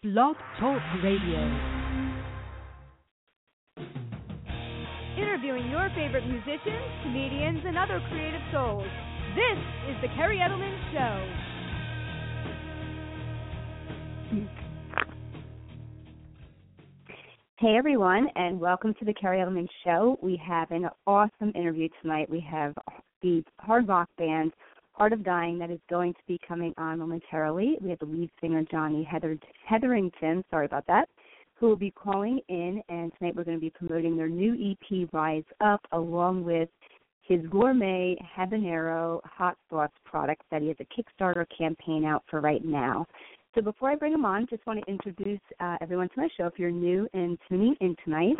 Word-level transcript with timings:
Blog 0.00 0.36
Talk 0.60 0.80
Radio. 1.02 1.42
Interviewing 5.18 5.68
your 5.72 5.90
favorite 5.96 6.24
musicians, 6.24 7.02
comedians, 7.02 7.64
and 7.66 7.76
other 7.76 8.00
creative 8.08 8.40
souls. 8.52 8.86
This 9.34 9.58
is 9.90 9.96
The 10.00 10.06
Kerri 10.14 10.38
Edelman 10.38 10.92
Show. 10.92 11.16
Hey 17.58 17.76
everyone, 17.76 18.28
and 18.36 18.60
welcome 18.60 18.94
to 19.00 19.04
the 19.04 19.14
Kerri 19.14 19.44
Edelman 19.44 19.66
Show. 19.82 20.16
We 20.22 20.40
have 20.46 20.70
an 20.70 20.88
awesome 21.08 21.50
interview 21.56 21.88
tonight. 22.00 22.30
We 22.30 22.38
have 22.48 22.72
the 23.20 23.42
hard 23.58 23.88
rock 23.88 24.08
band 24.16 24.52
Art 24.98 25.12
of 25.12 25.24
Dying 25.24 25.58
that 25.58 25.70
is 25.70 25.78
going 25.88 26.12
to 26.12 26.20
be 26.26 26.40
coming 26.46 26.74
on 26.76 26.98
momentarily. 26.98 27.76
We 27.80 27.90
have 27.90 28.00
the 28.00 28.06
lead 28.06 28.30
singer 28.40 28.64
Jonny 28.70 29.04
Heather, 29.04 29.38
Hetherington, 29.64 30.44
sorry 30.50 30.66
about 30.66 30.86
that, 30.88 31.08
who 31.54 31.66
will 31.66 31.76
be 31.76 31.92
calling 31.92 32.40
in, 32.48 32.82
and 32.88 33.12
tonight 33.16 33.34
we're 33.36 33.44
going 33.44 33.56
to 33.56 33.60
be 33.60 33.70
promoting 33.70 34.16
their 34.16 34.28
new 34.28 34.54
EP 34.54 35.08
Rise 35.12 35.44
Up, 35.60 35.80
along 35.92 36.44
with 36.44 36.68
his 37.22 37.40
gourmet 37.50 38.16
habanero 38.36 39.20
hot 39.24 39.56
sauce 39.70 39.90
product 40.04 40.42
that 40.50 40.62
he 40.62 40.68
has 40.68 40.76
a 40.80 40.84
Kickstarter 40.84 41.46
campaign 41.56 42.04
out 42.04 42.24
for 42.28 42.40
right 42.40 42.64
now. 42.64 43.06
So 43.54 43.62
before 43.62 43.90
I 43.90 43.96
bring 43.96 44.12
him 44.12 44.24
on, 44.24 44.46
just 44.48 44.66
want 44.66 44.84
to 44.84 44.90
introduce 44.90 45.40
uh, 45.60 45.76
everyone 45.80 46.08
to 46.08 46.14
my 46.16 46.28
show. 46.36 46.46
If 46.46 46.58
you're 46.58 46.70
new 46.70 47.08
and 47.14 47.38
tuning 47.48 47.76
in 47.80 47.96
tonight, 48.04 48.36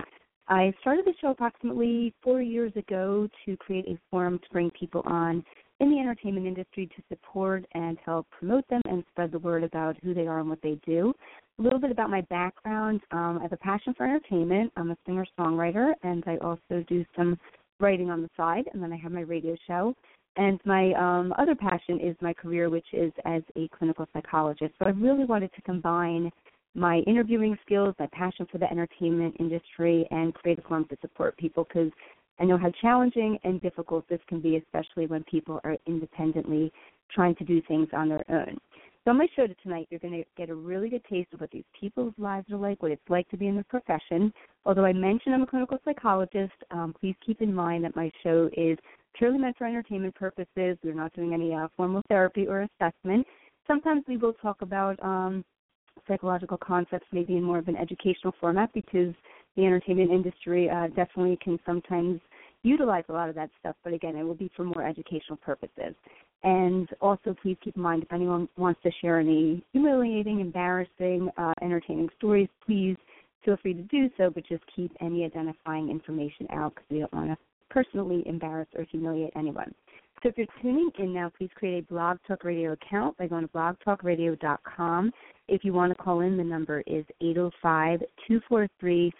I 0.49 0.73
started 0.81 1.05
the 1.05 1.13
show 1.21 1.31
approximately 1.31 2.15
four 2.23 2.41
years 2.41 2.73
ago 2.77 3.29
to 3.45 3.57
create 3.59 3.87
a 3.87 3.99
forum 4.11 4.39
to 4.39 4.51
bring 4.51 4.71
people 4.71 5.03
on 5.05 5.45
in 5.81 5.91
the 5.91 5.99
entertainment 5.99 6.47
industry 6.47 6.87
to 6.87 7.03
support 7.09 7.65
and 7.73 7.99
help 8.05 8.27
promote 8.31 8.67
them 8.69 8.83
and 8.87 9.05
spread 9.11 9.31
the 9.31 9.39
word 9.39 9.63
about 9.63 9.97
who 10.03 10.13
they 10.13 10.27
are 10.27 10.41
and 10.41 10.49
what 10.49 10.63
they 10.63 10.79
do. 10.85 11.13
A 11.59 11.63
little 11.63 11.79
bit 11.79 11.91
about 11.91 12.11
my 12.11 12.21
background. 12.23 13.01
Um, 13.11 13.39
I 13.39 13.43
have 13.43 13.53
a 13.53 13.59
passion 13.59 13.95
for 13.97 14.05
entertainment. 14.05 14.73
I'm 14.77 14.91
a 14.91 14.97
singer 15.07 15.27
songwriter, 15.39 15.93
and 16.03 16.25
I 16.27 16.37
also 16.39 16.85
do 16.89 17.05
some 17.17 17.39
writing 17.81 18.11
on 18.11 18.23
the 18.23 18.31
side, 18.37 18.65
and 18.73 18.83
then 18.83 18.93
I 18.93 18.97
have 18.97 19.13
my 19.13 19.21
radio 19.21 19.57
show. 19.67 19.95
And 20.37 20.61
my 20.65 20.93
um, 20.93 21.35
other 21.37 21.55
passion 21.55 22.01
is 22.01 22.17
my 22.21 22.33
career, 22.33 22.71
which 22.71 22.87
is 22.93 23.13
as 23.25 23.43
a 23.57 23.69
clinical 23.77 24.07
psychologist. 24.13 24.73
So 24.79 24.87
I 24.87 24.91
really 24.91 25.25
wanted 25.25 25.53
to 25.55 25.63
combine 25.63 26.31
my 26.75 26.99
interviewing 27.09 27.59
skills, 27.65 27.95
my 27.99 28.09
passion 28.13 28.47
for 28.51 28.59
the 28.59 28.71
entertainment 28.71 29.35
industry, 29.41 30.07
and 30.11 30.33
create 30.35 30.59
a 30.59 30.63
forum 30.63 30.87
to 30.91 30.97
support 31.01 31.37
people 31.37 31.65
because 31.65 31.91
I 32.41 32.45
know 32.45 32.59
how 32.59 32.71
challenging 32.81 33.39
and 33.45 33.61
difficult 33.61 34.09
this 34.09 34.21
can 34.29 34.41
be, 34.41 34.57
especially 34.57 35.07
when 35.07 35.25
people 35.25 35.61
are 35.65 35.77
independently 35.87 36.73
trying 37.11 37.35
to 37.37 37.45
do 37.45 37.61
things 37.63 37.89
on 37.93 38.09
their 38.09 38.25
own. 38.29 38.59
So 39.05 39.13
on 39.13 39.19
my 39.19 39.29
show 39.35 39.47
tonight, 39.63 39.89
you're 39.91 40.01
going 40.01 40.23
to 40.23 40.25
get 40.37 40.51
a 40.51 40.55
really 40.55 40.91
good 40.91 41.05
taste 41.09 41.33
of 41.33 41.41
what 41.41 41.51
these 41.51 41.65
people's 41.79 42.13
lives 42.19 42.51
are 42.53 42.59
like, 42.59 42.83
what 42.83 42.91
it's 42.91 43.09
like 43.09 43.29
to 43.31 43.37
be 43.37 43.47
in 43.47 43.57
the 43.57 43.65
profession. 43.65 44.33
Although 44.67 44.85
I 44.85 44.93
mentioned 44.93 45.35
I'm 45.35 45.43
a 45.43 45.47
clinical 45.47 45.79
psychologist, 45.85 46.53
um, 46.71 46.95
please 47.01 47.15
keep 47.25 47.41
in 47.41 47.55
mind 47.55 47.85
that 47.85 47.97
my 47.97 48.11
show 48.23 48.51
is 48.55 48.77
purely 49.15 49.39
meant 49.39 49.57
for 49.57 49.67
entertainment 49.67 50.15
purposes. 50.15 50.77
We're 50.85 50.95
not 50.95 51.15
doing 51.15 51.33
any 51.33 51.55
uh, 51.55 51.69
formal 51.77 52.03
therapy 52.09 52.47
or 52.47 52.69
assessment. 52.81 53.27
Sometimes 53.67 54.05
we 54.07 54.17
will 54.17 54.35
talk 54.35 54.63
about 54.63 55.03
um, 55.03 55.45
psychological 56.07 56.59
concepts, 56.59 57.07
maybe 57.13 57.37
in 57.37 57.43
more 57.43 57.59
of 57.59 57.69
an 57.69 57.77
educational 57.77 58.35
format, 58.41 58.71
because 58.73 59.15
the 59.59 59.67
entertainment 59.67 60.13
industry 60.13 60.71
uh, 60.71 60.87
definitely 60.95 61.37
can 61.43 61.59
sometimes 61.67 62.21
utilize 62.63 63.03
a 63.09 63.13
lot 63.13 63.29
of 63.29 63.35
that 63.35 63.51
stuff. 63.59 63.75
But 63.83 63.93
again, 63.93 64.15
it 64.15 64.23
will 64.23 64.35
be 64.35 64.51
for 64.57 64.65
more 64.65 64.87
educational 64.87 65.37
purposes. 65.37 65.95
And 66.45 66.89
also, 67.01 67.35
please 67.43 67.57
keep 67.63 67.75
in 67.77 67.83
mind 67.83 68.05
if 68.05 68.13
anyone 68.13 68.49
wants 68.57 68.81
to 68.85 68.91
share 69.03 69.19
any 69.19 69.65
humiliating, 69.73 70.39
embarrassing, 70.39 71.29
uh, 71.37 71.53
entertaining 71.61 72.09
stories, 72.17 72.49
please 72.65 72.97
feel 73.45 73.57
free 73.61 73.75
to 73.75 73.83
do 73.83 74.09
so, 74.17 74.31
but 74.31 74.47
just 74.47 74.63
keep 74.77 74.93
any 75.01 75.25
identifying 75.25 75.91
information 75.91 76.47
out 76.53 76.77
because 76.77 76.87
we 76.89 77.01
don't 77.01 77.13
want 77.13 77.31
to 77.31 77.37
personally 77.69 78.23
embarrass 78.27 78.69
or 78.77 78.85
humiliate 78.85 79.33
anyone. 79.35 79.75
So 80.23 80.29
if 80.29 80.39
you're 80.39 80.47
tuning 80.63 80.91
in 80.99 81.13
now, 81.15 81.33
please 81.37 81.51
create 81.57 81.85
a 81.85 81.93
Blog 81.93 82.19
Talk 82.27 82.45
Radio 82.45 82.73
account 82.73 83.17
by 83.19 83.27
going 83.27 83.43
to 83.43 83.53
blogtalkradio.com. 83.53 85.13
If 85.49 85.65
you 85.65 85.73
want 85.73 85.97
to 85.97 86.03
call 86.03 86.21
in, 86.21 86.37
the 86.37 86.45
number 86.45 86.83
is 86.87 87.05
805 87.21 88.01
243 88.01 89.13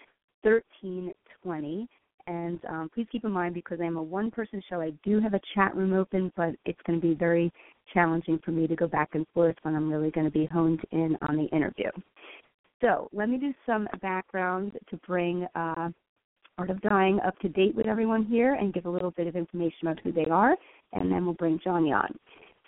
1320. 0.43 1.87
And 2.27 2.59
um, 2.69 2.91
please 2.93 3.07
keep 3.11 3.25
in 3.25 3.31
mind 3.31 3.55
because 3.55 3.79
I'm 3.81 3.97
a 3.97 4.03
one 4.03 4.29
person 4.29 4.61
show, 4.69 4.81
I 4.81 4.91
do 5.03 5.19
have 5.19 5.33
a 5.33 5.41
chat 5.55 5.75
room 5.75 5.93
open, 5.93 6.31
but 6.35 6.49
it's 6.65 6.79
going 6.85 7.01
to 7.01 7.07
be 7.07 7.15
very 7.15 7.51
challenging 7.93 8.39
for 8.45 8.51
me 8.51 8.67
to 8.67 8.75
go 8.75 8.87
back 8.87 9.09
and 9.13 9.25
forth 9.33 9.55
when 9.63 9.75
I'm 9.75 9.91
really 9.91 10.11
going 10.11 10.27
to 10.27 10.31
be 10.31 10.45
honed 10.45 10.81
in 10.91 11.17
on 11.23 11.37
the 11.37 11.45
interview. 11.45 11.89
So 12.81 13.09
let 13.13 13.29
me 13.29 13.37
do 13.37 13.53
some 13.65 13.87
background 14.01 14.73
to 14.89 14.97
bring 15.07 15.47
uh, 15.55 15.89
Art 16.59 16.69
of 16.69 16.81
Dying 16.81 17.19
up 17.25 17.37
to 17.39 17.49
date 17.49 17.75
with 17.75 17.87
everyone 17.87 18.25
here 18.25 18.53
and 18.53 18.73
give 18.73 18.85
a 18.85 18.89
little 18.89 19.11
bit 19.11 19.27
of 19.27 19.35
information 19.35 19.87
about 19.87 19.99
who 20.01 20.11
they 20.11 20.25
are, 20.25 20.55
and 20.93 21.11
then 21.11 21.25
we'll 21.25 21.35
bring 21.35 21.59
Jonny 21.63 21.91
on. 21.91 22.13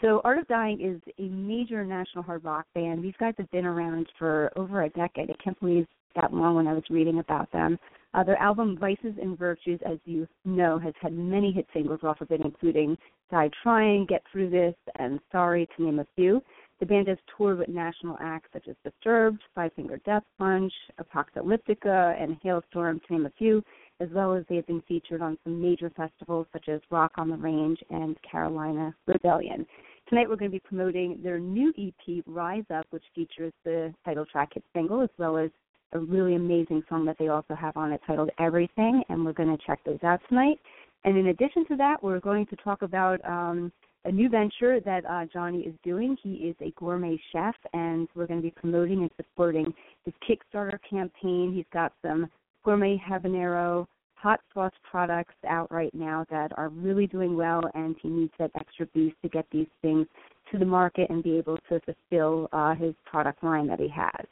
So, 0.01 0.21
Art 0.23 0.39
of 0.39 0.47
Dying 0.47 0.81
is 0.81 1.13
a 1.19 1.29
major 1.29 1.85
national 1.85 2.23
hard 2.23 2.43
rock 2.43 2.65
band. 2.73 3.03
These 3.03 3.13
guys 3.19 3.35
have 3.37 3.51
been 3.51 3.65
around 3.65 4.07
for 4.17 4.51
over 4.55 4.83
a 4.83 4.89
decade. 4.89 5.29
I 5.29 5.43
can't 5.43 5.59
believe 5.59 5.85
that 6.15 6.33
long 6.33 6.55
when 6.55 6.67
I 6.67 6.73
was 6.73 6.83
reading 6.89 7.19
about 7.19 7.51
them. 7.51 7.77
Uh, 8.13 8.23
their 8.23 8.41
album 8.41 8.77
Vices 8.77 9.15
and 9.21 9.37
Virtues, 9.37 9.79
as 9.85 9.97
you 10.05 10.27
know, 10.43 10.77
has 10.77 10.93
had 11.01 11.13
many 11.13 11.51
hit 11.51 11.65
singles 11.73 12.01
off 12.03 12.19
of 12.19 12.29
it, 12.31 12.41
including 12.43 12.97
Die 13.31 13.49
Trying, 13.63 14.05
Get 14.05 14.21
Through 14.31 14.49
This, 14.49 14.75
and 14.99 15.19
Sorry, 15.31 15.67
to 15.77 15.83
name 15.83 15.99
a 15.99 16.07
few. 16.15 16.41
The 16.81 16.85
band 16.85 17.07
has 17.07 17.17
toured 17.37 17.59
with 17.59 17.69
national 17.69 18.17
acts 18.19 18.49
such 18.51 18.67
as 18.67 18.75
Disturbed, 18.83 19.41
Five 19.55 19.71
Finger 19.75 20.01
Death 20.03 20.23
Punch, 20.37 20.73
Apocalyptica, 20.99 22.21
and 22.21 22.41
Halestorm, 22.41 23.01
to 23.05 23.13
name 23.13 23.27
a 23.27 23.31
few, 23.37 23.63
as 24.01 24.09
well 24.09 24.33
as 24.33 24.43
they 24.49 24.55
have 24.55 24.67
been 24.67 24.81
featured 24.87 25.21
on 25.21 25.37
some 25.43 25.61
major 25.61 25.91
festivals 25.91 26.47
such 26.51 26.67
as 26.67 26.81
Rock 26.89 27.11
on 27.17 27.29
the 27.29 27.37
Range 27.37 27.79
and 27.91 28.17
Carolina 28.23 28.93
Rebellion. 29.05 29.65
Tonight 30.09 30.27
we're 30.27 30.35
going 30.35 30.51
to 30.51 30.55
be 30.55 30.59
promoting 30.59 31.19
their 31.23 31.39
new 31.39 31.71
EP, 31.77 32.23
Rise 32.25 32.65
Up, 32.73 32.87
which 32.89 33.03
features 33.15 33.53
the 33.63 33.93
title 34.03 34.25
track 34.25 34.49
hit 34.55 34.63
single 34.73 35.01
as 35.01 35.09
well 35.17 35.37
as 35.37 35.51
a 35.93 35.99
really 35.99 36.35
amazing 36.35 36.83
song 36.89 37.05
that 37.05 37.17
they 37.17 37.27
also 37.27 37.55
have 37.55 37.75
on 37.77 37.91
it 37.91 38.01
titled 38.05 38.29
Everything, 38.39 39.03
and 39.09 39.25
we're 39.25 39.33
going 39.33 39.55
to 39.55 39.63
check 39.65 39.79
those 39.85 39.99
out 40.03 40.19
tonight. 40.29 40.59
And 41.03 41.17
in 41.17 41.27
addition 41.27 41.65
to 41.67 41.75
that, 41.77 42.01
we're 42.03 42.19
going 42.19 42.45
to 42.47 42.55
talk 42.57 42.81
about 42.81 43.23
um, 43.25 43.71
a 44.05 44.11
new 44.11 44.29
venture 44.29 44.79
that 44.79 45.05
uh, 45.05 45.25
Jonny 45.31 45.59
is 45.59 45.73
doing. 45.83 46.17
He 46.21 46.33
is 46.33 46.55
a 46.61 46.71
gourmet 46.77 47.19
chef, 47.31 47.55
and 47.73 48.07
we're 48.15 48.27
going 48.27 48.39
to 48.39 48.47
be 48.47 48.51
promoting 48.51 49.01
and 49.01 49.11
supporting 49.17 49.73
his 50.05 50.13
Kickstarter 50.27 50.79
campaign. 50.89 51.53
He's 51.55 51.65
got 51.73 51.93
some 52.01 52.29
gourmet 52.63 53.01
habanero 53.09 53.87
hot 54.15 54.39
sauce 54.53 54.73
products 54.89 55.33
out 55.47 55.71
right 55.71 55.93
now 55.95 56.25
that 56.29 56.51
are 56.57 56.69
really 56.69 57.07
doing 57.07 57.35
well, 57.35 57.61
and 57.73 57.95
he 58.01 58.07
needs 58.07 58.33
that 58.37 58.51
extra 58.55 58.85
boost 58.87 59.15
to 59.23 59.29
get 59.29 59.45
these 59.51 59.67
things 59.81 60.05
to 60.51 60.59
the 60.59 60.65
market 60.65 61.09
and 61.09 61.23
be 61.23 61.37
able 61.37 61.57
to 61.69 61.79
fulfill 61.79 62.47
uh, 62.53 62.75
his 62.75 62.93
product 63.03 63.43
line 63.43 63.67
that 63.67 63.79
he 63.79 63.87
has. 63.87 64.25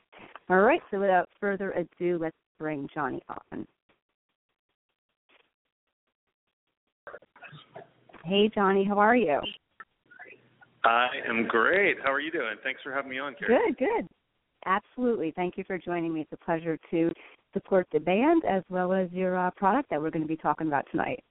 All 0.50 0.62
right, 0.62 0.82
so 0.90 1.00
without 1.00 1.30
further 1.40 1.72
ado, 1.72 2.18
let's 2.20 2.36
bring 2.58 2.90
Jonny 2.94 3.22
on. 3.30 3.68
Hey, 8.26 8.50
Jonny, 8.54 8.84
how 8.84 8.98
are 8.98 9.16
you? 9.16 9.40
I 10.84 11.08
am 11.28 11.48
great. 11.48 11.98
How 12.04 12.12
are 12.12 12.20
you 12.20 12.32
doing? 12.32 12.56
Thanks 12.64 12.82
for 12.84 12.92
having 12.92 13.12
me 13.12 13.20
on, 13.20 13.34
Kerri. 13.34 13.68
Good, 13.68 13.78
good. 13.78 14.08
Absolutely. 14.66 15.32
Thank 15.36 15.58
you 15.58 15.64
for 15.66 15.78
joining 15.78 16.14
me. 16.14 16.22
It's 16.22 16.32
a 16.34 16.46
pleasure 16.46 16.80
to 16.92 17.12
support 17.54 17.88
the 17.92 18.00
band 18.00 18.44
as 18.50 18.64
well 18.70 18.92
as 18.94 19.12
your 19.12 19.38
uh, 19.38 19.52
product 19.52 19.90
that 19.90 20.02
we're 20.02 20.10
going 20.10 20.24
to 20.24 20.28
be 20.28 20.36
talking 20.36 20.68
about 20.68 20.86
tonight. 20.92 21.24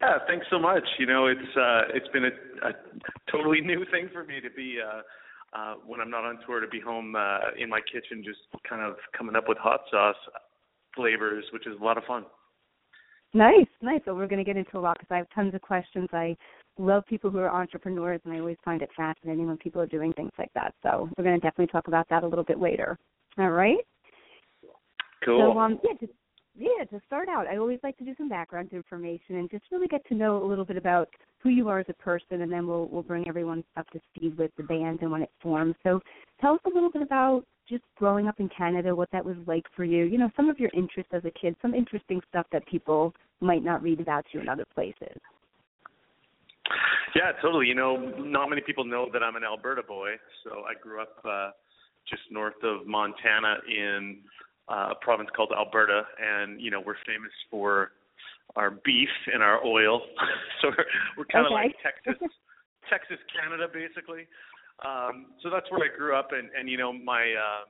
Yeah, 0.00 0.18
thanks 0.26 0.46
so 0.50 0.58
much. 0.58 0.84
You 0.98 1.06
know, 1.06 1.26
it's 1.26 1.56
uh, 1.56 1.82
it's 1.94 2.08
been 2.08 2.24
a, 2.24 2.68
a 2.68 2.72
totally 3.30 3.60
new 3.60 3.84
thing 3.90 4.08
for 4.12 4.24
me 4.24 4.40
to 4.40 4.50
be 4.50 4.76
uh, 4.80 5.02
uh, 5.52 5.74
when 5.86 6.00
I'm 6.00 6.10
not 6.10 6.24
on 6.24 6.38
tour 6.46 6.60
to 6.60 6.66
be 6.66 6.80
home 6.80 7.14
uh, 7.16 7.38
in 7.58 7.68
my 7.68 7.80
kitchen, 7.80 8.22
just 8.24 8.40
kind 8.68 8.82
of 8.82 8.96
coming 9.16 9.36
up 9.36 9.44
with 9.48 9.58
hot 9.58 9.80
sauce 9.90 10.16
flavors, 10.94 11.44
which 11.52 11.66
is 11.66 11.74
a 11.80 11.84
lot 11.84 11.98
of 11.98 12.04
fun. 12.04 12.24
Nice, 13.34 13.66
nice. 13.80 14.00
Well, 14.06 14.16
we're 14.16 14.26
going 14.26 14.44
to 14.44 14.44
get 14.44 14.56
into 14.56 14.78
a 14.78 14.80
lot 14.80 14.98
because 14.98 15.12
I 15.14 15.16
have 15.16 15.26
tons 15.34 15.54
of 15.54 15.62
questions. 15.62 16.08
I 16.12 16.36
love 16.78 17.04
people 17.06 17.30
who 17.30 17.38
are 17.38 17.50
entrepreneurs, 17.50 18.20
and 18.24 18.34
I 18.34 18.40
always 18.40 18.58
find 18.64 18.82
it 18.82 18.90
fascinating 18.94 19.46
when 19.46 19.56
people 19.56 19.80
are 19.80 19.86
doing 19.86 20.12
things 20.12 20.32
like 20.38 20.52
that. 20.54 20.74
So 20.82 21.08
we're 21.16 21.24
going 21.24 21.40
to 21.40 21.46
definitely 21.46 21.72
talk 21.72 21.88
about 21.88 22.08
that 22.10 22.24
a 22.24 22.28
little 22.28 22.44
bit 22.44 22.60
later. 22.60 22.98
All 23.38 23.50
right. 23.50 23.78
Cool. 25.24 25.52
So 25.52 25.58
um, 25.58 25.80
yeah, 25.82 25.96
to, 25.98 26.12
yeah, 26.54 26.84
to 26.90 27.00
start 27.06 27.28
out, 27.28 27.46
I 27.46 27.56
always 27.56 27.78
like 27.82 27.96
to 27.98 28.04
do 28.04 28.14
some 28.16 28.28
background 28.28 28.70
information 28.72 29.36
and 29.36 29.50
just 29.50 29.64
really 29.70 29.88
get 29.88 30.06
to 30.08 30.14
know 30.14 30.42
a 30.42 30.46
little 30.46 30.64
bit 30.64 30.76
about 30.76 31.08
who 31.38 31.48
you 31.48 31.68
are 31.68 31.80
as 31.80 31.86
a 31.88 31.94
person, 31.94 32.42
and 32.42 32.52
then 32.52 32.66
we'll 32.66 32.88
we'll 32.88 33.02
bring 33.02 33.26
everyone 33.26 33.64
up 33.76 33.88
to 33.90 34.00
speed 34.14 34.36
with 34.36 34.50
the 34.56 34.62
band 34.62 35.00
and 35.00 35.10
when 35.10 35.22
it 35.22 35.30
formed. 35.42 35.74
So 35.82 36.00
tell 36.40 36.54
us 36.54 36.60
a 36.66 36.68
little 36.68 36.90
bit 36.90 37.02
about 37.02 37.44
just 37.68 37.84
growing 37.96 38.28
up 38.28 38.38
in 38.38 38.50
Canada, 38.56 38.94
what 38.94 39.10
that 39.12 39.24
was 39.24 39.36
like 39.46 39.64
for 39.74 39.84
you. 39.84 40.04
You 40.04 40.18
know, 40.18 40.30
some 40.36 40.50
of 40.50 40.60
your 40.60 40.70
interests 40.74 41.12
as 41.14 41.24
a 41.24 41.30
kid, 41.30 41.56
some 41.62 41.74
interesting 41.74 42.20
stuff 42.28 42.46
that 42.52 42.66
people 42.66 43.14
might 43.40 43.64
not 43.64 43.82
read 43.82 44.00
about 44.00 44.26
you 44.32 44.40
in 44.40 44.48
other 44.48 44.66
places. 44.74 45.16
Yeah, 47.14 47.32
totally. 47.40 47.66
You 47.66 47.74
know, 47.74 47.96
not 48.18 48.50
many 48.50 48.62
people 48.64 48.84
know 48.84 49.08
that 49.12 49.22
I'm 49.22 49.36
an 49.36 49.44
Alberta 49.44 49.82
boy, 49.82 50.10
so 50.44 50.62
I 50.68 50.74
grew 50.80 51.00
up 51.00 51.16
uh 51.24 51.50
just 52.10 52.22
north 52.30 52.60
of 52.62 52.86
Montana 52.86 53.56
in 53.68 54.18
uh, 54.68 54.90
a 54.92 54.94
province 55.00 55.28
called 55.34 55.52
Alberta, 55.56 56.02
and 56.20 56.60
you 56.60 56.70
know 56.70 56.80
we're 56.84 57.00
famous 57.06 57.32
for 57.50 57.92
our 58.56 58.70
beef 58.70 59.08
and 59.32 59.42
our 59.42 59.64
oil. 59.64 60.02
so 60.62 60.68
we're, 60.68 60.84
we're 61.18 61.24
kind 61.26 61.46
of 61.46 61.52
Okay. 61.52 61.68
like 61.68 61.76
Texas, 61.82 62.28
Texas, 62.90 63.18
Canada, 63.32 63.66
basically. 63.72 64.26
Um, 64.84 65.26
so 65.42 65.50
that's 65.50 65.70
where 65.70 65.80
I 65.84 65.96
grew 65.96 66.16
up, 66.16 66.30
and 66.32 66.48
and 66.58 66.68
you 66.68 66.78
know 66.78 66.92
my 66.92 67.22
um, 67.34 67.68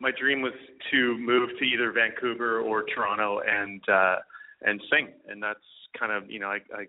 my 0.00 0.10
dream 0.18 0.42
was 0.42 0.54
to 0.90 1.16
move 1.18 1.50
to 1.58 1.64
either 1.64 1.92
Vancouver 1.92 2.60
or 2.60 2.84
Toronto 2.94 3.40
and 3.46 3.82
uh, 3.88 4.16
and 4.62 4.80
sing, 4.90 5.08
and 5.28 5.42
that's 5.42 5.64
kind 5.98 6.12
of 6.12 6.30
you 6.30 6.40
know 6.40 6.48
I, 6.48 6.58
I 6.74 6.86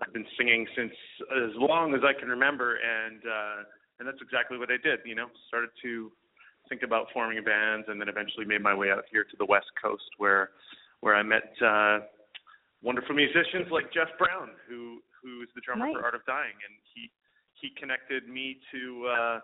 I've 0.00 0.12
been 0.12 0.26
singing 0.38 0.66
since 0.76 0.92
as 1.44 1.50
long 1.56 1.94
as 1.94 2.00
I 2.04 2.18
can 2.18 2.28
remember, 2.28 2.76
and 2.76 3.22
uh, 3.24 3.56
and 3.98 4.08
that's 4.08 4.20
exactly 4.20 4.58
what 4.58 4.70
I 4.70 4.76
did. 4.82 5.00
You 5.04 5.14
know, 5.14 5.26
started 5.48 5.70
to 5.82 6.12
think 6.68 6.82
about 6.82 7.06
forming 7.12 7.42
bands, 7.44 7.86
and 7.88 8.00
then 8.00 8.08
eventually 8.08 8.44
made 8.44 8.62
my 8.62 8.74
way 8.74 8.90
out 8.90 9.04
here 9.10 9.24
to 9.24 9.36
the 9.38 9.46
West 9.46 9.70
Coast, 9.82 10.08
where 10.18 10.50
where 11.00 11.14
I 11.14 11.22
met 11.22 11.52
uh, 11.64 12.00
wonderful 12.82 13.14
musicians 13.14 13.70
like 13.70 13.92
Jeff 13.92 14.08
Brown, 14.18 14.50
who 14.68 15.00
who 15.22 15.42
is 15.42 15.48
the 15.54 15.60
drummer 15.60 15.86
Nice. 15.86 15.94
for 15.96 16.04
Art 16.04 16.14
of 16.14 16.24
Dying, 16.26 16.54
and 16.66 16.74
he 16.94 17.10
he 17.60 17.70
connected 17.78 18.28
me 18.28 18.58
to 18.72 19.06
uh, 19.06 19.40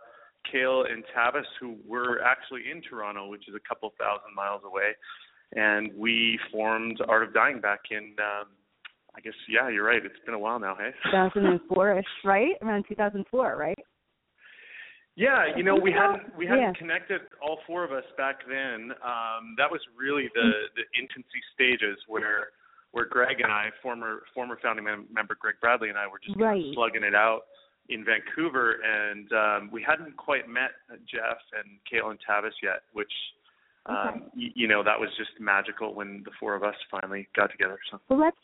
Cale 0.51 0.85
and 0.91 1.05
Tavis, 1.17 1.49
who 1.61 1.77
were 1.87 2.21
actually 2.23 2.63
in 2.71 2.83
Toronto, 2.83 3.29
which 3.29 3.49
is 3.49 3.55
a 3.55 3.69
couple 3.69 3.93
thousand 3.99 4.35
miles 4.35 4.63
away, 4.65 4.93
and 5.55 5.91
we 5.97 6.39
formed 6.51 6.99
Art 7.09 7.23
of 7.23 7.35
Dying 7.35 7.61
back 7.61 7.81
in. 7.91 8.15
Um, 8.19 8.49
I 9.15 9.21
guess 9.21 9.35
yeah, 9.47 9.69
you're 9.69 9.85
right. 9.85 10.03
It's 10.05 10.19
been 10.25 10.35
a 10.35 10.39
while 10.39 10.59
now, 10.59 10.75
hey. 10.75 10.91
2004ish, 11.13 12.03
right? 12.25 12.55
Around 12.63 12.87
2004, 12.89 13.57
right? 13.59 13.79
Yeah, 15.15 15.45
you 15.57 15.63
know, 15.63 15.77
we 15.77 15.93
hadn't 15.93 16.35
we 16.37 16.47
hadn't 16.47 16.63
Yeah. 16.63 16.73
connected 16.73 17.21
all 17.43 17.59
four 17.67 17.85
of 17.85 17.93
us 17.93 18.05
back 18.17 18.47
then. 18.49 18.93
Um 19.05 19.55
that 19.59 19.71
was 19.71 19.81
really 19.97 20.29
the 20.35 20.51
the 20.77 20.85
infancy 20.99 21.41
stages 21.55 21.99
where 22.09 22.49
where 22.93 23.05
Greg 23.07 23.41
and 23.41 23.53
I, 23.53 23.71
former 23.83 24.23
former 24.35 24.59
founding 24.63 24.85
mem- 24.85 25.07
member 25.13 25.37
Greg 25.39 25.57
Bradley 25.61 25.91
and 25.91 25.99
I 25.99 26.07
were 26.07 26.19
just 26.25 26.39
kind 26.39 26.65
of 26.67 26.75
slugging 26.75 27.05
it 27.05 27.15
out 27.15 27.43
in 27.89 28.05
Vancouver 28.05 28.79
and 28.85 29.31
um 29.33 29.71
we 29.71 29.83
hadn't 29.83 30.17
quite 30.17 30.49
met 30.49 30.71
Jeff 31.07 31.39
and 31.59 31.79
and 31.93 32.19
Tavis 32.27 32.57
yet, 32.63 32.83
which 32.95 33.13
um 33.85 33.97
Okay. 33.97 34.21
y- 34.37 34.53
you 34.55 34.67
know, 34.69 34.83
that 34.83 34.99
was 34.99 35.11
just 35.19 35.39
magical 35.39 35.93
when 35.95 36.23
the 36.25 36.31
four 36.41 36.55
of 36.55 36.63
us 36.63 36.77
finally 36.91 37.29
got 37.37 37.51
together. 37.51 37.79
So 37.91 38.01
Well, 38.09 38.19
let's 38.21 38.37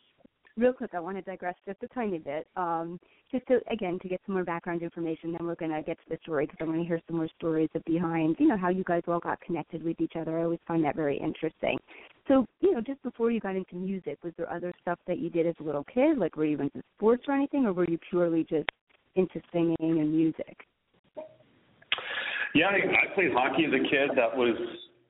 real 0.59 0.75
quick. 0.75 0.93
I 0.93 1.01
want 1.01 1.17
to 1.17 1.23
digress 1.23 1.55
just 1.65 1.83
a 1.83 1.89
tiny 1.89 2.19
bit, 2.19 2.47
um, 2.57 3.01
just 3.31 3.47
to 3.49 3.61
again 3.71 3.99
to 4.03 4.09
get 4.09 4.21
some 4.27 4.35
more 4.35 4.45
background 4.45 4.83
information. 4.83 5.33
Then 5.33 5.47
we're 5.47 5.55
going 5.55 5.73
to 5.73 5.83
get 5.83 5.99
to 5.99 6.05
the 6.09 6.19
story 6.23 6.47
because 6.47 6.59
I 6.61 6.65
want 6.65 6.79
to 6.79 6.85
hear 6.87 7.01
some 7.07 7.17
more 7.17 7.29
stories 7.37 7.69
of 7.75 7.85
behind, 7.85 8.37
you 8.39 8.49
know, 8.49 8.57
how 8.57 8.69
you 8.69 8.85
guys 8.85 9.03
all 9.09 9.21
got 9.21 9.41
connected 9.41 9.83
with 9.83 10.01
each 10.01 10.15
other. 10.19 10.39
I 10.39 10.45
always 10.45 10.61
find 10.67 10.85
that 10.85 10.97
very 10.97 11.19
interesting. 11.19 11.79
So, 12.27 12.47
you 12.61 12.73
know, 12.73 12.81
just 12.81 13.03
before 13.03 13.31
you 13.31 13.41
got 13.41 13.57
into 13.57 13.75
music, 13.75 14.19
was 14.23 14.33
there 14.37 14.51
other 14.53 14.73
stuff 14.83 14.99
that 15.07 15.19
you 15.19 15.31
did 15.31 15.47
as 15.47 15.55
a 15.61 15.63
little 15.63 15.85
kid? 15.85 16.19
Like, 16.19 16.37
were 16.37 16.45
you 16.45 16.61
into 16.61 16.83
sports 16.97 17.25
or 17.29 17.35
anything, 17.35 17.65
or 17.65 17.73
were 17.73 17.89
you 17.89 17.99
purely 18.11 18.45
just 18.45 18.69
into 19.15 19.41
singing 19.53 19.77
and 19.81 20.13
music? 20.13 20.57
Yeah, 22.55 22.69
I, 22.69 22.77
I 22.77 23.15
played 23.15 23.33
hockey 23.33 23.65
as 23.65 23.73
a 23.73 23.83
kid. 23.89 24.11
That 24.17 24.37
was 24.37 24.57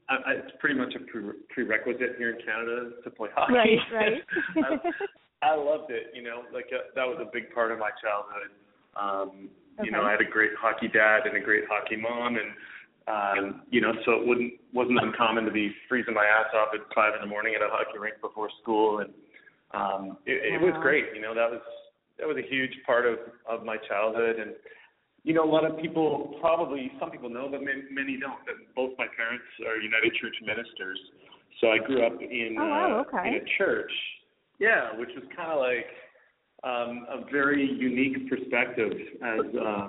I, 0.08 0.14
I, 0.14 0.32
it's 0.34 0.52
pretty 0.60 0.78
much 0.78 0.94
a 0.94 1.00
pre- 1.10 1.42
prerequisite 1.50 2.16
here 2.18 2.30
in 2.30 2.44
Canada 2.44 2.90
to 3.04 3.10
play 3.10 3.28
hockey. 3.34 3.54
Right, 3.54 3.78
right. 3.92 4.80
I, 5.42 5.54
loved 5.54 5.90
it. 5.90 6.10
You 6.14 6.22
know, 6.22 6.42
like 6.52 6.66
uh, 6.72 6.90
that 6.94 7.06
was 7.06 7.18
a 7.20 7.30
big 7.32 7.52
part 7.54 7.72
of 7.72 7.78
my 7.78 7.90
childhood. 8.02 8.50
Um, 8.96 9.48
You 9.84 9.92
know, 9.92 10.02
I 10.02 10.10
had 10.10 10.20
a 10.20 10.28
great 10.28 10.50
hockey 10.58 10.88
dad 10.88 11.26
and 11.26 11.36
a 11.36 11.40
great 11.40 11.64
hockey 11.70 11.96
mom, 11.96 12.36
and 12.36 12.50
um, 13.06 13.62
you 13.70 13.80
know, 13.80 13.92
so 14.04 14.12
it 14.20 14.26
wouldn't 14.26 14.54
wasn't 14.72 14.98
uncommon 15.00 15.44
to 15.44 15.50
be 15.52 15.72
freezing 15.88 16.14
my 16.14 16.24
ass 16.26 16.50
off 16.54 16.74
at 16.74 16.80
five 16.94 17.14
in 17.14 17.20
the 17.20 17.30
morning 17.30 17.54
at 17.54 17.62
a 17.62 17.70
hockey 17.70 17.98
rink 17.98 18.16
before 18.20 18.50
school, 18.60 18.98
and 18.98 19.10
um, 19.72 20.18
it, 20.26 20.54
it 20.54 20.60
was 20.60 20.74
great. 20.82 21.06
You 21.14 21.22
know, 21.22 21.34
that 21.34 21.50
was 21.50 21.62
that 22.18 22.26
was 22.26 22.36
a 22.36 22.46
huge 22.46 22.74
part 22.84 23.06
of 23.06 23.18
of 23.48 23.64
my 23.64 23.76
childhood, 23.88 24.36
and 24.40 24.52
you 25.24 25.34
know, 25.34 25.44
a 25.44 25.50
lot 25.50 25.64
of 25.64 25.76
people 25.78 26.34
probably, 26.40 26.90
some 26.98 27.10
people 27.10 27.28
know, 27.28 27.48
but 27.50 27.60
many, 27.60 27.82
many 27.90 28.18
don't. 28.18 28.38
That 28.46 28.56
both 28.74 28.92
my 28.98 29.06
parents 29.14 29.44
are 29.66 29.76
United 29.76 30.14
Church 30.20 30.34
ministers, 30.42 30.98
so 31.60 31.68
I 31.70 31.78
grew 31.78 32.06
up 32.06 32.20
in 32.20 32.56
Oh, 32.58 32.66
wow, 32.66 32.98
uh, 32.98 33.16
okay. 33.16 33.28
in 33.28 33.34
a 33.34 33.44
church. 33.58 33.92
Yeah, 34.58 34.96
which 34.98 35.10
was 35.14 35.24
kind 35.36 35.52
of 35.52 35.58
like 35.58 35.86
um, 36.64 37.06
a 37.08 37.30
very 37.30 37.64
unique 37.64 38.28
perspective, 38.28 38.92
as 39.22 39.54
uh, 39.54 39.88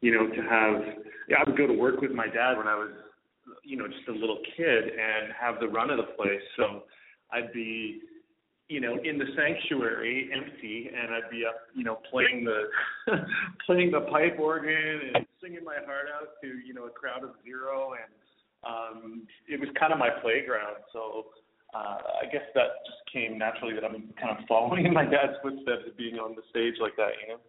you 0.00 0.14
know, 0.14 0.28
to 0.28 0.42
have. 0.42 0.82
Yeah, 1.28 1.38
I 1.44 1.48
would 1.48 1.58
go 1.58 1.66
to 1.66 1.74
work 1.74 2.00
with 2.00 2.12
my 2.12 2.26
dad 2.26 2.56
when 2.56 2.66
I 2.68 2.74
was, 2.74 2.90
you 3.64 3.76
know, 3.76 3.86
just 3.86 4.08
a 4.08 4.12
little 4.12 4.38
kid, 4.56 4.84
and 4.84 5.32
have 5.38 5.60
the 5.60 5.68
run 5.68 5.90
of 5.90 5.98
the 5.98 6.14
place. 6.14 6.40
So 6.56 6.84
I'd 7.32 7.52
be 7.52 8.02
you 8.68 8.80
know, 8.80 8.98
in 9.02 9.16
the 9.16 9.24
sanctuary, 9.34 10.28
empty, 10.32 10.90
and 10.94 11.14
I'd 11.14 11.30
be 11.30 11.44
up, 11.46 11.56
you 11.74 11.84
know, 11.84 12.00
playing 12.10 12.44
the 12.44 13.16
playing 13.66 13.90
the 13.90 14.02
pipe 14.12 14.38
organ 14.38 15.00
and 15.14 15.26
singing 15.42 15.64
my 15.64 15.76
heart 15.86 16.06
out 16.14 16.36
to, 16.42 16.48
you 16.66 16.74
know, 16.74 16.84
a 16.84 16.90
crowd 16.90 17.24
of 17.24 17.30
zero, 17.42 17.92
and 17.92 18.12
um, 18.68 19.22
it 19.48 19.58
was 19.58 19.70
kind 19.78 19.92
of 19.92 19.98
my 19.98 20.10
playground. 20.20 20.76
So 20.92 21.26
uh, 21.74 21.98
I 22.22 22.26
guess 22.32 22.42
that 22.54 22.80
just 22.86 22.98
came 23.12 23.38
naturally 23.38 23.74
that 23.74 23.84
I'm 23.84 24.08
kind 24.20 24.36
of 24.38 24.44
following 24.48 24.86
in 24.88 24.92
my 24.94 25.04
dad's 25.04 25.36
footsteps 25.42 25.84
of 25.88 25.96
being 25.96 26.16
on 26.16 26.34
the 26.34 26.42
stage 26.50 26.74
like 26.80 26.96
that, 26.96 27.12
you 27.22 27.34
know. 27.34 27.40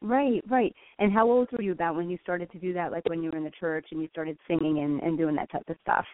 Right, 0.00 0.42
right. 0.48 0.72
And 1.00 1.12
how 1.12 1.28
old 1.28 1.48
were 1.50 1.60
you 1.62 1.72
about 1.72 1.96
when 1.96 2.08
you 2.08 2.18
started 2.22 2.50
to 2.52 2.58
do 2.58 2.72
that? 2.74 2.92
Like 2.92 3.08
when 3.08 3.22
you 3.22 3.30
were 3.30 3.36
in 3.38 3.44
the 3.44 3.50
church 3.58 3.86
and 3.90 4.00
you 4.00 4.08
started 4.08 4.38
singing 4.46 4.78
and, 4.80 5.00
and 5.02 5.18
doing 5.18 5.34
that 5.36 5.50
type 5.50 5.68
of 5.68 5.76
stuff? 5.82 6.04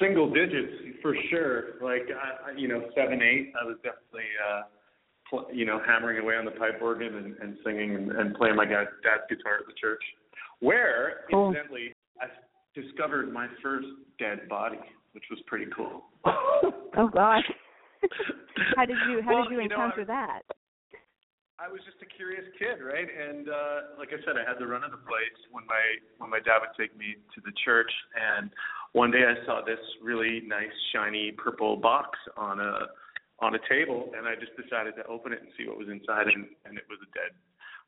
Single 0.00 0.32
digits 0.32 0.72
for 1.02 1.14
sure. 1.30 1.74
Like 1.82 2.08
I, 2.12 2.50
I- 2.50 2.56
you 2.56 2.68
know, 2.68 2.82
seven, 2.94 3.20
eight. 3.22 3.52
I 3.60 3.64
was 3.64 3.76
definitely, 3.76 4.28
uh, 4.50 4.62
pl- 5.28 5.48
you 5.52 5.64
know, 5.66 5.80
hammering 5.86 6.18
away 6.18 6.34
on 6.36 6.44
the 6.44 6.50
pipe 6.52 6.80
organ 6.82 7.14
and, 7.14 7.36
and 7.40 7.56
singing 7.64 7.94
and, 7.94 8.10
and 8.12 8.34
playing 8.34 8.56
my 8.56 8.64
dad, 8.64 8.86
dad's 9.02 9.22
guitar 9.28 9.56
at 9.60 9.66
the 9.66 9.72
church. 9.80 10.02
Where, 10.60 11.20
Cool. 11.30 11.48
incidentally, 11.50 11.92
I 12.20 12.26
discovered 12.78 13.32
my 13.32 13.48
first 13.62 13.86
dead 14.18 14.48
body, 14.48 14.78
which 15.16 15.24
was 15.32 15.40
pretty 15.48 15.66
cool. 15.74 16.04
Oh 16.96 17.08
gosh. 17.12 17.44
how 18.76 18.84
did 18.86 18.96
you 19.08 19.20
how 19.24 19.34
Well, 19.34 19.44
did 19.44 19.52
you 19.52 19.60
you 19.60 19.68
know, 19.68 19.76
encounter 19.76 20.02
I- 20.08 20.12
that? 20.16 20.42
I 21.58 21.68
was 21.72 21.80
just 21.88 21.96
a 22.04 22.08
curious 22.16 22.44
kid, 22.60 22.80
right? 22.84 23.04
And 23.08 23.48
uh 23.48 23.96
like 24.00 24.12
I 24.16 24.20
said, 24.24 24.36
I 24.40 24.44
had 24.48 24.56
the 24.60 24.66
run 24.66 24.84
of 24.84 24.92
the 24.92 25.00
place 25.04 25.36
when 25.52 25.64
my 25.68 25.80
when 26.16 26.28
my 26.30 26.40
dad 26.40 26.60
would 26.64 26.72
take 26.76 26.96
me 26.96 27.16
to 27.34 27.38
the 27.44 27.52
church 27.64 27.90
and 28.16 28.48
one 28.92 29.10
day 29.10 29.24
I 29.28 29.36
saw 29.44 29.60
this 29.64 29.80
really 30.02 30.40
nice 30.48 30.72
shiny 30.92 31.32
purple 31.36 31.76
box 31.76 32.16
on 32.36 32.60
a 32.60 32.88
on 33.40 33.54
a 33.56 33.60
table 33.68 34.08
and 34.16 34.24
I 34.28 34.36
just 34.40 34.56
decided 34.56 34.96
to 34.96 35.04
open 35.08 35.32
it 35.32 35.40
and 35.44 35.48
see 35.56 35.68
what 35.68 35.76
was 35.76 35.88
inside 35.92 36.28
and, 36.32 36.48
and 36.64 36.76
it 36.80 36.84
was 36.88 37.00
a 37.04 37.10
dead 37.12 37.32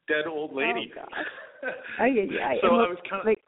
dead 0.09 0.25
old 0.29 0.53
lady. 0.57 0.93
Oh, 0.93 1.01
gosh. 1.05 1.25
Ay, 2.01 2.13
ay, 2.25 2.29
ay. 2.45 2.57
so 2.61 2.69
I 2.77 2.89
was 2.93 3.01
kind 3.09 3.21
of 3.21 3.27
like 3.27 3.41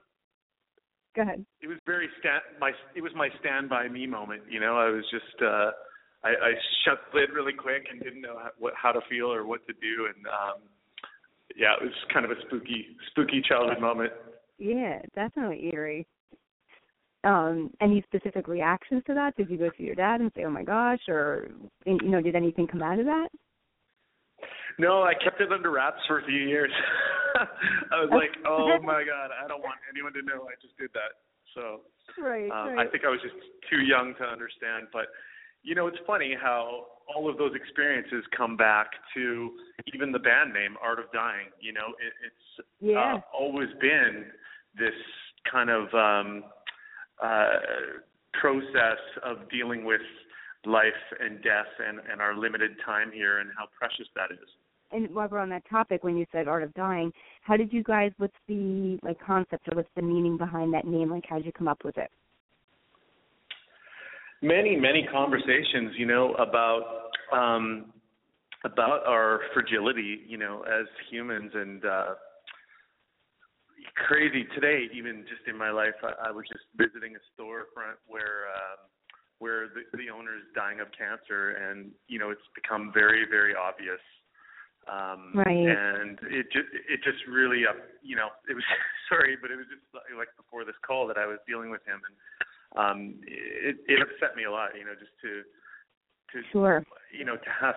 go 1.15 1.23
ahead. 1.23 1.45
it 1.61 1.67
was 1.67 1.79
very 1.87 2.09
stand 2.21 2.43
my 2.61 2.73
it 2.95 3.03
was 3.03 3.13
my 3.15 3.29
stand 3.41 3.69
by 3.69 3.89
me 3.89 4.07
moment 4.07 4.43
you 4.49 4.61
know 4.61 4.77
i 4.77 4.89
was 4.89 5.05
just 5.11 5.43
uh 5.43 5.71
i 6.25 6.31
i 6.31 6.53
shut 6.85 6.99
the 7.13 7.21
lid 7.21 7.31
really 7.31 7.53
quick 7.53 7.87
and 7.91 8.01
didn't 8.01 8.21
know 8.21 8.39
how, 8.39 8.51
what 8.59 8.75
how 8.81 8.93
to 8.93 9.01
feel 9.09 9.33
or 9.33 9.47
what 9.47 9.67
to 9.67 9.73
do 9.75 10.07
and 10.07 10.27
um 10.27 10.63
yeah 11.57 11.75
it 11.81 11.83
was 11.83 11.93
kind 12.13 12.25
of 12.25 12.31
a 12.31 12.41
spooky 12.47 12.97
spooky 13.11 13.43
childhood 13.47 13.81
moment 13.81 14.13
Yeah, 14.59 15.01
definitely 15.15 15.71
eerie. 15.73 16.07
Um, 17.25 17.71
any 17.81 18.03
specific 18.03 18.47
reactions 18.49 19.03
to 19.07 19.15
that? 19.15 19.37
Did 19.37 19.51
you 19.51 19.59
go 19.59 19.71
to 19.71 19.83
your 19.83 19.95
dad 19.95 20.21
and 20.21 20.31
say, 20.35 20.45
"Oh 20.45 20.51
my 20.51 20.63
gosh," 20.63 21.01
or 21.09 21.49
you 21.87 22.09
know, 22.09 22.21
did 22.23 22.35
anything 22.37 22.67
come 22.67 22.83
out 22.83 22.99
of 22.99 23.07
that? 23.07 23.29
No 24.79 25.03
i 25.03 25.15
kept 25.15 25.41
it 25.41 25.53
under 25.53 25.71
wraps 25.71 26.01
for 26.07 26.21
a 26.21 26.25
few 26.25 26.39
years 26.41 26.71
i 27.93 28.01
was 28.01 28.11
like 28.11 28.31
oh 28.47 28.79
my 28.83 29.03
god 29.05 29.31
i 29.43 29.47
don't 29.49 29.63
want 29.63 29.77
anyone 29.93 30.13
to 30.13 30.23
know 30.23 30.47
i 30.49 30.55
just 30.61 30.77
did 30.79 30.91
that 30.95 31.19
so 31.55 31.81
Right, 32.19 32.51
Um, 32.51 32.75
right. 32.75 32.87
I 32.87 32.91
think 32.91 33.05
I 33.05 33.09
was 33.09 33.21
just 33.23 33.37
too 33.71 33.81
young 33.83 34.15
to 34.19 34.25
understand, 34.25 34.89
but 34.93 35.07
you 35.63 35.75
know, 35.77 35.87
it's 35.87 35.99
funny 36.07 36.35
how 36.41 36.87
all 37.07 37.31
of 37.31 37.39
those 37.39 37.53
experiences 37.55 38.25
come 38.37 38.57
back 38.57 38.89
to 39.15 39.51
even 39.95 40.11
the 40.11 40.19
band 40.19 40.53
name, 40.53 40.75
Art 40.83 40.99
of 40.99 41.05
Dying. 41.13 41.49
You 41.61 41.73
know, 41.73 41.89
it, 42.01 42.13
it's 42.27 42.67
Yeah. 42.81 43.17
uh, 43.17 43.21
always 43.33 43.69
been 43.81 44.27
this 44.77 44.95
kind 45.51 45.71
of 45.71 45.93
um, 45.95 46.45
uh, 47.23 48.01
process 48.41 48.99
of 49.23 49.49
dealing 49.51 49.85
with 49.85 50.01
life 50.67 51.03
and 51.21 51.43
death 51.43 51.71
and, 51.87 52.01
and 52.11 52.21
our 52.21 52.35
limited 52.37 52.73
time 52.85 53.13
here 53.13 53.39
and 53.39 53.51
how 53.57 53.67
precious 53.79 54.09
that 54.17 54.33
is. 54.33 54.49
And 54.93 55.15
while 55.15 55.29
we're 55.31 55.39
on 55.39 55.49
that 55.51 55.63
topic, 55.69 56.05
when 56.05 56.17
you 56.17 56.27
said 56.33 56.49
art 56.49 56.63
of 56.63 56.73
dying, 56.75 57.13
how 57.43 57.57
did 57.57 57.73
you 57.73 57.83
guys? 57.83 58.13
What's 58.19 58.35
the 58.49 58.99
like 59.03 59.19
concept 59.25 59.69
or 59.69 59.77
what's 59.77 59.89
the 59.97 60.03
meaning 60.03 60.37
behind 60.37 60.73
that 60.75 60.87
name? 60.87 61.11
Like, 61.11 61.25
how 61.29 61.37
did 61.37 61.47
you 61.47 61.53
come 61.53 61.69
up 61.69 61.85
with 61.85 61.99
it? 61.99 62.11
many 64.43 64.75
many 64.75 65.07
conversations 65.13 65.93
you 65.99 66.07
know 66.07 66.33
about 66.37 67.11
um 67.31 67.93
about 68.65 69.07
our 69.07 69.41
fragility 69.53 70.21
you 70.27 70.39
know 70.39 70.63
as 70.63 70.87
humans 71.11 71.51
and 71.55 71.85
uh 71.85 72.15
crazy 73.95 74.47
today. 74.55 74.89
Even 74.95 75.25
just 75.29 75.47
in 75.49 75.57
my 75.57 75.71
life, 75.71 75.97
I, 76.03 76.29
I 76.29 76.31
was 76.31 76.45
just 76.51 76.65
visiting 76.77 77.17
a 77.17 77.23
storefront 77.33 77.99
where 78.07 78.49
um, 78.53 78.79
where 79.39 79.69
the, 79.69 79.85
the 79.97 80.11
owner 80.11 80.37
is 80.37 80.45
dying 80.55 80.81
of 80.81 80.89
cancer, 80.97 81.57
and 81.57 81.91
you 82.09 82.19
know 82.19 82.31
it's 82.31 82.49
become 82.55 82.91
very 82.93 83.25
very 83.29 83.55
obvious. 83.55 84.01
Um, 84.89 85.33
right. 85.35 85.69
And 85.69 86.19
it 86.33 86.47
just 86.53 86.69
it 86.89 87.01
just 87.05 87.21
really 87.29 87.69
uh, 87.69 87.77
you 88.03 88.17
know 88.17 88.33
it 88.49 88.55
was 88.55 88.65
sorry, 89.11 89.37
but 89.41 89.51
it 89.51 89.57
was 89.57 89.67
just 89.69 89.85
like 90.17 90.33
before 90.37 90.65
this 90.65 90.79
call 90.87 91.07
that 91.09 91.19
I 91.19 91.27
was 91.27 91.39
dealing 91.47 91.71
with 91.71 91.85
him, 91.85 92.01
and 92.01 92.17
um, 92.77 92.99
it 93.27 93.77
it 93.87 94.01
upset 94.01 94.37
me 94.37 94.45
a 94.45 94.53
lot. 94.53 94.73
You 94.77 94.85
know, 94.85 94.97
just 94.97 95.13
to 95.21 95.45
to 96.33 96.37
sure. 96.53 96.83
you 97.13 97.25
know 97.25 97.37
to 97.37 97.51
have 97.61 97.77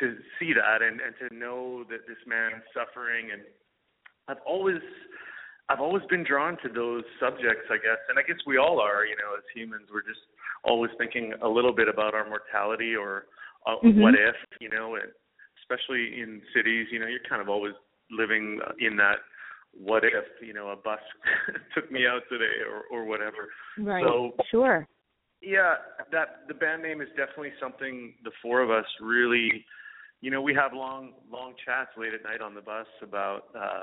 to 0.00 0.16
see 0.38 0.52
that 0.54 0.82
and 0.82 1.00
and 1.00 1.14
to 1.18 1.26
know 1.34 1.84
that 1.90 2.06
this 2.06 2.18
man's 2.26 2.62
suffering 2.74 3.30
and 3.32 3.42
I've 4.28 4.42
always 4.46 4.80
I've 5.68 5.80
always 5.80 6.02
been 6.10 6.24
drawn 6.24 6.58
to 6.62 6.68
those 6.68 7.04
subjects, 7.18 7.68
I 7.70 7.76
guess, 7.76 8.00
and 8.08 8.18
I 8.18 8.22
guess 8.22 8.36
we 8.46 8.58
all 8.58 8.80
are. 8.80 9.06
You 9.06 9.16
know, 9.16 9.36
as 9.36 9.44
humans, 9.54 9.88
we're 9.92 10.02
just 10.04 10.20
always 10.64 10.90
thinking 10.98 11.32
a 11.42 11.48
little 11.48 11.72
bit 11.72 11.88
about 11.88 12.14
our 12.14 12.28
mortality 12.28 12.94
or 12.94 13.26
uh, 13.66 13.76
mm-hmm. 13.84 14.00
what 14.00 14.14
if. 14.14 14.36
You 14.60 14.68
know, 14.68 14.96
and 14.96 15.10
especially 15.64 16.20
in 16.20 16.42
cities, 16.54 16.88
you 16.90 16.98
know, 16.98 17.06
you're 17.06 17.24
kind 17.28 17.40
of 17.40 17.48
always 17.48 17.74
living 18.10 18.60
in 18.78 18.96
that 18.96 19.16
what 19.72 20.04
if. 20.04 20.24
You 20.40 20.54
know, 20.54 20.68
a 20.68 20.76
bus 20.76 21.00
took 21.74 21.90
me 21.90 22.06
out 22.06 22.22
today 22.30 22.62
or 22.68 22.84
or 22.90 23.04
whatever. 23.04 23.48
Right. 23.78 24.04
So 24.04 24.32
sure. 24.50 24.86
Yeah, 25.40 25.74
that 26.10 26.48
the 26.48 26.54
band 26.54 26.82
name 26.82 27.00
is 27.00 27.08
definitely 27.10 27.52
something 27.60 28.14
the 28.24 28.30
four 28.42 28.62
of 28.62 28.70
us 28.70 28.86
really. 29.00 29.64
You 30.20 30.30
know, 30.30 30.40
we 30.40 30.54
have 30.54 30.72
long, 30.72 31.12
long 31.30 31.52
chats 31.66 31.90
late 31.98 32.14
at 32.14 32.22
night 32.22 32.40
on 32.40 32.54
the 32.54 32.62
bus 32.62 32.86
about 33.02 33.48
uh, 33.54 33.82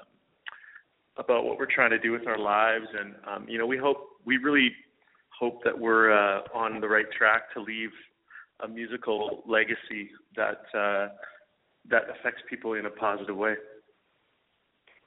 about 1.18 1.46
what 1.46 1.58
we're 1.58 1.72
trying 1.72 1.92
to 1.92 2.00
do 2.00 2.12
with 2.12 2.26
our 2.28 2.40
lives, 2.40 2.88
and 3.00 3.16
um, 3.28 3.48
you 3.48 3.58
know, 3.58 3.68
we 3.68 3.78
hope 3.78 3.98
we 4.26 4.38
really 4.38 4.72
hope 5.40 5.64
that 5.64 5.78
we're 5.78 6.12
uh, 6.12 6.42
on 6.54 6.80
the 6.82 6.88
right 6.88 7.06
track 7.18 7.54
to 7.54 7.62
leave 7.62 7.92
a 8.64 8.68
musical 8.68 9.44
legacy 9.48 10.10
that 10.36 10.62
uh, 10.78 11.08
that 11.90 12.04
affects 12.10 12.42
people 12.50 12.74
in 12.74 12.86
a 12.86 12.90
positive 12.90 13.36
way. 13.36 13.56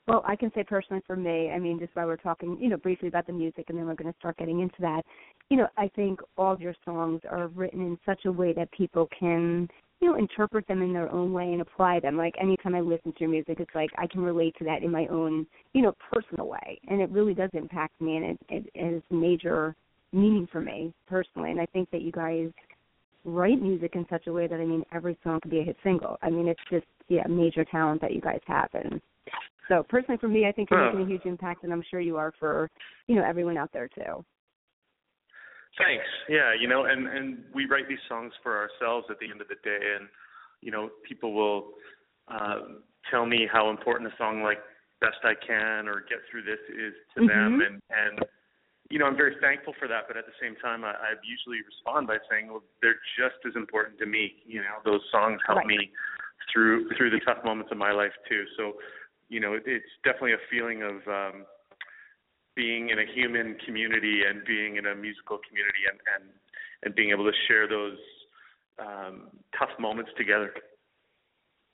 Well, 0.06 0.22
I 0.26 0.36
can 0.36 0.52
say 0.54 0.64
personally 0.64 1.02
for 1.06 1.16
me, 1.16 1.50
I 1.50 1.58
mean, 1.58 1.78
just 1.78 1.96
while 1.96 2.06
we're 2.06 2.16
talking, 2.16 2.58
you 2.60 2.68
know, 2.68 2.76
briefly 2.76 3.08
about 3.08 3.26
the 3.26 3.32
music, 3.32 3.66
and 3.68 3.78
then 3.78 3.86
we're 3.86 3.94
going 3.94 4.12
to 4.12 4.18
start 4.18 4.36
getting 4.36 4.60
into 4.60 4.76
that. 4.80 5.02
You 5.48 5.56
know, 5.56 5.68
I 5.78 5.88
think 5.96 6.20
all 6.36 6.52
of 6.52 6.60
your 6.60 6.74
songs 6.84 7.22
are 7.30 7.48
written 7.48 7.80
in 7.80 7.98
such 8.04 8.26
a 8.26 8.32
way 8.32 8.52
that 8.52 8.70
people 8.72 9.08
can 9.18 9.68
you 10.00 10.10
know, 10.10 10.18
interpret 10.18 10.68
them 10.68 10.82
in 10.82 10.92
their 10.92 11.10
own 11.10 11.32
way 11.32 11.52
and 11.52 11.62
apply 11.62 11.98
them. 12.00 12.18
Like 12.18 12.34
anytime 12.38 12.74
I 12.74 12.80
listen 12.80 13.12
to 13.12 13.20
your 13.20 13.30
music, 13.30 13.56
it's 13.58 13.74
like 13.74 13.88
I 13.96 14.06
can 14.06 14.20
relate 14.20 14.54
to 14.58 14.64
that 14.64 14.82
in 14.82 14.90
my 14.90 15.06
own, 15.06 15.46
you 15.72 15.80
know, 15.80 15.94
personal 16.12 16.46
way, 16.46 16.78
and 16.88 17.00
it 17.00 17.10
really 17.10 17.32
does 17.32 17.48
impact 17.54 17.98
me, 18.02 18.16
and 18.16 18.24
it, 18.26 18.38
it 18.74 18.92
has 18.92 19.02
major 19.10 19.74
meaning 20.12 20.46
for 20.52 20.60
me 20.60 20.92
personally. 21.06 21.50
And 21.50 21.60
I 21.60 21.64
think 21.66 21.90
that 21.90 22.02
you 22.02 22.12
guys 22.12 22.50
write 23.24 23.60
music 23.60 23.92
in 23.94 24.06
such 24.10 24.26
a 24.26 24.32
way 24.32 24.46
that 24.46 24.60
I 24.60 24.64
mean, 24.64 24.84
every 24.92 25.18
song 25.24 25.40
could 25.40 25.50
be 25.50 25.60
a 25.60 25.64
hit 25.64 25.76
single. 25.82 26.18
I 26.22 26.30
mean, 26.30 26.48
it's 26.48 26.60
just 26.70 26.86
yeah, 27.08 27.26
major 27.28 27.64
talent 27.64 28.00
that 28.00 28.12
you 28.12 28.20
guys 28.20 28.40
have, 28.46 28.68
and 28.74 29.00
so 29.68 29.84
personally 29.88 30.18
for 30.18 30.28
me, 30.28 30.46
I 30.46 30.52
think 30.52 30.70
you're 30.70 30.92
making 30.92 31.06
a 31.06 31.08
huge 31.08 31.24
impact, 31.24 31.64
and 31.64 31.72
I'm 31.72 31.82
sure 31.90 32.00
you 32.00 32.16
are 32.16 32.32
for 32.38 32.70
you 33.06 33.16
know 33.16 33.24
everyone 33.24 33.56
out 33.56 33.72
there 33.72 33.88
too. 33.88 34.24
Thanks. 35.78 36.04
Yeah, 36.28 36.52
you 36.58 36.68
know, 36.68 36.84
and 36.84 37.08
and 37.08 37.38
we 37.54 37.66
write 37.66 37.88
these 37.88 37.98
songs 38.08 38.32
for 38.42 38.56
ourselves 38.56 39.06
at 39.10 39.18
the 39.18 39.30
end 39.30 39.40
of 39.40 39.48
the 39.48 39.56
day, 39.64 39.78
and 39.98 40.08
you 40.60 40.70
know, 40.70 40.90
people 41.06 41.32
will 41.32 41.70
uh, 42.28 42.60
tell 43.10 43.26
me 43.26 43.48
how 43.50 43.70
important 43.70 44.12
a 44.12 44.16
song 44.16 44.42
like 44.42 44.58
"Best 45.00 45.18
I 45.24 45.34
Can" 45.46 45.88
or 45.88 46.04
"Get 46.08 46.18
Through 46.30 46.42
This" 46.42 46.60
is 46.68 46.94
to 47.14 47.20
mm-hmm. 47.20 47.28
them, 47.28 47.60
and 47.60 47.82
and 47.90 48.24
you 48.90 48.98
know, 48.98 49.06
I'm 49.06 49.16
very 49.16 49.36
thankful 49.40 49.72
for 49.78 49.88
that. 49.88 50.04
But 50.08 50.16
at 50.16 50.26
the 50.26 50.36
same 50.40 50.56
time, 50.56 50.84
I, 50.84 50.92
I 50.92 51.10
usually 51.24 51.64
respond 51.64 52.06
by 52.06 52.18
saying, 52.30 52.48
well, 52.48 52.62
they're 52.82 53.00
just 53.16 53.40
as 53.48 53.56
important 53.56 53.98
to 53.98 54.06
me. 54.06 54.44
You 54.46 54.60
know, 54.60 54.82
those 54.84 55.00
songs 55.10 55.40
help 55.46 55.58
right. 55.58 55.66
me 55.66 55.90
through 56.52 56.88
through 56.96 57.10
the 57.10 57.20
tough 57.24 57.44
moments 57.44 57.72
of 57.72 57.78
my 57.78 57.92
life 57.92 58.12
too. 58.28 58.44
So, 58.56 58.74
you 59.28 59.40
know, 59.40 59.54
it, 59.54 59.64
it's 59.66 59.92
definitely 60.04 60.34
a 60.34 60.44
feeling 60.50 60.82
of 60.82 60.96
um, 61.08 61.46
being 62.54 62.90
in 62.90 62.98
a 62.98 63.06
human 63.14 63.56
community 63.64 64.22
and 64.28 64.44
being 64.44 64.76
in 64.76 64.86
a 64.86 64.94
musical 64.94 65.38
community 65.48 65.84
and 65.90 65.98
and 66.14 66.24
and 66.84 66.94
being 66.94 67.10
able 67.10 67.24
to 67.24 67.36
share 67.48 67.68
those 67.68 67.98
um 68.78 69.28
tough 69.58 69.70
moments 69.78 70.10
together 70.16 70.52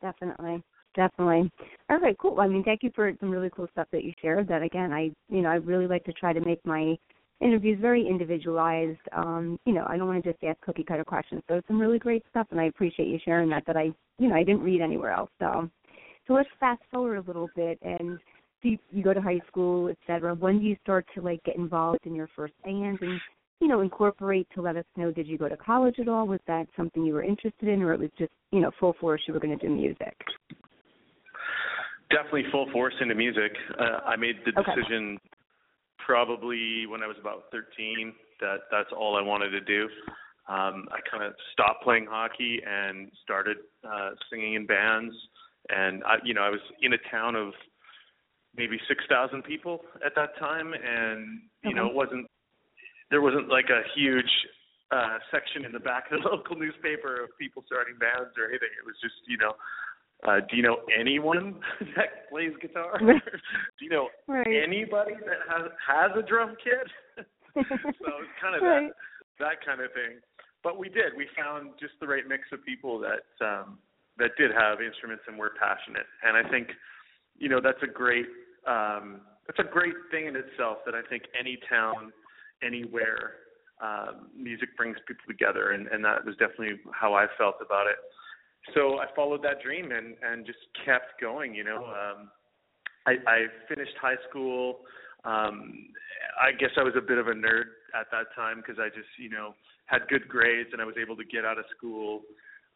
definitely 0.02 0.62
definitely 0.94 1.50
all 1.88 1.99
right 1.99 2.16
cool 2.18 2.40
i 2.40 2.49
mean 2.49 2.64
thank 2.64 2.82
you 2.82 2.90
for 2.94 3.12
some 3.20 3.30
really 3.30 3.50
cool 3.54 3.68
stuff 3.73 3.87
that 3.92 4.04
you 4.04 4.12
shared 4.20 4.49
that 4.49 4.62
again 4.62 4.92
i 4.92 5.11
you 5.28 5.40
know 5.42 5.49
i 5.49 5.54
really 5.54 5.87
like 5.87 6.04
to 6.04 6.12
try 6.12 6.32
to 6.32 6.40
make 6.40 6.64
my 6.64 6.97
interviews 7.40 7.78
very 7.80 8.06
individualized 8.06 8.99
um 9.12 9.59
you 9.66 9.73
know 9.73 9.85
i 9.88 9.97
don't 9.97 10.09
want 10.09 10.23
to 10.23 10.32
just 10.32 10.42
ask 10.44 10.61
cookie 10.61 10.85
cutter 10.85 11.04
questions 11.04 11.42
so 11.49 11.54
it's 11.54 11.68
some 11.68 11.80
really 11.80 11.99
great 11.99 12.25
stuff 12.30 12.47
and 12.50 12.61
i 12.61 12.64
appreciate 12.64 13.09
you 13.09 13.18
sharing 13.25 13.49
that 13.49 13.64
that 13.66 13.76
i 13.76 13.90
you 14.18 14.28
know 14.28 14.35
i 14.35 14.44
didn't 14.44 14.62
read 14.62 14.80
anywhere 14.80 15.12
else 15.12 15.30
so 15.38 15.68
so 16.26 16.35
let's 16.35 16.49
fast 16.59 16.82
forward 16.90 17.16
a 17.16 17.23
little 17.23 17.49
bit 17.56 17.78
and 17.82 18.18
you, 18.62 18.78
you 18.90 19.02
go 19.02 19.14
to 19.14 19.20
high 19.20 19.40
school, 19.49 19.88
et 19.88 19.97
cetera, 20.06 20.35
when 20.35 20.59
do 20.59 20.66
you 20.66 20.76
start 20.82 21.06
to 21.14 21.23
like 21.23 21.42
get 21.44 21.56
involved 21.56 22.00
in 22.04 22.14
your 22.14 22.28
first 22.37 22.54
band 22.64 22.99
and 23.00 23.20
you 23.61 23.68
know 23.68 23.80
incorporate 23.80 24.47
to 24.54 24.62
let 24.62 24.76
us 24.76 24.85
know? 24.97 25.11
Did 25.11 25.26
you 25.26 25.38
go 25.38 25.49
to 25.49 25.56
college 25.56 25.97
at 25.99 26.09
all? 26.09 26.26
Was 26.26 26.40
that 26.47 26.66
something 26.76 27.04
you 27.04 27.14
were 27.14 27.23
interested 27.23 27.68
in, 27.68 27.82
or 27.82 27.92
it 27.92 28.00
was 28.00 28.11
just 28.18 28.32
you 28.52 28.61
know 28.61 28.70
full 28.78 28.94
force 29.00 29.23
you 29.26 29.35
were 29.35 29.40
going 29.40 29.56
to 29.56 29.66
do 29.66 29.73
music? 29.73 30.14
Definitely 32.10 32.44
full 32.50 32.70
force 32.72 32.94
into 33.00 33.14
music. 33.14 33.52
Uh, 33.78 34.00
I 34.06 34.16
made 34.16 34.36
the 34.44 34.58
okay. 34.58 34.74
decision 34.74 35.18
probably 36.04 36.86
when 36.86 37.02
I 37.02 37.06
was 37.06 37.16
about 37.20 37.44
13 37.52 38.12
that 38.40 38.60
that's 38.70 38.88
all 38.96 39.16
I 39.16 39.22
wanted 39.22 39.50
to 39.50 39.60
do. 39.60 39.88
Um, 40.48 40.88
I 40.90 40.98
kind 41.08 41.22
of 41.22 41.34
stopped 41.52 41.84
playing 41.84 42.06
hockey 42.10 42.60
and 42.66 43.10
started 43.22 43.58
uh, 43.84 44.10
singing 44.30 44.54
in 44.54 44.66
bands. 44.66 45.14
And 45.68 46.02
I, 46.04 46.16
you 46.24 46.34
know, 46.34 46.42
I 46.42 46.50
was 46.50 46.60
in 46.82 46.94
a 46.94 46.98
town 47.10 47.36
of 47.36 47.52
maybe 48.56 48.78
6,000 48.88 49.42
people 49.44 49.82
at 50.04 50.14
that 50.16 50.36
time, 50.38 50.72
and 50.74 51.40
you 51.62 51.74
know 51.74 51.86
it 51.86 51.94
wasn't 51.94 52.26
there 53.10 53.20
wasn't 53.20 53.48
like 53.48 53.70
a 53.70 53.82
huge 53.94 54.30
uh, 54.90 55.18
section 55.30 55.64
in 55.64 55.72
the 55.72 55.78
back 55.78 56.10
of 56.10 56.22
the 56.22 56.28
local 56.34 56.56
newspaper 56.56 57.22
of 57.22 57.30
people 57.38 57.62
starting 57.66 57.94
bands 57.98 58.34
or 58.38 58.48
anything. 58.48 58.72
It 58.74 58.86
was 58.86 58.96
just 59.02 59.14
you 59.28 59.38
know. 59.38 59.54
Uh, 60.26 60.40
do 60.50 60.56
you 60.56 60.62
know 60.62 60.78
anyone 60.98 61.56
that 61.96 62.28
plays 62.30 62.52
guitar? 62.60 62.98
do 63.00 63.80
you 63.80 63.90
know 63.90 64.08
right. 64.26 64.46
anybody 64.46 65.14
that 65.24 65.40
has 65.48 65.70
has 65.80 66.10
a 66.16 66.22
drum 66.22 66.56
kit? 66.62 66.86
so 67.54 68.10
it's 68.20 68.36
kind 68.40 68.54
of 68.54 68.62
right. 68.62 68.90
that 69.38 69.56
that 69.58 69.66
kind 69.66 69.80
of 69.80 69.92
thing. 69.92 70.20
But 70.62 70.78
we 70.78 70.88
did. 70.88 71.16
We 71.16 71.26
found 71.36 71.70
just 71.80 71.94
the 72.00 72.06
right 72.06 72.26
mix 72.28 72.44
of 72.52 72.64
people 72.64 73.00
that 73.00 73.24
um, 73.44 73.78
that 74.18 74.36
did 74.36 74.50
have 74.52 74.80
instruments 74.80 75.24
and 75.26 75.38
were 75.38 75.52
passionate. 75.58 76.06
And 76.22 76.36
I 76.36 76.48
think 76.50 76.68
you 77.38 77.48
know 77.48 77.60
that's 77.62 77.82
a 77.82 77.88
great 77.88 78.26
um, 78.68 79.22
that's 79.46 79.58
a 79.58 79.72
great 79.72 79.96
thing 80.10 80.26
in 80.26 80.36
itself. 80.36 80.78
That 80.84 80.94
I 80.94 81.02
think 81.08 81.24
any 81.38 81.58
town, 81.68 82.12
anywhere, 82.62 83.40
um, 83.80 84.28
music 84.36 84.76
brings 84.76 84.96
people 85.08 85.24
together, 85.26 85.72
and, 85.72 85.88
and 85.88 86.04
that 86.04 86.24
was 86.24 86.36
definitely 86.36 86.78
how 86.92 87.14
I 87.14 87.26
felt 87.38 87.56
about 87.64 87.86
it. 87.86 87.96
So 88.74 88.98
I 88.98 89.06
followed 89.16 89.42
that 89.42 89.62
dream 89.62 89.90
and 89.92 90.16
and 90.22 90.46
just 90.46 90.58
kept 90.84 91.20
going. 91.20 91.54
You 91.54 91.64
know, 91.64 91.84
um, 91.84 92.30
I, 93.06 93.12
I 93.26 93.38
finished 93.68 93.96
high 94.00 94.20
school. 94.28 94.80
Um, 95.24 95.88
I 96.40 96.52
guess 96.52 96.70
I 96.76 96.82
was 96.82 96.94
a 96.96 97.00
bit 97.00 97.18
of 97.18 97.28
a 97.28 97.32
nerd 97.32 97.76
at 97.98 98.06
that 98.12 98.34
time 98.36 98.58
because 98.58 98.76
I 98.78 98.88
just 98.88 99.08
you 99.18 99.30
know 99.30 99.54
had 99.86 100.06
good 100.08 100.28
grades 100.28 100.70
and 100.72 100.80
I 100.80 100.84
was 100.84 100.94
able 101.00 101.16
to 101.16 101.24
get 101.24 101.44
out 101.44 101.58
of 101.58 101.64
school 101.76 102.22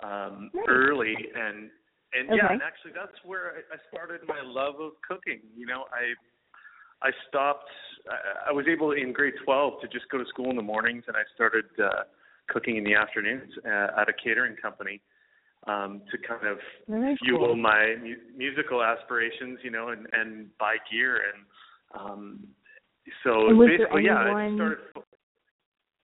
um, 0.02 0.50
nice. 0.52 0.64
early 0.68 1.14
and 1.34 1.70
and 2.14 2.30
okay. 2.30 2.36
yeah, 2.36 2.52
and 2.52 2.62
actually 2.62 2.92
that's 2.94 3.16
where 3.24 3.52
I, 3.52 3.74
I 3.74 3.78
started 3.92 4.22
my 4.26 4.40
love 4.42 4.80
of 4.80 4.92
cooking. 5.06 5.40
You 5.56 5.66
know, 5.66 5.84
I 5.92 6.14
I 7.06 7.10
stopped. 7.28 7.70
I, 8.08 8.50
I 8.50 8.52
was 8.52 8.66
able 8.68 8.92
in 8.92 9.12
grade 9.12 9.34
12 9.44 9.80
to 9.82 9.88
just 9.88 10.08
go 10.10 10.18
to 10.18 10.24
school 10.26 10.50
in 10.50 10.56
the 10.56 10.62
mornings, 10.62 11.04
and 11.06 11.16
I 11.16 11.22
started 11.34 11.66
uh, 11.82 12.04
cooking 12.48 12.76
in 12.76 12.84
the 12.84 12.94
afternoons 12.94 13.52
uh, 13.66 14.00
at 14.00 14.08
a 14.08 14.12
catering 14.12 14.56
company 14.56 15.00
um, 15.66 16.02
to 16.10 16.18
kind 16.18 16.46
of 16.46 16.58
Very 16.88 17.16
fuel 17.24 17.46
cool. 17.46 17.56
my 17.56 17.94
mu- 18.00 18.36
musical 18.36 18.82
aspirations. 18.82 19.58
You 19.62 19.70
know, 19.70 19.88
and 19.88 20.06
and 20.12 20.56
buy 20.58 20.76
gear 20.90 21.16
and 21.16 22.00
um, 22.00 22.40
so 23.22 23.48
and 23.48 23.58
basically, 23.58 24.02
there 24.02 24.02
yeah, 24.02 24.24
anyone, 24.24 24.52
I 24.52 24.56
started 24.56 24.78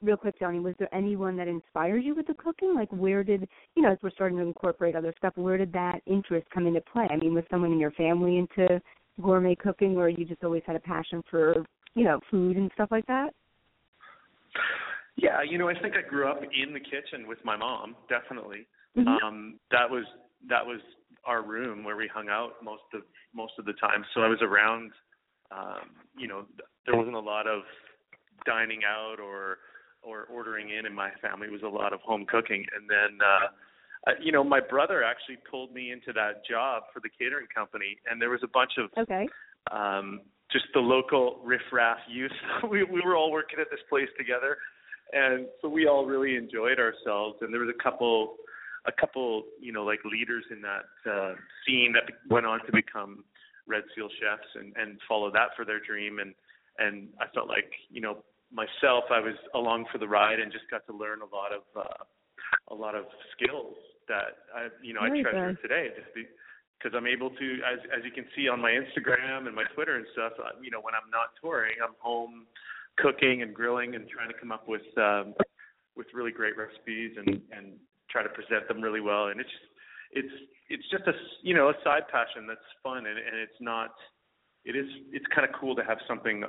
real 0.02 0.16
quick, 0.16 0.38
Jonny, 0.38 0.60
was 0.60 0.74
there 0.78 0.92
anyone 0.94 1.36
that 1.36 1.48
inspired 1.48 2.02
you 2.04 2.14
with 2.14 2.26
the 2.26 2.34
cooking? 2.34 2.74
Like, 2.74 2.90
where 2.90 3.22
did 3.22 3.48
you 3.74 3.82
know, 3.82 3.92
as 3.92 3.98
we're 4.02 4.10
starting 4.10 4.38
to 4.38 4.44
incorporate 4.44 4.96
other 4.96 5.12
stuff, 5.18 5.32
where 5.36 5.58
did 5.58 5.72
that 5.72 6.00
interest 6.06 6.46
come 6.52 6.66
into 6.66 6.80
play? 6.80 7.06
I 7.10 7.16
mean, 7.16 7.34
was 7.34 7.44
someone 7.50 7.72
in 7.72 7.80
your 7.80 7.90
family 7.92 8.38
into 8.38 8.80
gourmet 9.20 9.54
cooking, 9.54 9.96
or 9.96 10.08
you 10.08 10.24
just 10.24 10.44
always 10.44 10.62
had 10.66 10.76
a 10.76 10.80
passion 10.80 11.22
for 11.30 11.64
you 11.94 12.04
know 12.04 12.20
food 12.30 12.56
and 12.56 12.70
stuff 12.74 12.88
like 12.90 13.06
that? 13.06 13.30
Yeah, 15.22 15.42
you 15.42 15.58
know, 15.58 15.68
I 15.68 15.74
think 15.78 15.94
I 15.96 16.08
grew 16.08 16.28
up 16.28 16.40
in 16.42 16.72
the 16.72 16.80
kitchen 16.80 17.28
with 17.28 17.38
my 17.44 17.56
mom, 17.56 17.96
definitely. 18.08 18.66
Mm-hmm. 18.96 19.08
Um 19.24 19.58
that 19.70 19.88
was 19.88 20.04
that 20.48 20.64
was 20.64 20.80
our 21.24 21.42
room 21.42 21.84
where 21.84 21.96
we 21.96 22.08
hung 22.12 22.28
out 22.28 22.54
most 22.62 22.88
of 22.94 23.02
most 23.34 23.52
of 23.58 23.64
the 23.64 23.74
time. 23.74 24.04
So 24.14 24.22
I 24.22 24.28
was 24.28 24.40
around 24.42 24.92
um, 25.50 25.90
you 26.16 26.28
know, 26.28 26.44
there 26.86 26.96
wasn't 26.96 27.16
a 27.16 27.20
lot 27.20 27.46
of 27.46 27.62
dining 28.46 28.80
out 28.86 29.16
or 29.20 29.58
or 30.02 30.24
ordering 30.32 30.70
in 30.70 30.86
in 30.86 30.94
my 30.94 31.10
family. 31.20 31.48
It 31.48 31.52
was 31.52 31.62
a 31.62 31.68
lot 31.68 31.92
of 31.92 32.00
home 32.00 32.24
cooking. 32.26 32.64
And 32.74 32.88
then, 32.88 33.18
uh, 33.20 34.10
uh, 34.10 34.14
you 34.22 34.32
know, 34.32 34.42
my 34.42 34.60
brother 34.60 35.04
actually 35.04 35.36
pulled 35.50 35.74
me 35.74 35.92
into 35.92 36.12
that 36.14 36.40
job 36.48 36.84
for 36.92 37.00
the 37.00 37.10
catering 37.10 37.48
company, 37.54 37.98
and 38.10 38.20
there 38.20 38.30
was 38.30 38.40
a 38.42 38.48
bunch 38.48 38.72
of 38.78 38.88
okay. 38.96 39.28
um, 39.70 40.22
just 40.50 40.64
the 40.72 40.80
local 40.80 41.40
riffraff 41.44 41.98
youth. 42.08 42.32
we 42.70 42.84
we 42.84 43.02
were 43.04 43.16
all 43.16 43.30
working 43.30 43.58
at 43.60 43.66
this 43.70 43.80
place 43.90 44.08
together, 44.16 44.56
and 45.12 45.46
so 45.60 45.68
we 45.68 45.86
all 45.86 46.06
really 46.06 46.36
enjoyed 46.36 46.78
ourselves. 46.78 47.38
And 47.40 47.52
there 47.52 47.60
was 47.60 47.72
a 47.74 47.82
couple, 47.82 48.36
a 48.86 48.92
couple, 48.92 49.44
you 49.60 49.72
know, 49.72 49.84
like 49.84 50.00
leaders 50.04 50.44
in 50.50 50.62
that 50.62 51.10
uh, 51.10 51.34
scene 51.66 51.92
that 51.94 52.12
went 52.28 52.46
on 52.46 52.64
to 52.66 52.72
become 52.72 53.24
Red 53.66 53.84
Seal 53.94 54.08
chefs 54.20 54.48
and 54.54 54.74
and 54.76 54.98
follow 55.08 55.30
that 55.32 55.48
for 55.56 55.64
their 55.64 55.80
dream. 55.80 56.18
And 56.18 56.34
and 56.78 57.08
I 57.20 57.26
felt 57.34 57.48
like 57.48 57.70
you 57.90 58.00
know 58.00 58.24
myself, 58.52 59.04
I 59.10 59.20
was 59.20 59.34
along 59.54 59.86
for 59.92 59.98
the 59.98 60.08
ride 60.08 60.40
and 60.40 60.50
just 60.52 60.68
got 60.70 60.86
to 60.86 60.96
learn 60.96 61.20
a 61.22 61.34
lot 61.34 61.52
of 61.52 61.62
uh, 61.76 62.04
a 62.68 62.74
lot 62.74 62.94
of 62.94 63.04
skills 63.36 63.76
that 64.08 64.42
I 64.54 64.68
you 64.82 64.94
know 64.94 65.00
Very 65.00 65.20
I 65.20 65.22
treasure 65.22 65.52
good. 65.52 65.62
today. 65.62 65.88
Just 65.96 66.14
be, 66.14 66.24
because 66.78 66.96
I'm 66.96 67.06
able 67.06 67.30
to, 67.30 67.46
as 67.68 67.78
as 67.92 68.04
you 68.04 68.10
can 68.10 68.24
see 68.34 68.48
on 68.48 68.60
my 68.60 68.72
Instagram 68.72 69.46
and 69.46 69.54
my 69.54 69.64
Twitter 69.74 69.96
and 69.96 70.06
stuff, 70.12 70.32
uh, 70.40 70.56
you 70.62 70.70
know, 70.70 70.80
when 70.80 70.94
I'm 70.94 71.10
not 71.12 71.36
touring, 71.40 71.76
I'm 71.84 71.94
home 72.00 72.46
cooking 73.02 73.42
and 73.42 73.54
grilling 73.54 73.94
and 73.94 74.08
trying 74.08 74.28
to 74.28 74.38
come 74.38 74.52
up 74.52 74.68
with 74.68 74.86
um, 74.96 75.34
with 75.96 76.06
really 76.14 76.32
great 76.32 76.56
recipes 76.56 77.12
and 77.16 77.40
and 77.56 77.74
try 78.10 78.22
to 78.22 78.28
present 78.30 78.66
them 78.68 78.80
really 78.80 79.00
well. 79.00 79.28
And 79.28 79.40
it's 79.40 79.50
just, 79.50 79.70
it's 80.12 80.34
it's 80.68 80.90
just 80.90 81.04
a 81.06 81.12
you 81.42 81.54
know 81.54 81.68
a 81.68 81.74
side 81.84 82.08
passion 82.10 82.46
that's 82.46 82.60
fun 82.82 83.06
and 83.06 83.18
and 83.18 83.36
it's 83.40 83.60
not. 83.60 83.90
It 84.64 84.76
is 84.76 84.86
it's 85.10 85.24
kind 85.34 85.48
of 85.48 85.54
cool 85.58 85.74
to 85.74 85.82
have 85.82 85.96
something, 86.06 86.44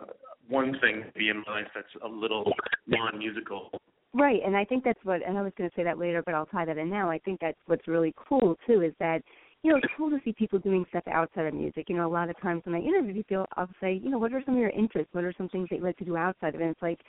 one 0.49 0.77
thing 0.81 1.05
be 1.15 1.29
in 1.29 1.43
my 1.47 1.61
life 1.61 1.67
that's 1.73 1.87
a 2.03 2.07
little 2.07 2.51
non-musical. 2.85 3.71
Right, 4.13 4.41
and 4.45 4.57
I 4.57 4.65
think 4.65 4.83
that's 4.83 4.99
what, 5.03 5.25
and 5.25 5.37
I 5.37 5.41
was 5.41 5.53
going 5.57 5.69
to 5.69 5.75
say 5.77 5.85
that 5.85 5.97
later, 5.97 6.21
but 6.21 6.33
I'll 6.33 6.45
tie 6.47 6.65
that 6.65 6.77
in 6.77 6.89
now. 6.89 7.09
I 7.09 7.19
think 7.19 7.39
that's 7.39 7.57
what's 7.67 7.87
really 7.87 8.13
cool 8.17 8.57
too 8.67 8.81
is 8.81 8.91
that, 8.99 9.21
you 9.63 9.71
know, 9.71 9.77
it's 9.77 9.93
cool 9.95 10.09
to 10.09 10.19
see 10.25 10.33
people 10.33 10.59
doing 10.59 10.85
stuff 10.89 11.03
outside 11.07 11.45
of 11.45 11.53
music. 11.53 11.85
You 11.87 11.97
know, 11.97 12.07
a 12.07 12.11
lot 12.11 12.29
of 12.29 12.39
times 12.41 12.63
when 12.65 12.75
I 12.75 12.79
interview 12.79 13.13
people, 13.13 13.45
I'll 13.57 13.69
say, 13.79 13.99
you 14.03 14.09
know, 14.09 14.17
what 14.17 14.33
are 14.33 14.41
some 14.45 14.55
of 14.55 14.59
your 14.59 14.71
interests? 14.71 15.13
What 15.13 15.23
are 15.23 15.33
some 15.37 15.49
things 15.49 15.67
that 15.69 15.77
you 15.77 15.83
like 15.83 15.97
to 15.97 16.05
do 16.05 16.17
outside 16.17 16.55
of 16.55 16.61
it? 16.61 16.63
And 16.63 16.71
it's 16.71 16.81
like, 16.81 16.99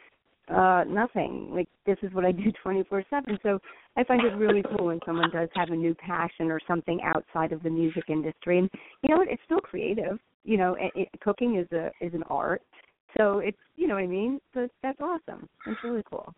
uh, 0.48 0.84
nothing. 0.86 1.48
Like 1.52 1.68
this 1.86 1.96
is 2.02 2.12
what 2.12 2.24
I 2.24 2.32
do 2.32 2.52
24/7. 2.64 3.38
So 3.42 3.58
I 3.96 4.04
find 4.04 4.22
it 4.24 4.34
really 4.36 4.62
cool 4.76 4.86
when 4.86 5.00
someone 5.06 5.30
does 5.30 5.48
have 5.54 5.70
a 5.70 5.76
new 5.76 5.94
passion 5.94 6.50
or 6.50 6.60
something 6.66 7.00
outside 7.02 7.52
of 7.52 7.62
the 7.62 7.70
music 7.70 8.04
industry. 8.08 8.58
And 8.58 8.70
you 9.02 9.10
know 9.10 9.18
what? 9.18 9.28
It's 9.28 9.42
still 9.46 9.60
creative. 9.60 10.18
You 10.44 10.56
know, 10.56 10.74
it, 10.74 10.92
it, 10.96 11.08
cooking 11.20 11.56
is 11.56 11.70
a 11.72 11.90
is 12.04 12.12
an 12.12 12.24
art. 12.28 12.62
So 13.16 13.38
it's 13.38 13.58
you 13.76 13.86
know 13.86 13.94
what 13.94 14.04
I 14.04 14.08
mean. 14.08 14.40
So 14.52 14.68
that's 14.82 15.00
awesome. 15.00 15.48
It's 15.66 15.82
really 15.84 16.02
cool. 16.10 16.34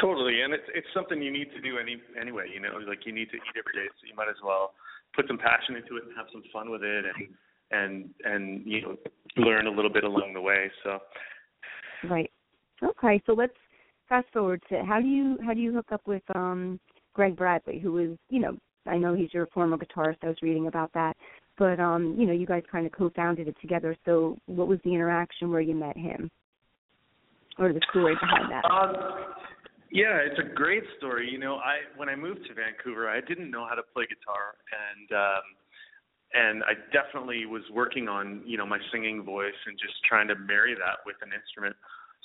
Totally, 0.00 0.42
and 0.42 0.52
it's 0.52 0.68
it's 0.74 0.86
something 0.94 1.22
you 1.22 1.32
need 1.32 1.50
to 1.52 1.60
do 1.60 1.78
any 1.78 1.96
anyway. 2.20 2.46
You 2.52 2.60
know, 2.60 2.78
like 2.86 3.06
you 3.06 3.12
need 3.12 3.30
to 3.30 3.36
eat 3.36 3.56
every 3.56 3.72
day, 3.72 3.88
so 4.00 4.06
you 4.06 4.14
might 4.14 4.28
as 4.28 4.40
well 4.44 4.72
put 5.14 5.26
some 5.26 5.38
passion 5.38 5.76
into 5.76 5.96
it 5.96 6.04
and 6.04 6.16
have 6.16 6.26
some 6.32 6.42
fun 6.52 6.70
with 6.70 6.82
it, 6.82 7.04
and 7.04 7.28
and 7.70 8.10
and 8.24 8.66
you 8.66 8.82
know 8.82 8.96
learn 9.36 9.66
a 9.66 9.70
little 9.70 9.92
bit 9.92 10.04
along 10.04 10.32
the 10.34 10.40
way. 10.40 10.70
So 10.84 10.98
Right. 12.08 12.30
Okay, 12.82 13.20
so 13.26 13.32
let's 13.32 13.52
fast 14.08 14.26
forward 14.32 14.62
to 14.70 14.84
how 14.84 15.00
do 15.00 15.08
you 15.08 15.38
how 15.44 15.52
do 15.52 15.60
you 15.60 15.72
hook 15.72 15.86
up 15.92 16.02
with 16.06 16.22
um 16.34 16.78
Greg 17.14 17.36
Bradley, 17.36 17.78
who 17.78 17.98
is 17.98 18.18
you 18.30 18.40
know 18.40 18.56
I 18.86 18.96
know 18.96 19.14
he's 19.14 19.34
your 19.34 19.46
former 19.48 19.76
guitarist. 19.76 20.18
I 20.22 20.28
was 20.28 20.42
reading 20.42 20.66
about 20.66 20.92
that, 20.94 21.16
but 21.56 21.80
um 21.80 22.14
you 22.18 22.26
know 22.26 22.32
you 22.32 22.46
guys 22.46 22.62
kind 22.70 22.86
of 22.86 22.92
co-founded 22.92 23.48
it 23.48 23.56
together. 23.60 23.96
So 24.04 24.36
what 24.46 24.68
was 24.68 24.78
the 24.84 24.94
interaction 24.94 25.50
where 25.50 25.60
you 25.60 25.74
met 25.74 25.96
him, 25.96 26.30
or 27.58 27.72
the 27.72 27.80
story 27.90 28.14
behind 28.20 28.52
that? 28.52 28.64
Um, 28.64 28.94
yeah, 29.90 30.18
it's 30.20 30.38
a 30.38 30.54
great 30.54 30.84
story. 30.98 31.28
You 31.30 31.38
know, 31.38 31.56
I 31.56 31.78
when 31.96 32.08
I 32.08 32.16
moved 32.16 32.46
to 32.48 32.54
Vancouver, 32.54 33.08
I 33.08 33.20
didn't 33.20 33.50
know 33.50 33.66
how 33.68 33.74
to 33.74 33.82
play 33.82 34.04
guitar, 34.04 34.56
and 34.68 35.08
um, 35.12 35.44
and 36.34 36.62
I 36.64 36.74
definitely 36.92 37.46
was 37.46 37.62
working 37.72 38.08
on 38.08 38.42
you 38.44 38.58
know 38.58 38.66
my 38.66 38.78
singing 38.92 39.22
voice 39.24 39.56
and 39.66 39.78
just 39.78 39.94
trying 40.04 40.28
to 40.28 40.34
marry 40.34 40.74
that 40.74 41.00
with 41.06 41.16
an 41.22 41.30
instrument. 41.32 41.74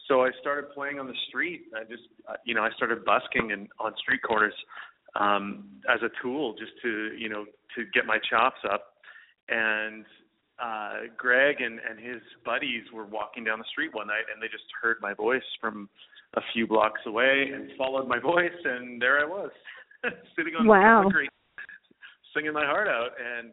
So 0.07 0.23
I 0.23 0.31
started 0.41 0.71
playing 0.71 0.99
on 0.99 1.07
the 1.07 1.15
street. 1.29 1.65
I 1.75 1.83
just 1.83 2.03
uh, 2.27 2.35
you 2.45 2.53
know 2.53 2.63
I 2.63 2.71
started 2.75 3.05
busking 3.05 3.51
and 3.53 3.69
on 3.79 3.93
street 3.97 4.21
corners 4.27 4.55
um, 5.15 5.69
as 5.89 6.01
a 6.01 6.09
tool 6.21 6.55
just 6.59 6.73
to 6.81 7.13
you 7.17 7.29
know 7.29 7.45
to 7.75 7.85
get 7.93 8.05
my 8.05 8.17
chops 8.29 8.59
up. 8.69 8.88
And 9.49 10.05
uh 10.61 11.09
Greg 11.17 11.61
and 11.61 11.79
and 11.79 11.99
his 11.99 12.21
buddies 12.45 12.83
were 12.93 13.05
walking 13.05 13.43
down 13.43 13.57
the 13.57 13.65
street 13.71 13.93
one 13.93 14.07
night 14.07 14.29
and 14.31 14.41
they 14.41 14.47
just 14.47 14.63
heard 14.81 14.97
my 15.01 15.13
voice 15.13 15.43
from 15.59 15.89
a 16.35 16.41
few 16.53 16.65
blocks 16.67 17.01
away 17.05 17.51
and 17.53 17.69
followed 17.77 18.07
my 18.07 18.19
voice 18.19 18.51
and 18.65 19.01
there 19.01 19.19
I 19.19 19.25
was 19.25 19.51
sitting 20.35 20.53
on 20.59 20.67
Wow. 20.67 20.99
the 20.99 21.03
concrete 21.03 21.29
singing 22.35 22.53
my 22.53 22.65
heart 22.65 22.87
out 22.87 23.11
and 23.19 23.51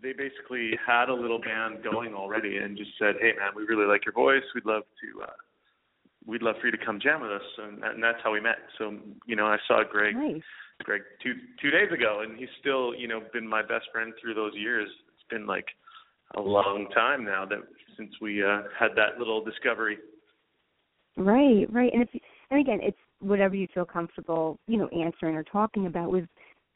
they 0.00 0.12
basically 0.12 0.72
had 0.86 1.08
a 1.08 1.14
little 1.14 1.40
band 1.40 1.82
going 1.82 2.14
already 2.14 2.58
and 2.58 2.76
just 2.76 2.90
said 2.98 3.14
hey 3.20 3.32
man 3.38 3.50
we 3.56 3.64
really 3.64 3.86
like 3.86 4.04
your 4.04 4.12
voice 4.12 4.42
we'd 4.54 4.66
love 4.66 4.82
to 5.00 5.22
uh 5.22 5.32
we'd 6.26 6.42
love 6.42 6.56
for 6.60 6.66
you 6.66 6.72
to 6.76 6.84
come 6.84 7.00
jam 7.00 7.22
with 7.22 7.30
us 7.32 7.48
and, 7.58 7.82
and 7.82 8.02
that's 8.02 8.18
how 8.22 8.32
we 8.32 8.40
met 8.40 8.58
so 8.76 8.94
you 9.26 9.34
know 9.36 9.46
I 9.46 9.56
saw 9.66 9.82
Greg 9.90 10.14
Nice. 10.14 10.42
Greg 10.84 11.02
two 11.20 11.34
two 11.60 11.70
days 11.72 11.90
ago, 11.92 12.20
and 12.22 12.38
he's 12.38 12.48
still 12.60 12.94
you 12.94 13.08
know 13.08 13.20
been 13.32 13.48
my 13.48 13.62
best 13.62 13.86
friend 13.92 14.12
through 14.20 14.34
those 14.34 14.52
years. 14.54 14.88
It's 15.08 15.28
been 15.28 15.44
like 15.44 15.66
a 16.36 16.40
long 16.40 16.86
time 16.94 17.24
now 17.24 17.44
that 17.46 17.58
since 17.96 18.12
we 18.20 18.44
uh, 18.44 18.62
had 18.78 18.90
that 18.94 19.18
little 19.18 19.42
discovery. 19.44 19.98
Right, 21.18 21.66
right. 21.72 21.92
And 21.92 22.02
if 22.02 22.08
and 22.50 22.60
again, 22.60 22.78
it's 22.82 22.96
whatever 23.20 23.54
you 23.56 23.66
feel 23.74 23.84
comfortable, 23.84 24.58
you 24.66 24.78
know, 24.78 24.88
answering 24.88 25.34
or 25.36 25.42
talking 25.42 25.86
about. 25.86 26.10
Was 26.10 26.24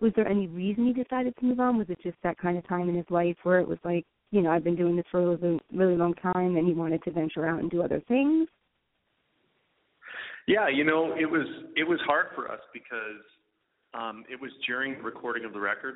was 0.00 0.12
there 0.16 0.28
any 0.28 0.48
reason 0.48 0.86
he 0.86 0.92
decided 0.92 1.34
to 1.36 1.44
move 1.44 1.60
on? 1.60 1.78
Was 1.78 1.88
it 1.88 1.98
just 2.02 2.16
that 2.24 2.38
kind 2.38 2.58
of 2.58 2.66
time 2.66 2.88
in 2.88 2.96
his 2.96 3.06
life 3.08 3.36
where 3.44 3.60
it 3.60 3.68
was 3.68 3.78
like, 3.84 4.04
you 4.32 4.42
know, 4.42 4.50
I've 4.50 4.64
been 4.64 4.74
doing 4.74 4.96
this 4.96 5.04
for 5.12 5.20
a 5.20 5.36
really, 5.36 5.60
really 5.72 5.96
long 5.96 6.14
time, 6.14 6.56
and 6.56 6.66
he 6.66 6.74
wanted 6.74 7.04
to 7.04 7.12
venture 7.12 7.46
out 7.46 7.60
and 7.60 7.70
do 7.70 7.82
other 7.82 8.02
things? 8.08 8.48
Yeah, 10.48 10.68
you 10.68 10.82
know 10.82 11.14
it 11.16 11.30
was 11.30 11.46
it 11.76 11.86
was 11.88 12.00
hard 12.04 12.26
for 12.34 12.50
us 12.50 12.60
because 12.72 13.22
um, 13.94 14.24
it 14.28 14.40
was 14.40 14.50
during 14.66 14.94
the 14.94 15.02
recording 15.02 15.44
of 15.44 15.52
the 15.52 15.60
record, 15.60 15.94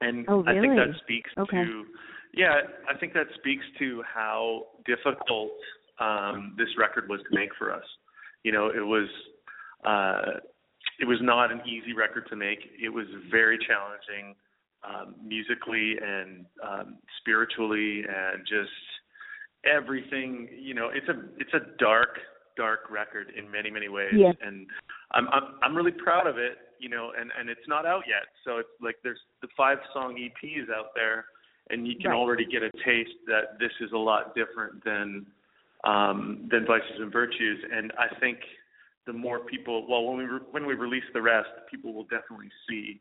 and 0.00 0.24
Oh, 0.28 0.42
I 0.46 0.54
think 0.54 0.74
that 0.76 0.96
speaks 1.02 1.30
Okay. 1.38 1.64
to 1.64 1.84
yeah, 2.32 2.60
I 2.88 2.96
think 2.96 3.12
that 3.12 3.26
speaks 3.34 3.64
to 3.78 4.02
how 4.02 4.68
difficult 4.86 5.52
um, 6.00 6.54
this 6.58 6.68
record 6.78 7.08
was 7.08 7.20
to 7.30 7.34
make 7.36 7.50
for 7.58 7.72
us. 7.72 7.84
You 8.44 8.52
know, 8.52 8.66
it 8.68 8.84
was 8.84 9.08
uh, 9.84 10.38
it 10.98 11.06
was 11.06 11.18
not 11.22 11.50
an 11.52 11.60
easy 11.66 11.92
record 11.92 12.26
to 12.30 12.36
make. 12.36 12.58
It 12.82 12.88
was 12.88 13.06
very 13.30 13.58
challenging 13.58 14.34
um, 14.84 15.14
musically 15.24 15.96
and 16.04 16.44
um, 16.66 16.98
spiritually, 17.20 18.02
and 18.08 18.40
just 18.46 18.70
everything. 19.64 20.48
You 20.58 20.74
know, 20.74 20.90
it's 20.92 21.08
a 21.08 21.22
it's 21.38 21.54
a 21.54 21.60
dark 21.78 22.18
dark 22.56 22.90
record 22.90 23.32
in 23.36 23.50
many 23.50 23.70
many 23.70 23.88
ways, 23.88 24.12
Yeah. 24.14 24.32
and 24.44 24.66
I'm 25.12 25.28
I'm 25.28 25.42
I'm 25.62 25.76
really 25.76 25.92
proud 25.92 26.26
of 26.26 26.38
it. 26.38 26.58
You 26.80 26.88
know, 26.88 27.12
and 27.18 27.30
and 27.38 27.48
it's 27.48 27.68
not 27.68 27.86
out 27.86 28.02
yet, 28.08 28.26
so 28.44 28.58
it's 28.58 28.68
like 28.80 28.96
there's 29.04 29.20
the 29.40 29.48
five 29.56 29.78
song 29.92 30.16
EPs 30.16 30.68
out 30.76 30.88
there, 30.96 31.26
and 31.70 31.86
you 31.86 31.94
can 31.96 32.10
Right. 32.10 32.16
already 32.16 32.44
get 32.44 32.62
a 32.64 32.70
taste 32.84 33.14
that 33.28 33.56
this 33.60 33.70
is 33.80 33.92
a 33.92 33.98
lot 33.98 34.34
different 34.34 34.82
than 34.84 35.24
um, 35.84 36.48
than 36.50 36.64
Vices 36.66 36.98
and 37.00 37.12
Virtues. 37.12 37.58
And 37.72 37.92
I 37.98 38.14
think 38.20 38.38
the 39.06 39.12
more 39.12 39.40
people, 39.40 39.86
well, 39.88 40.04
when 40.04 40.18
we 40.18 40.24
re- 40.24 40.46
when 40.50 40.66
we 40.66 40.74
release 40.74 41.04
the 41.12 41.22
rest, 41.22 41.48
people 41.70 41.92
will 41.92 42.04
definitely 42.04 42.50
see 42.68 43.00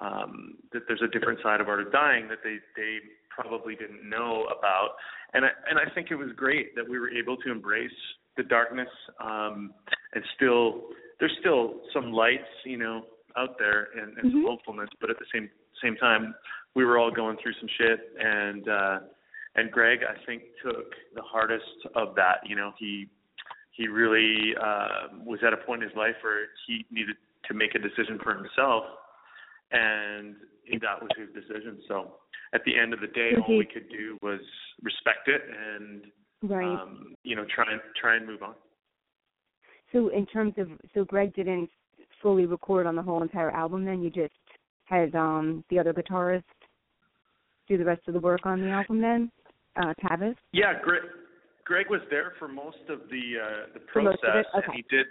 um, 0.00 0.54
that 0.72 0.82
there's 0.88 1.02
a 1.02 1.08
different 1.08 1.38
side 1.42 1.60
of 1.60 1.68
Art 1.68 1.80
of 1.80 1.92
Dying 1.92 2.28
that 2.28 2.38
they 2.42 2.56
they 2.76 2.98
probably 3.30 3.74
didn't 3.76 4.08
know 4.08 4.44
about. 4.58 4.90
And 5.34 5.44
I 5.44 5.48
and 5.68 5.78
I 5.78 5.92
think 5.94 6.10
it 6.10 6.16
was 6.16 6.30
great 6.36 6.74
that 6.76 6.88
we 6.88 6.98
were 6.98 7.10
able 7.10 7.36
to 7.38 7.50
embrace 7.50 7.90
the 8.36 8.42
darkness 8.42 8.88
um, 9.22 9.72
and 10.14 10.24
still 10.36 10.82
there's 11.20 11.36
still 11.40 11.80
some 11.92 12.12
lights, 12.12 12.48
you 12.64 12.76
know, 12.78 13.02
out 13.36 13.56
there 13.58 13.88
and, 14.00 14.16
and 14.18 14.32
some 14.32 14.42
Mhm. 14.42 14.46
hopefulness, 14.48 14.88
but 15.00 15.10
at 15.10 15.18
the 15.18 15.26
same 15.32 15.48
same 15.82 15.96
time, 15.96 16.34
we 16.74 16.84
were 16.84 16.98
all 16.98 17.10
going 17.10 17.36
through 17.42 17.52
some 17.60 17.68
shit 17.78 18.00
and. 18.18 18.68
uh 18.68 18.98
and 19.56 19.70
Greg, 19.70 20.00
I 20.02 20.24
think, 20.26 20.42
took 20.64 20.92
the 21.14 21.22
hardest 21.22 21.64
of 21.94 22.14
that. 22.16 22.38
You 22.46 22.56
know, 22.56 22.72
he 22.78 23.08
he 23.72 23.88
really 23.88 24.54
uh, 24.60 25.18
was 25.24 25.40
at 25.46 25.52
a 25.52 25.56
point 25.56 25.82
in 25.82 25.88
his 25.88 25.96
life 25.96 26.14
where 26.22 26.46
he 26.66 26.84
needed 26.90 27.16
to 27.48 27.54
make 27.54 27.74
a 27.74 27.78
decision 27.78 28.18
for 28.22 28.34
himself, 28.34 28.84
and 29.72 30.36
that 30.80 31.00
was 31.00 31.10
his 31.16 31.28
decision. 31.34 31.80
So, 31.88 32.12
at 32.54 32.62
the 32.64 32.78
end 32.78 32.94
of 32.94 33.00
the 33.00 33.08
day, 33.08 33.32
all 33.36 33.58
we 33.58 33.66
could 33.66 33.88
do 33.90 34.16
was 34.22 34.40
respect 34.82 35.28
it 35.28 35.42
and 35.48 36.06
Right. 36.44 36.78
um, 36.78 37.14
you 37.22 37.36
know 37.36 37.44
try 37.54 37.64
and 37.70 37.80
try 38.00 38.16
and 38.16 38.26
move 38.26 38.42
on. 38.42 38.54
So 39.92 40.08
in 40.08 40.26
terms 40.26 40.54
of 40.58 40.68
so 40.92 41.04
Greg 41.04 41.34
didn't 41.34 41.70
fully 42.20 42.44
record 42.44 42.86
on 42.86 42.96
the 42.96 43.02
whole 43.02 43.22
entire 43.22 43.50
album 43.50 43.84
then 43.84 44.02
you 44.02 44.10
just 44.10 44.34
had 44.84 45.14
um 45.14 45.64
the 45.70 45.78
other 45.78 45.94
guitarist 45.94 46.42
do 47.66 47.78
the 47.78 47.84
rest 47.84 48.02
of 48.08 48.14
the 48.14 48.20
work 48.20 48.44
on 48.44 48.60
the 48.60 48.68
album 48.68 49.00
then? 49.00 49.30
Uh 49.76 49.92
Tavis? 50.04 50.36
Yeah, 50.52 50.74
Greg. 50.82 51.02
Greg 51.64 51.86
was 51.88 52.00
there 52.10 52.34
for 52.38 52.46
most 52.46 52.84
of 52.90 53.00
the 53.10 53.40
uh, 53.42 53.66
the 53.74 53.80
For 53.92 54.02
most 54.02 54.16
of 54.22 54.32
process? 54.32 54.44
Okay. 54.56 54.66
and 54.66 54.74
he 54.76 54.84
did. 54.94 55.06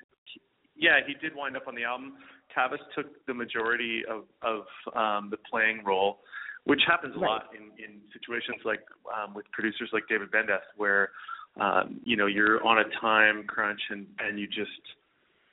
Yeah, 0.75 0.99
he 1.05 1.13
did 1.15 1.35
wind 1.35 1.55
up 1.57 1.67
on 1.67 1.75
the 1.75 1.83
album. 1.83 2.13
Tavis 2.55 2.79
took 2.95 3.07
the 3.25 3.33
majority 3.33 4.03
of 4.09 4.23
of 4.41 4.65
um, 4.95 5.29
the 5.29 5.37
playing 5.49 5.83
role, 5.83 6.19
which 6.65 6.81
happens 6.87 7.15
a 7.15 7.19
Right. 7.19 7.29
lot 7.29 7.49
in 7.55 7.71
in 7.83 8.01
situations 8.13 8.61
like 8.65 8.81
um, 9.13 9.33
with 9.33 9.49
producers 9.51 9.89
like 9.93 10.03
David 10.07 10.31
Bendeth, 10.31 10.61
where 10.77 11.09
um, 11.59 11.99
you 12.03 12.15
know 12.15 12.27
you're 12.27 12.63
on 12.65 12.77
a 12.79 12.85
time 13.01 13.43
crunch 13.47 13.81
and 13.89 14.05
and 14.19 14.39
you 14.39 14.47
just 14.47 14.81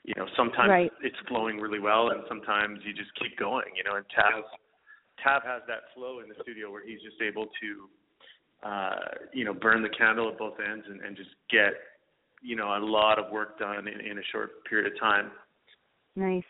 you 0.04 0.14
know 0.16 0.26
sometimes 0.36 0.68
Right. 0.70 0.92
it's 1.02 1.18
flowing 1.28 1.58
really 1.58 1.80
well 1.80 2.10
and 2.10 2.22
sometimes 2.28 2.80
you 2.84 2.92
just 2.92 3.14
keep 3.16 3.38
going. 3.38 3.72
You 3.74 3.84
know, 3.84 3.96
and 3.96 4.04
Tav 4.14 4.44
Tav 5.24 5.42
has 5.44 5.62
that 5.68 5.92
flow 5.94 6.20
in 6.20 6.28
the 6.28 6.36
studio 6.42 6.70
where 6.70 6.84
he's 6.86 7.00
just 7.02 7.20
able 7.20 7.46
to 7.60 7.88
uh, 8.62 8.96
you 9.32 9.44
know, 9.44 9.54
burn 9.54 9.82
the 9.82 9.88
candle 9.88 10.28
at 10.28 10.38
both 10.38 10.54
ends 10.60 10.84
and, 10.88 11.00
and 11.00 11.16
just 11.16 11.30
get, 11.50 11.72
you 12.42 12.56
know, 12.56 12.76
a 12.76 12.80
lot 12.84 13.18
of 13.18 13.32
work 13.32 13.58
done 13.58 13.88
in, 13.88 14.00
in 14.00 14.18
a 14.18 14.22
short 14.32 14.64
period 14.64 14.92
of 14.92 14.98
time. 14.98 15.30
Nice. 16.16 16.44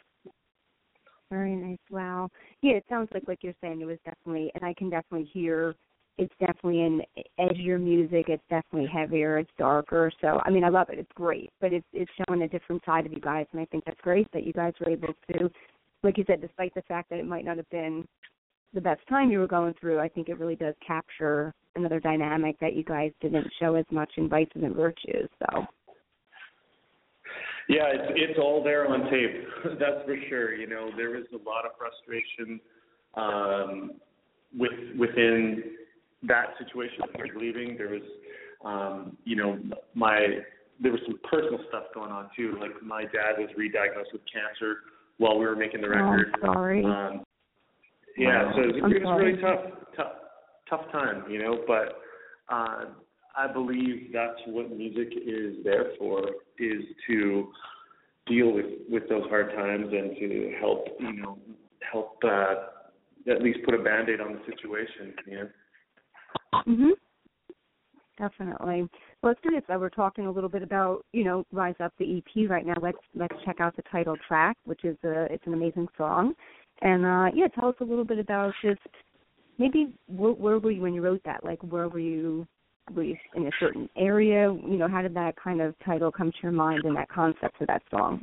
Very 1.31 1.55
nice. 1.55 1.79
Wow. 1.91 2.29
Yeah, 2.61 2.73
it 2.73 2.85
sounds 2.89 3.09
like 3.15 3.23
like 3.29 3.39
you're 3.43 3.55
saying 3.61 3.81
it 3.81 3.85
was 3.85 3.99
definitely 4.05 4.51
and 4.55 4.65
I 4.65 4.75
can 4.75 4.91
definitely 4.91 5.31
hear 5.33 5.77
it's 6.19 6.35
definitely 6.41 6.83
an 6.83 7.03
edgier 7.39 7.81
music, 7.81 8.27
it's 8.29 8.43
definitely 8.51 8.89
heavier, 8.93 9.39
it's 9.39 9.51
darker. 9.57 10.11
So 10.21 10.41
I 10.45 10.51
mean 10.51 10.65
I 10.65 10.69
love 10.69 10.89
it. 10.91 10.99
It's 10.99 11.13
great. 11.15 11.51
But 11.61 11.73
it's 11.73 11.87
it's 11.93 12.11
showing 12.27 12.43
a 12.43 12.49
different 12.49 12.85
side 12.85 13.07
of 13.07 13.13
you 13.13 13.21
guys 13.21 13.47
and 13.53 13.61
I 13.61 13.65
think 13.67 13.85
that's 13.85 14.01
great 14.01 14.27
that 14.33 14.45
you 14.45 14.53
guys 14.53 14.73
were 14.81 14.91
able 14.91 15.15
to 15.33 15.51
like 16.03 16.19
you 16.19 16.25
said, 16.27 16.41
despite 16.41 16.75
the 16.75 16.83
fact 16.83 17.11
that 17.11 17.19
it 17.19 17.27
might 17.27 17.45
not 17.45 17.59
have 17.59 17.71
been 17.71 18.07
the 18.75 18.81
best 18.81 19.01
time 19.09 19.31
you 19.31 19.39
were 19.39 19.47
going 19.47 19.75
through, 19.81 19.99
I 19.99 20.09
think 20.09 20.29
it 20.29 20.39
really 20.39 20.57
does 20.57 20.75
capture 20.87 21.55
another 21.77 22.01
dynamic 22.01 22.59
that 22.61 22.75
you 22.75 22.85
guys 22.85 23.13
didn't 23.21 23.47
show 23.59 23.75
as 23.75 23.85
much 23.91 24.11
in 24.17 24.29
Vices 24.29 24.63
and 24.63 24.75
Virtues. 24.75 25.29
So 25.39 25.67
Yeah, 27.69 27.87
it's 27.93 28.13
it's 28.17 28.39
all 28.39 28.63
there 28.63 28.89
on 28.89 29.11
tape. 29.11 29.45
That's 29.79 30.05
for 30.05 30.17
sure. 30.29 30.55
You 30.55 30.67
know, 30.67 30.91
there 30.97 31.11
was 31.11 31.27
a 31.33 31.49
lot 31.49 31.65
of 31.65 31.73
frustration 31.79 32.61
um 33.15 33.93
with 34.57 34.73
within 34.99 35.63
that 36.25 36.55
situation 36.59 37.03
of 37.03 37.11
leaving. 37.37 37.77
There 37.77 37.89
was 37.89 38.03
um, 38.65 39.17
you 39.25 39.37
know, 39.37 39.59
my 39.95 40.27
there 40.83 40.93
was 40.93 41.01
some 41.07 41.19
personal 41.31 41.61
stuff 41.69 41.85
going 41.95 42.11
on 42.11 42.29
too. 42.37 42.57
Like 42.61 42.83
my 42.83 43.03
dad 43.03 43.39
was 43.39 43.49
re-diagnosed 43.57 44.11
with 44.13 44.23
cancer 44.33 44.79
while 45.19 45.39
we 45.39 45.45
were 45.45 45.57
making 45.57 45.83
the 45.83 45.89
record. 45.89 46.35
Oh, 46.43 46.53
sorry. 46.53 46.85
Um, 46.85 47.23
yeah, 48.17 48.45
Wow. 48.45 48.53
so 48.55 48.63
it 48.63 48.83
was, 48.83 48.93
it 48.93 49.05
was 49.05 49.21
really 49.21 49.41
tough, 49.41 49.61
tough, 49.97 50.13
tough 50.69 50.93
time, 50.93 51.25
you 51.31 51.43
know. 51.43 51.63
But 51.67 51.99
uh, 52.53 52.87
I 53.37 53.53
believe 53.53 54.11
that's 54.13 54.41
what 54.47 54.71
music 54.71 55.09
is 55.17 55.57
there 55.65 55.93
for: 55.99 56.29
is 56.59 56.83
to 57.09 57.53
deal 58.27 58.53
with 58.53 58.67
with 58.89 59.09
those 59.09 59.25
hard 59.29 59.51
times 59.55 59.87
and 59.93 60.17
to 60.17 60.55
help, 60.61 60.87
you 60.99 61.23
know, 61.23 61.39
help 61.91 62.19
uh, 62.25 63.31
at 63.31 63.43
least 63.43 63.61
put 63.65 63.75
a 63.75 63.83
band-aid 63.83 64.21
on 64.21 64.35
the 64.35 64.41
situation. 64.47 65.15
You 65.27 65.37
know. 65.37 65.49
Mhm. 66.67 66.91
Definitely. 68.21 68.83
Well, 69.23 69.33
let's 69.33 69.41
do 69.43 69.51
this. 69.51 69.63
Uh, 69.75 69.79
we're 69.79 69.89
talking 69.89 70.27
a 70.27 70.31
little 70.31 70.51
bit 70.51 70.63
about, 70.63 71.07
you 71.13 71.25
know, 71.25 71.47
Rise 71.53 71.77
Up 71.81 71.95
the 71.99 72.19
EP 72.19 72.51
right 72.51 72.67
now. 72.67 72.75
Let's 72.83 72.99
let's 73.15 73.35
check 73.47 73.61
out 73.61 73.75
the 73.77 73.83
title 73.91 74.15
track, 74.29 74.59
which 74.65 74.85
is 74.85 74.97
a 75.05 75.33
it's 75.33 75.47
an 75.47 75.55
amazing 75.55 75.89
song. 75.97 76.35
And 76.83 77.05
uh 77.05 77.31
yeah, 77.35 77.49
tell 77.49 77.69
us 77.69 77.77
a 77.81 77.85
little 77.85 78.05
bit 78.05 78.19
about 78.19 78.53
just 78.63 78.81
maybe 79.59 79.95
where, 80.07 80.33
where 80.33 80.59
were 80.59 80.71
you 80.71 80.83
when 80.83 80.95
you 80.95 81.03
wrote 81.03 81.23
that? 81.25 81.45
Like 81.45 81.61
where 81.63 81.89
were 81.89 81.99
you 81.99 82.47
were 82.95 83.05
you 83.05 83.17
in 83.35 83.47
a 83.47 83.51
certain 83.61 83.89
area? 83.97 84.53
You 84.53 84.77
know, 84.79 84.89
how 84.89 85.03
did 85.03 85.15
that 85.15 85.37
kind 85.37 85.61
of 85.61 85.75
title 85.85 86.11
come 86.11 86.31
to 86.31 86.39
your 86.43 86.53
mind 86.53 86.85
and 86.85 86.97
that 86.97 87.09
concept 87.09 87.57
for 87.59 87.67
that 87.67 87.83
song? 87.91 88.23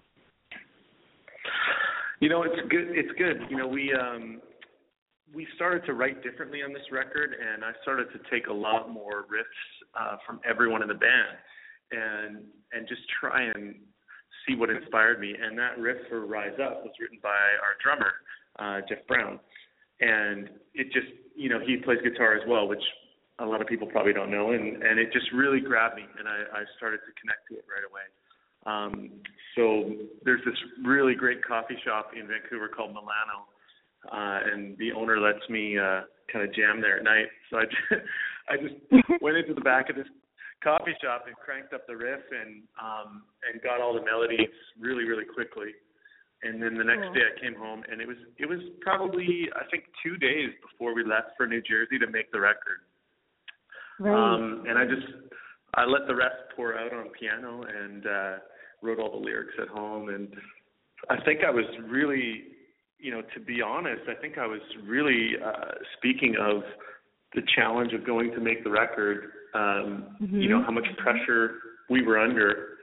You 2.20 2.30
know, 2.30 2.44
it's 2.44 2.60
good. 2.70 2.88
It's 2.90 3.12
good. 3.18 3.50
You 3.50 3.58
know, 3.58 3.68
we 3.68 3.94
um 3.94 4.42
we 5.34 5.48
started 5.56 5.86
to 5.86 5.94
write 5.94 6.24
differently 6.24 6.64
on 6.64 6.74
this 6.74 6.84
record, 6.92 7.36
and 7.36 7.64
I 7.64 7.72
started 7.82 8.08
to 8.14 8.20
take 8.32 8.48
a 8.48 8.54
lot 8.54 8.92
more 8.92 9.26
riffs 9.30 10.00
uh, 10.00 10.18
from 10.26 10.40
everyone 10.48 10.82
in 10.82 10.88
the 10.88 10.96
band, 10.96 11.38
and 11.92 12.38
and 12.74 12.88
just 12.88 13.02
try 13.20 13.44
and 13.44 13.76
see 14.48 14.56
what 14.56 14.70
inspired 14.70 15.20
me. 15.20 15.36
And 15.40 15.58
that 15.58 15.78
riff 15.78 15.98
for 16.10 16.26
Rise 16.26 16.58
Up 16.64 16.84
was 16.84 16.94
written 17.00 17.20
by 17.22 17.30
our 17.62 17.76
drummer, 17.84 18.14
uh, 18.60 18.82
Jeff 18.88 19.06
Brown, 19.08 19.40
and 20.02 20.50
it 20.74 20.92
just 20.92 21.08
you 21.36 21.50
know 21.50 21.60
he 21.60 21.78
plays 21.78 22.00
guitar 22.04 22.36
as 22.36 22.42
well, 22.48 22.68
which 22.68 22.84
a 23.40 23.46
lot 23.46 23.62
of 23.62 23.68
people 23.68 23.88
probably 23.88 24.14
don't 24.14 24.32
know, 24.32 24.52
and 24.52 24.82
and 24.84 25.00
it 25.00 25.12
just 25.14 25.32
really 25.34 25.60
grabbed 25.60 25.96
me, 25.96 26.04
and 26.18 26.28
I, 26.28 26.62
I 26.62 26.64
started 26.78 27.00
to 27.06 27.12
connect 27.22 27.48
to 27.50 27.56
it 27.56 27.66
right 27.70 27.86
away. 27.86 28.08
Um, 28.66 29.10
so 29.56 29.96
there's 30.26 30.42
this 30.46 30.58
really 30.84 31.16
great 31.16 31.44
coffee 31.46 31.78
shop 31.86 32.12
in 32.20 32.28
Vancouver 32.28 32.68
called 32.68 32.92
Milano, 32.92 33.48
uh, 34.12 34.52
and 34.52 34.78
the 34.78 34.92
owner 34.92 35.20
lets 35.20 35.48
me 35.50 35.78
uh, 35.78 36.02
kind 36.32 36.48
of 36.48 36.54
jam 36.54 36.82
there 36.82 36.98
at 36.98 37.04
night. 37.04 37.28
So 37.50 37.58
I 37.58 37.64
just, 37.64 38.04
I 38.50 38.56
just 38.58 39.22
went 39.22 39.38
into 39.38 39.54
the 39.54 39.62
back 39.62 39.90
of 39.90 39.96
this 39.96 40.08
coffee 40.64 40.96
shop 41.02 41.26
and 41.28 41.36
cranked 41.38 41.74
up 41.74 41.86
the 41.88 41.96
riff 41.96 42.26
and 42.32 42.64
um, 42.82 43.24
and 43.46 43.62
got 43.62 43.82
all 43.82 43.94
the 43.94 44.04
melodies 44.04 44.52
really 44.80 45.06
really 45.06 45.26
quickly. 45.26 45.72
And 46.44 46.62
then 46.62 46.78
the 46.78 46.84
next 46.84 47.04
Cool. 47.06 47.14
day 47.14 47.22
I 47.36 47.40
came 47.40 47.56
home 47.56 47.84
and 47.90 48.00
it 48.00 48.08
was 48.08 48.18
it 48.38 48.48
was 48.48 48.60
probably 48.82 49.50
I 49.56 49.66
think 49.72 49.86
two 50.04 50.18
days 50.18 50.52
before 50.62 50.94
we 50.94 51.04
left 51.04 51.32
for 51.36 51.48
New 51.48 51.62
Jersey 51.62 51.98
to 52.00 52.08
make 52.08 52.32
the 52.32 52.40
record. 52.40 52.82
Right. 54.00 54.14
Um, 54.14 54.66
and 54.68 54.78
I 54.78 54.86
just 54.86 55.08
I 55.74 55.86
let 55.86 56.08
the 56.08 56.16
rest 56.16 56.36
pour 56.56 56.78
out 56.78 56.94
on 56.94 57.10
piano 57.20 57.64
and 57.64 58.06
uh, 58.06 58.34
wrote 58.82 59.00
all 59.00 59.12
the 59.12 59.26
lyrics 59.26 59.54
at 59.60 59.68
home. 59.68 60.10
And 60.10 60.34
I 61.10 61.20
think 61.26 61.44
I 61.44 61.50
was 61.50 61.66
really, 61.88 62.46
you 63.00 63.12
know, 63.12 63.22
to 63.34 63.40
be 63.40 63.62
honest, 63.62 64.04
I 64.08 64.14
think 64.22 64.38
I 64.38 64.46
was 64.46 64.62
really 64.86 65.32
uh, 65.44 65.72
speaking 65.98 66.36
of 66.40 66.62
the 67.34 67.42
challenge 67.56 67.94
of 67.94 68.06
going 68.06 68.32
to 68.32 68.40
make 68.40 68.64
the 68.64 68.70
record. 68.72 69.32
Um, 69.56 70.16
You 70.20 70.50
know 70.50 70.60
Mhm. 70.60 70.66
how 70.66 70.72
much 70.72 70.88
pressure 70.98 71.60
we 71.90 72.04
were 72.04 72.20
under. 72.20 72.77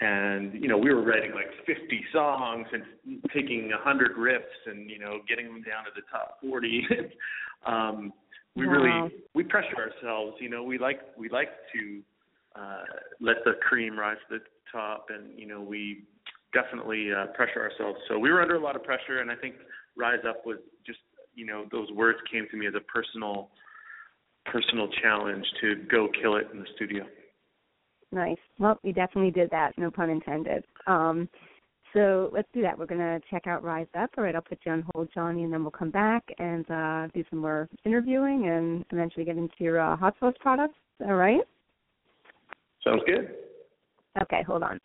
And 0.00 0.54
you 0.54 0.68
know 0.68 0.78
we 0.78 0.92
were 0.94 1.02
writing 1.02 1.32
like 1.32 1.50
50 1.66 2.04
songs 2.12 2.66
and 2.72 3.22
taking 3.34 3.68
100 3.68 4.16
riffs 4.16 4.40
and 4.66 4.88
you 4.90 4.98
know 4.98 5.18
getting 5.28 5.46
them 5.46 5.62
down 5.62 5.84
to 5.84 5.90
the 5.94 6.02
top 6.10 6.38
40. 6.40 6.86
um, 7.66 8.12
we 8.56 8.66
Wow. 8.66 8.72
really 8.72 9.14
we 9.34 9.44
pressure 9.44 9.76
ourselves 9.76 10.36
you 10.40 10.48
know 10.48 10.62
we 10.62 10.78
like 10.78 11.00
we 11.16 11.28
like 11.28 11.48
to 11.72 12.00
uh 12.56 12.82
let 13.20 13.36
the 13.44 13.52
cream 13.62 13.98
rise 13.98 14.16
to 14.28 14.38
the 14.38 14.44
top 14.72 15.06
and 15.10 15.38
you 15.38 15.46
know 15.46 15.60
we 15.60 16.04
definitely 16.52 17.10
uh 17.12 17.26
pressure 17.28 17.60
ourselves 17.60 17.98
so 18.08 18.18
we 18.18 18.30
were 18.30 18.42
under 18.42 18.56
a 18.56 18.60
lot 18.60 18.74
of 18.74 18.82
pressure 18.82 19.20
and 19.20 19.30
i 19.30 19.36
think 19.36 19.54
rise 19.96 20.18
up 20.28 20.44
was 20.44 20.58
just 20.84 20.98
you 21.34 21.46
know 21.46 21.64
those 21.70 21.90
words 21.92 22.18
came 22.30 22.46
to 22.50 22.56
me 22.56 22.66
as 22.66 22.74
a 22.74 22.80
personal 22.80 23.50
personal 24.46 24.88
challenge 25.02 25.44
to 25.60 25.76
go 25.90 26.08
kill 26.20 26.36
it 26.36 26.48
in 26.52 26.58
the 26.58 26.66
studio 26.74 27.04
Nice. 28.12 28.38
Well, 28.58 28.78
you 28.82 28.92
definitely 28.92 29.30
did 29.30 29.50
that, 29.50 29.76
no 29.78 29.90
pun 29.90 30.10
intended. 30.10 30.64
Um, 30.86 31.28
so 31.92 32.30
let's 32.32 32.48
do 32.54 32.62
that. 32.62 32.78
We're 32.78 32.86
going 32.86 33.00
to 33.00 33.20
check 33.30 33.46
out 33.46 33.64
Rise 33.64 33.86
Up. 33.98 34.10
All 34.16 34.24
right, 34.24 34.34
I'll 34.34 34.42
put 34.42 34.58
you 34.64 34.72
on 34.72 34.84
hold, 34.92 35.08
Jonny, 35.12 35.44
and 35.44 35.52
then 35.52 35.62
we'll 35.62 35.70
come 35.72 35.90
back 35.90 36.24
and 36.38 36.68
uh, 36.70 37.08
do 37.14 37.24
some 37.30 37.40
more 37.40 37.68
interviewing 37.84 38.48
and 38.48 38.84
eventually 38.90 39.24
get 39.24 39.36
into 39.36 39.54
your 39.58 39.80
uh, 39.80 39.96
hot 39.96 40.14
sauce 40.20 40.34
products. 40.40 40.74
All 41.04 41.14
right? 41.14 41.40
sounds 42.84 43.02
good 43.06 43.30
Okay, 44.22 44.42
hold 44.42 44.62
on. 44.62 44.78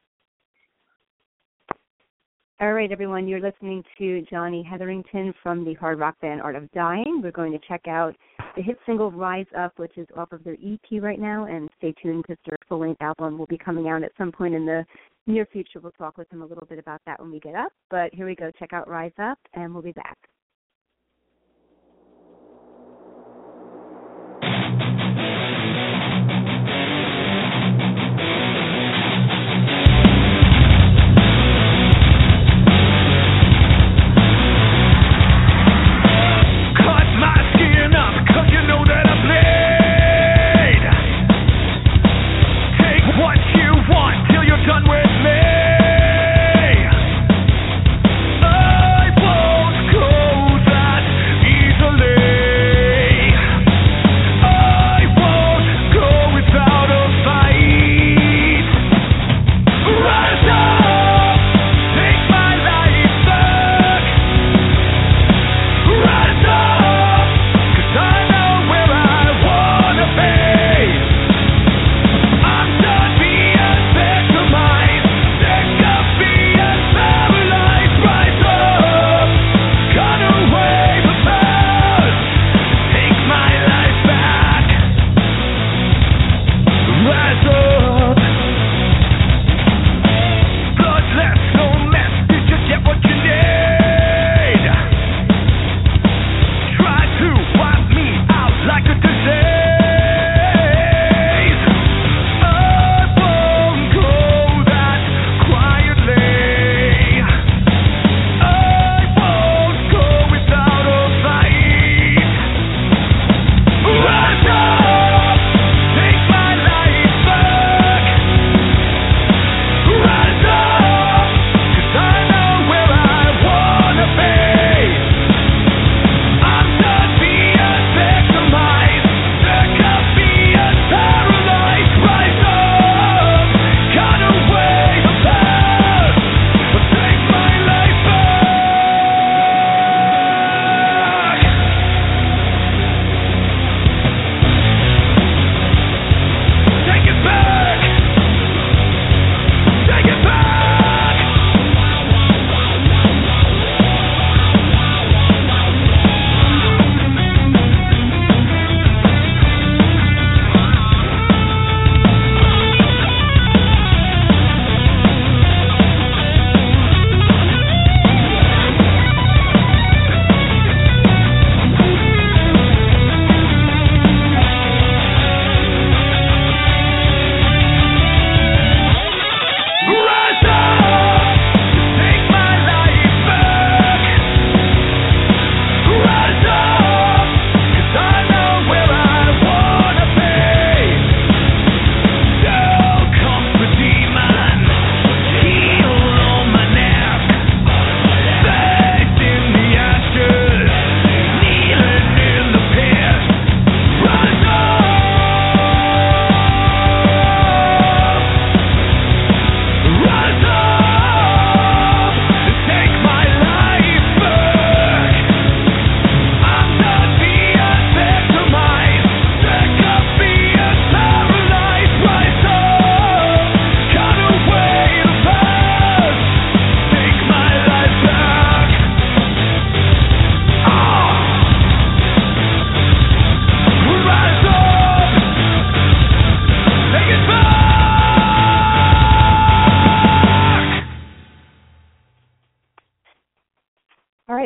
All 2.62 2.74
right, 2.74 2.92
everyone, 2.92 3.28
you're 3.28 3.42
listening 3.42 3.84
to 3.98 4.22
Jonny 4.30 4.64
Hetherington 4.64 5.34
from 5.44 5.66
the 5.66 5.74
hard 5.74 6.00
rock 6.00 6.16
band 6.22 6.42
Art 6.42 6.56
of 6.56 6.72
Dying. 6.72 7.20
We're 7.22 7.32
going 7.32 7.52
to 7.52 7.60
check 7.68 7.88
out 7.88 8.16
the 8.56 8.62
hit 8.62 8.78
single 8.86 9.12
Rise 9.12 9.46
Up, 9.58 9.78
which 9.78 9.98
is 9.98 10.08
off 10.16 10.32
of 10.32 10.44
their 10.44 10.54
EP 10.54 11.02
right 11.02 11.20
now, 11.20 11.46
and 11.46 11.70
stay 11.78 11.94
tuned 12.02 12.24
because 12.24 12.42
their 12.46 12.58
full 12.68 12.80
length 12.80 13.02
album 13.02 13.38
will 13.38 13.48
be 13.48 13.58
coming 13.58 13.88
out 13.90 14.04
at 14.04 14.12
some 14.18 14.32
point 14.32 14.54
in 14.54 14.66
the 14.66 14.86
near 15.28 15.46
future. 15.46 15.80
We'll 15.80 15.92
talk 15.94 16.18
with 16.18 16.30
them 16.30 16.42
a 16.42 16.46
little 16.46 16.66
bit 16.66 16.80
about 16.80 17.02
that 17.06 17.20
when 17.20 17.32
we 17.32 17.40
get 17.40 17.56
up. 17.56 17.72
But 17.90 18.14
here 18.14 18.26
we 18.26 18.36
go. 18.36 18.52
Check 18.58 18.74
out 18.74 18.88
Rise 18.88 19.12
Up, 19.20 19.40
and 19.54 19.74
we'll 19.74 19.84
be 19.84 19.92
back. 19.92 20.18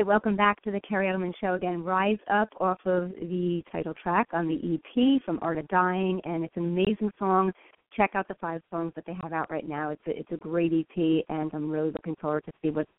Welcome 0.10 0.36
back 0.36 0.60
to 0.64 0.72
the 0.72 0.82
Kerri 0.82 1.06
Edelman 1.06 1.36
Show 1.40 1.54
again. 1.54 1.84
Rise 1.84 2.18
Up 2.34 2.50
off 2.60 2.80
of 2.86 3.12
the 3.12 3.62
title 3.72 3.94
track 3.94 4.28
on 4.34 4.48
the 4.48 4.56
EP 4.74 5.22
from 5.24 5.38
Art 5.44 5.60
of 5.60 5.68
Dying, 5.68 6.20
and 6.24 6.44
it's 6.44 6.58
an 6.58 6.64
amazing 6.64 7.12
song. 7.20 7.52
Check 7.96 8.16
out 8.16 8.28
the 8.28 8.34
five 8.42 8.64
songs 8.72 8.92
that 8.96 9.06
they 9.06 9.16
have 9.22 9.34
out 9.34 9.52
right 9.52 9.70
now. 9.70 9.92
It's 9.92 10.02
a, 10.08 10.18
it's 10.18 10.32
a 10.32 10.38
great 10.38 10.74
EP, 10.74 11.24
and 11.30 11.52
I'm 11.54 11.70
really 11.70 11.92
looking 11.92 12.16
forward 12.20 12.44
to 12.46 12.52
see 12.60 12.72
what's 12.72 12.90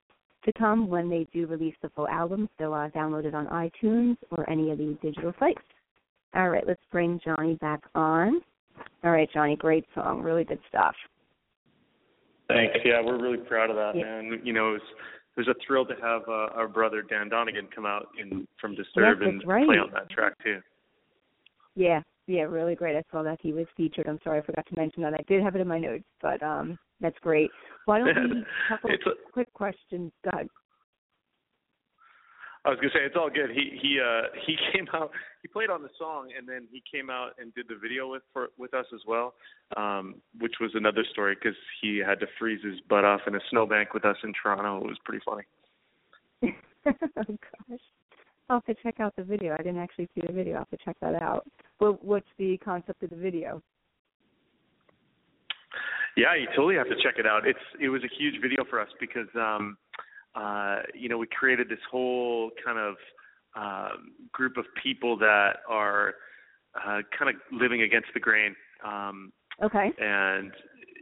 to 0.44 0.52
come 0.52 0.86
when 0.86 1.10
they 1.10 1.26
do 1.32 1.48
release 1.48 1.74
the 1.82 1.88
full 1.96 2.06
album. 2.06 2.48
So 2.60 2.72
uh, 2.72 2.90
download 2.90 3.24
it 3.24 3.34
on 3.34 3.48
iTunes 3.48 4.16
or 4.30 4.48
any 4.48 4.70
of 4.70 4.78
the 4.78 4.96
digital 5.02 5.34
sites. 5.40 5.58
All 6.36 6.48
right, 6.48 6.64
let's 6.64 6.80
bring 6.92 7.20
Jonny 7.24 7.54
back 7.54 7.80
on. 7.96 8.40
All 9.02 9.10
right, 9.10 9.28
Jonny, 9.34 9.56
great 9.56 9.84
song, 9.96 10.22
really 10.22 10.44
good 10.44 10.60
stuff. 10.68 10.94
Thanks. 12.46 12.78
Yeah, 12.84 13.00
we're 13.04 13.20
really 13.20 13.38
proud 13.38 13.70
of 13.70 13.74
that, 13.74 13.96
Yeah. 13.96 14.04
man. 14.04 14.40
You 14.44 14.52
know, 14.52 14.70
it 14.70 14.72
was, 14.74 14.82
it 15.36 15.40
was 15.40 15.48
a 15.48 15.54
thrill 15.66 15.86
to 15.86 15.94
have 16.02 16.22
uh, 16.28 16.54
our 16.54 16.68
brother 16.68 17.02
Dan 17.02 17.28
Donegan 17.28 17.68
come 17.74 17.86
out 17.86 18.08
in 18.20 18.46
from 18.60 18.74
Disturbed 18.74 19.22
Yes, 19.22 19.30
and 19.30 19.46
right. 19.46 19.66
play 19.66 19.76
on 19.76 19.90
that 19.92 20.10
track 20.10 20.34
too. 20.42 20.60
Yeah, 21.74 22.02
yeah, 22.26 22.42
really 22.42 22.74
great. 22.74 22.96
I 22.96 23.02
saw 23.10 23.22
that 23.22 23.38
he 23.40 23.52
was 23.52 23.66
featured. 23.76 24.06
I'm 24.06 24.18
sorry 24.24 24.40
I 24.40 24.42
forgot 24.42 24.66
to 24.66 24.76
mention 24.76 25.02
that. 25.02 25.14
I 25.14 25.22
did 25.28 25.42
have 25.42 25.54
it 25.54 25.60
in 25.60 25.68
my 25.68 25.78
notes, 25.78 26.04
but 26.20 26.42
um 26.42 26.78
that's 27.00 27.18
great. 27.20 27.50
Why 27.86 27.98
don't 27.98 28.06
we 28.08 28.44
couple 28.68 28.90
a- 28.90 29.32
quick 29.32 29.52
questions? 29.54 30.12
Ahead. 30.32 30.48
I 32.64 32.70
was 32.70 32.78
gonna 32.78 32.92
say 32.92 33.00
it's 33.04 33.16
all 33.16 33.30
good. 33.30 33.50
He 33.50 33.78
he 33.80 33.98
uh 34.00 34.28
he 34.46 34.56
came 34.72 34.86
out 34.92 35.10
he 35.42 35.48
played 35.48 35.70
on 35.70 35.82
the 35.82 35.88
song 35.98 36.28
and 36.36 36.46
then 36.46 36.68
he 36.70 36.82
came 36.90 37.08
out 37.08 37.32
and 37.38 37.54
did 37.54 37.66
the 37.68 37.76
video 37.76 38.10
with 38.10 38.22
for 38.32 38.48
with 38.58 38.74
us 38.74 38.86
as 38.94 39.00
well, 39.06 39.34
um, 39.76 40.16
which 40.38 40.54
was 40.60 40.70
another 40.74 41.04
story 41.12 41.34
because 41.34 41.56
he 41.80 41.98
had 41.98 42.20
to 42.20 42.26
freeze 42.38 42.62
his 42.62 42.80
butt 42.88 43.04
off 43.04 43.22
in 43.26 43.34
a 43.34 43.40
snowbank 43.50 43.94
with 43.94 44.04
us 44.04 44.16
in 44.22 44.32
Toronto. 44.40 44.84
It 44.84 44.88
was 44.88 44.98
pretty 45.04 45.24
funny. 45.24 45.44
oh 46.86 46.92
gosh. 47.26 47.80
I'll 48.50 48.62
have 48.66 48.76
to 48.76 48.82
check 48.82 48.98
out 48.98 49.14
the 49.14 49.22
video. 49.22 49.54
I 49.54 49.58
didn't 49.58 49.78
actually 49.78 50.08
see 50.14 50.22
the 50.26 50.32
video. 50.32 50.54
I'll 50.54 50.66
have 50.70 50.70
to 50.70 50.84
check 50.84 50.96
that 51.00 51.22
out. 51.22 51.48
Well, 51.78 51.98
what's 52.02 52.26
the 52.36 52.58
concept 52.58 53.00
of 53.04 53.10
the 53.10 53.16
video? 53.16 53.62
Yeah, 56.16 56.34
you 56.34 56.48
totally 56.56 56.74
have 56.74 56.88
to 56.88 56.96
check 57.02 57.14
it 57.18 57.26
out. 57.26 57.46
It's 57.46 57.58
it 57.80 57.88
was 57.88 58.02
a 58.02 58.10
huge 58.18 58.42
video 58.42 58.64
for 58.68 58.80
us 58.80 58.88
because 58.98 59.28
um 59.36 59.78
uh 60.34 60.82
you 60.94 61.08
know 61.08 61.18
we 61.18 61.26
created 61.26 61.68
this 61.68 61.78
whole 61.90 62.50
kind 62.64 62.78
of 62.78 62.94
um 63.56 64.12
group 64.32 64.56
of 64.56 64.64
people 64.82 65.16
that 65.18 65.54
are 65.68 66.14
uh 66.76 67.00
kind 67.18 67.28
of 67.30 67.36
living 67.52 67.82
against 67.82 68.08
the 68.14 68.20
grain. 68.20 68.54
Um 68.86 69.32
Okay. 69.62 69.90
and 69.98 70.52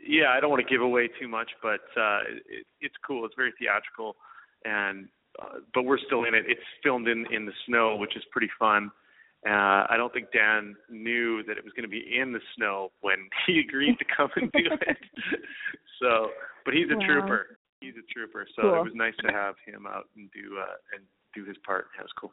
yeah, 0.06 0.30
I 0.30 0.40
don't 0.40 0.50
want 0.50 0.66
to 0.66 0.68
give 0.72 0.80
away 0.82 1.08
too 1.20 1.28
much, 1.28 1.50
but 1.62 1.80
uh 2.00 2.20
it, 2.48 2.66
it's 2.80 2.94
cool. 3.06 3.24
It's 3.26 3.34
very 3.36 3.52
theatrical 3.58 4.16
and 4.64 5.08
uh, 5.40 5.58
but 5.74 5.82
we're 5.84 5.98
still 6.06 6.24
in 6.24 6.34
it. 6.34 6.44
It's 6.48 6.60
filmed 6.82 7.06
in 7.08 7.26
in 7.30 7.46
the 7.46 7.52
snow, 7.66 7.96
which 7.96 8.16
is 8.16 8.22
pretty 8.32 8.50
fun. 8.58 8.90
Uh, 9.46 9.86
I 9.88 9.94
don't 9.96 10.12
think 10.12 10.32
Dan 10.32 10.74
knew 10.90 11.44
that 11.44 11.56
it 11.56 11.62
was 11.62 11.72
going 11.74 11.84
to 11.84 11.88
be 11.88 12.02
in 12.18 12.32
the 12.32 12.40
snow 12.56 12.90
when 13.02 13.28
he 13.46 13.60
agreed 13.60 13.96
to 13.98 14.04
come 14.16 14.30
and 14.36 14.50
do 14.52 14.64
it. 14.66 14.96
so, 16.02 16.30
but 16.64 16.74
he's 16.74 16.90
a 16.90 16.96
Wow. 16.96 17.06
trooper. 17.06 17.57
He's 17.80 17.94
a 17.94 18.12
trooper. 18.12 18.46
So 18.56 18.62
Cool. 18.62 18.74
it 18.74 18.84
was 18.84 18.92
nice 18.94 19.14
to 19.24 19.32
have 19.32 19.54
him 19.64 19.86
out 19.86 20.08
and 20.16 20.30
do 20.32 20.58
uh, 20.58 20.76
and 20.94 21.04
do 21.34 21.44
his 21.44 21.56
part. 21.64 21.86
That 21.96 22.04
was 22.04 22.12
cool. 22.20 22.32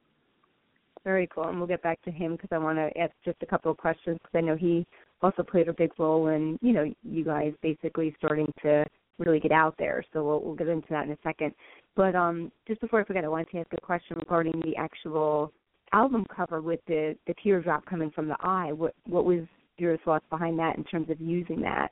Very 1.03 1.27
cool. 1.27 1.47
And 1.47 1.60
we'll 1.60 1.67
get 1.67 1.84
back 1.84 2.01
to 2.03 2.12
him 2.12 2.31
because 2.31 2.49
I 2.51 2.58
want 2.58 2.79
to 2.79 2.97
ask 2.99 3.13
just 3.23 3.38
a 3.41 3.45
couple 3.45 3.71
of 3.71 3.77
questions 3.77 4.17
because 4.23 4.38
I 4.38 4.41
know 4.41 4.55
he 4.55 4.88
also 5.21 5.43
played 5.43 5.67
a 5.67 5.73
big 5.73 5.91
role 5.99 6.29
in, 6.29 6.58
you 6.62 6.73
know, 6.73 6.91
you 7.03 7.23
guys 7.23 7.53
basically 7.62 8.15
starting 8.17 8.51
to 8.63 8.86
really 9.19 9.39
get 9.39 9.51
out 9.51 9.75
there. 9.77 10.03
So 10.12 10.23
we'll, 10.23 10.41
we'll 10.41 10.55
get 10.55 10.67
into 10.67 10.88
that 10.89 11.05
in 11.05 11.12
a 11.12 11.17
second. 11.23 11.53
But 11.95 12.15
um, 12.15 12.51
just 12.67 12.81
before 12.81 13.01
I 13.01 13.03
forget, 13.05 13.23
I 13.23 13.27
wanted 13.27 13.51
to 13.51 13.60
ask 13.60 13.67
a 13.73 13.81
question 13.81 14.17
regarding 14.17 14.60
the 14.63 14.75
actual 14.77 15.53
album 15.93 16.25
cover 16.36 16.62
with 16.62 16.79
the 16.88 17.15
the 17.27 17.34
teardrop 17.41 17.86
coming 17.86 18.12
from 18.12 18.27
the 18.27 18.38
eye. 18.41 18.71
What 18.71 18.95
what 19.05 19.25
was 19.25 19.41
your 19.77 19.97
thoughts 19.99 20.25
behind 20.29 20.58
that 20.60 20.77
in 20.77 20.84
terms 20.84 21.10
of 21.10 21.21
using 21.21 21.62
that? 21.62 21.89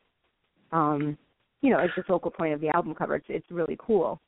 Um, 0.71 1.17
you 1.63 1.69
know, 1.69 1.79
as 1.79 1.89
the 1.95 2.03
focal 2.03 2.29
point 2.29 2.53
of 2.53 2.61
the 2.61 2.69
album 2.69 2.93
cover. 2.93 3.15
It's 3.15 3.25
it's 3.29 3.49
really 3.49 3.77
cool. 3.79 4.21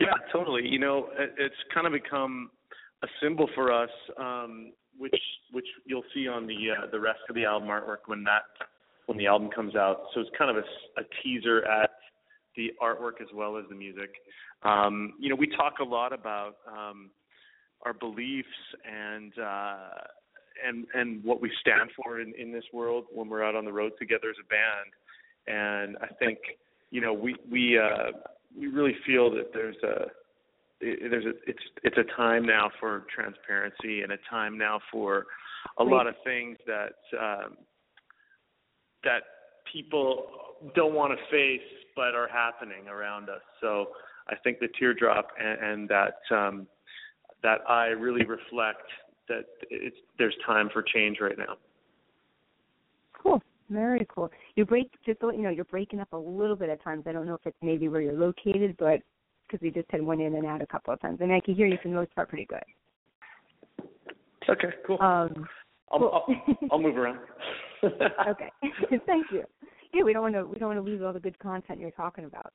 Yeah, 0.00 0.12
totally. 0.32 0.66
You 0.66 0.80
know, 0.80 1.08
it, 1.16 1.34
it's 1.38 1.54
kind 1.72 1.86
of 1.86 1.92
become 1.92 2.50
a 3.02 3.06
symbol 3.22 3.48
for 3.54 3.72
us, 3.72 3.90
um, 4.18 4.72
which 4.98 5.14
which 5.52 5.66
you'll 5.86 6.04
see 6.12 6.26
on 6.26 6.46
the 6.46 6.56
uh, 6.76 6.90
the 6.90 6.98
rest 7.00 7.20
of 7.28 7.36
the 7.36 7.44
album 7.44 7.68
artwork 7.68 8.06
when 8.06 8.24
that 8.24 8.42
when 9.06 9.16
the 9.16 9.26
album 9.26 9.48
comes 9.54 9.76
out. 9.76 10.02
So 10.12 10.20
it's 10.20 10.30
kind 10.36 10.50
of 10.54 10.62
a 10.62 11.02
teaser 11.22 11.64
at 11.66 11.90
the 12.56 12.72
artwork 12.82 13.20
as 13.20 13.28
well 13.32 13.56
as 13.56 13.64
the 13.68 13.76
music. 13.76 14.10
Um, 14.64 15.14
you 15.20 15.28
know, 15.28 15.36
we 15.36 15.46
talk 15.46 15.74
a 15.80 15.84
lot 15.84 16.12
about 16.12 16.56
um, 16.66 17.10
our 17.82 17.92
beliefs 17.92 18.48
and 18.84 19.32
uh, 19.38 19.76
and 20.66 20.86
and 20.94 21.22
what 21.22 21.40
we 21.40 21.50
stand 21.60 21.90
for 21.94 22.20
in, 22.20 22.32
in 22.36 22.52
this 22.52 22.64
world 22.72 23.04
when 23.12 23.28
we're 23.28 23.44
out 23.44 23.54
on 23.54 23.64
the 23.64 23.72
road 23.72 23.92
together 24.00 24.30
as 24.30 24.36
a 24.42 24.48
band. 24.48 24.90
And 25.46 25.96
I 26.02 26.08
think 26.18 26.38
you 26.90 27.00
know 27.00 27.12
we 27.12 27.36
we 27.50 27.78
uh, 27.78 28.12
we 28.56 28.68
really 28.68 28.96
feel 29.06 29.30
that 29.32 29.52
there's 29.52 29.76
a 29.82 30.06
there's 30.80 31.24
a 31.24 31.32
it's 31.46 31.62
it's 31.82 31.96
a 31.98 32.16
time 32.16 32.46
now 32.46 32.70
for 32.80 33.04
transparency 33.14 34.02
and 34.02 34.12
a 34.12 34.18
time 34.30 34.58
now 34.58 34.80
for 34.90 35.26
a 35.78 35.84
lot 35.84 36.06
of 36.06 36.14
things 36.24 36.58
that 36.66 36.94
um, 37.18 37.56
that 39.02 39.22
people 39.72 40.26
don't 40.74 40.94
want 40.94 41.12
to 41.12 41.18
face 41.30 41.66
but 41.96 42.14
are 42.14 42.28
happening 42.28 42.88
around 42.88 43.28
us. 43.28 43.42
So 43.60 43.88
I 44.28 44.34
think 44.36 44.58
the 44.58 44.68
teardrop 44.78 45.28
and, 45.38 45.70
and 45.70 45.88
that 45.88 46.36
um, 46.36 46.66
that 47.42 47.60
eye 47.68 47.88
really 47.88 48.24
reflect 48.24 48.88
that 49.28 49.44
it's 49.70 49.96
there's 50.18 50.36
time 50.46 50.68
for 50.72 50.82
change 50.82 51.18
right 51.20 51.38
now. 51.38 51.56
Cool. 53.22 53.42
Very 53.74 54.06
cool. 54.08 54.30
You 54.54 54.64
break 54.64 54.90
just 55.04 55.20
you 55.20 55.42
know 55.42 55.50
you're 55.50 55.64
breaking 55.64 56.00
up 56.00 56.12
a 56.12 56.16
little 56.16 56.56
bit 56.56 56.68
at 56.68 56.82
times. 56.82 57.04
I 57.06 57.12
don't 57.12 57.26
know 57.26 57.34
if 57.34 57.40
it's 57.44 57.56
maybe 57.60 57.88
where 57.88 58.00
you're 58.00 58.12
located, 58.12 58.76
but 58.78 59.00
because 59.46 59.60
we 59.60 59.70
just 59.70 59.90
had 59.90 60.00
one 60.00 60.20
in 60.20 60.36
and 60.36 60.46
out 60.46 60.62
a 60.62 60.66
couple 60.66 60.94
of 60.94 61.00
times, 61.00 61.18
and 61.20 61.32
I 61.32 61.40
can 61.40 61.54
hear 61.54 61.66
you 61.66 61.76
for 61.82 61.88
the 61.88 61.94
most 61.94 62.14
part 62.14 62.28
pretty 62.28 62.46
good. 62.46 62.62
Okay, 64.48 64.68
cool. 64.86 64.98
Um, 65.00 65.46
I'll, 65.90 65.98
cool. 65.98 66.24
I'll, 66.28 66.68
I'll 66.72 66.78
move 66.78 66.96
around. 66.96 67.18
okay. 68.28 68.50
Thank 69.06 69.26
you. 69.32 69.44
Yeah, 69.92 70.02
we 70.02 70.12
don't 70.12 70.22
want 70.22 70.34
to 70.34 70.44
we 70.44 70.58
don't 70.58 70.68
want 70.68 70.78
to 70.78 70.90
lose 70.90 71.02
all 71.02 71.12
the 71.12 71.20
good 71.20 71.38
content 71.38 71.80
you're 71.80 71.90
talking 71.90 72.24
about. 72.24 72.52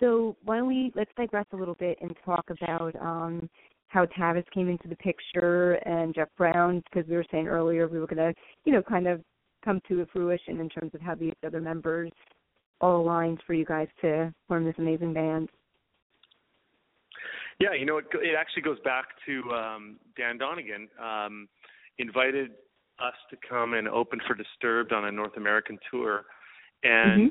So 0.00 0.36
why 0.44 0.58
don't 0.58 0.66
we 0.66 0.92
let's 0.94 1.10
digress 1.16 1.46
a 1.52 1.56
little 1.56 1.74
bit 1.74 1.98
and 2.00 2.14
talk 2.24 2.44
about 2.50 2.94
um 2.96 3.48
how 3.88 4.06
Tavis 4.06 4.44
came 4.52 4.68
into 4.68 4.88
the 4.88 4.96
picture 4.96 5.74
and 5.86 6.14
Jeff 6.14 6.28
Brown 6.36 6.82
because 6.90 7.08
we 7.08 7.16
were 7.16 7.24
saying 7.30 7.46
earlier 7.46 7.86
we 7.86 8.00
were 8.00 8.06
going 8.06 8.34
to 8.34 8.34
you 8.64 8.72
know 8.72 8.82
kind 8.82 9.06
of 9.06 9.20
come 9.64 9.80
to 9.88 10.02
a 10.02 10.06
fruition 10.06 10.60
in 10.60 10.68
terms 10.68 10.94
of 10.94 11.00
how 11.00 11.14
these 11.14 11.32
other 11.44 11.60
members 11.60 12.10
all 12.80 13.00
aligned 13.00 13.40
for 13.46 13.54
you 13.54 13.64
guys 13.64 13.88
to 14.00 14.32
form 14.48 14.64
this 14.64 14.74
amazing 14.78 15.14
band. 15.14 15.48
Yeah, 17.60 17.72
you 17.78 17.86
know, 17.86 17.98
it, 17.98 18.06
it 18.14 18.34
actually 18.38 18.62
goes 18.62 18.80
back 18.84 19.06
to 19.26 19.50
um, 19.52 19.96
Dan 20.16 20.38
Donegan 20.38 20.88
um, 21.02 21.48
invited 21.98 22.50
us 22.98 23.14
to 23.30 23.36
come 23.48 23.74
and 23.74 23.88
open 23.88 24.20
for 24.26 24.34
Disturbed 24.34 24.92
on 24.92 25.04
a 25.04 25.12
North 25.12 25.36
American 25.36 25.78
tour, 25.90 26.24
and 26.82 27.30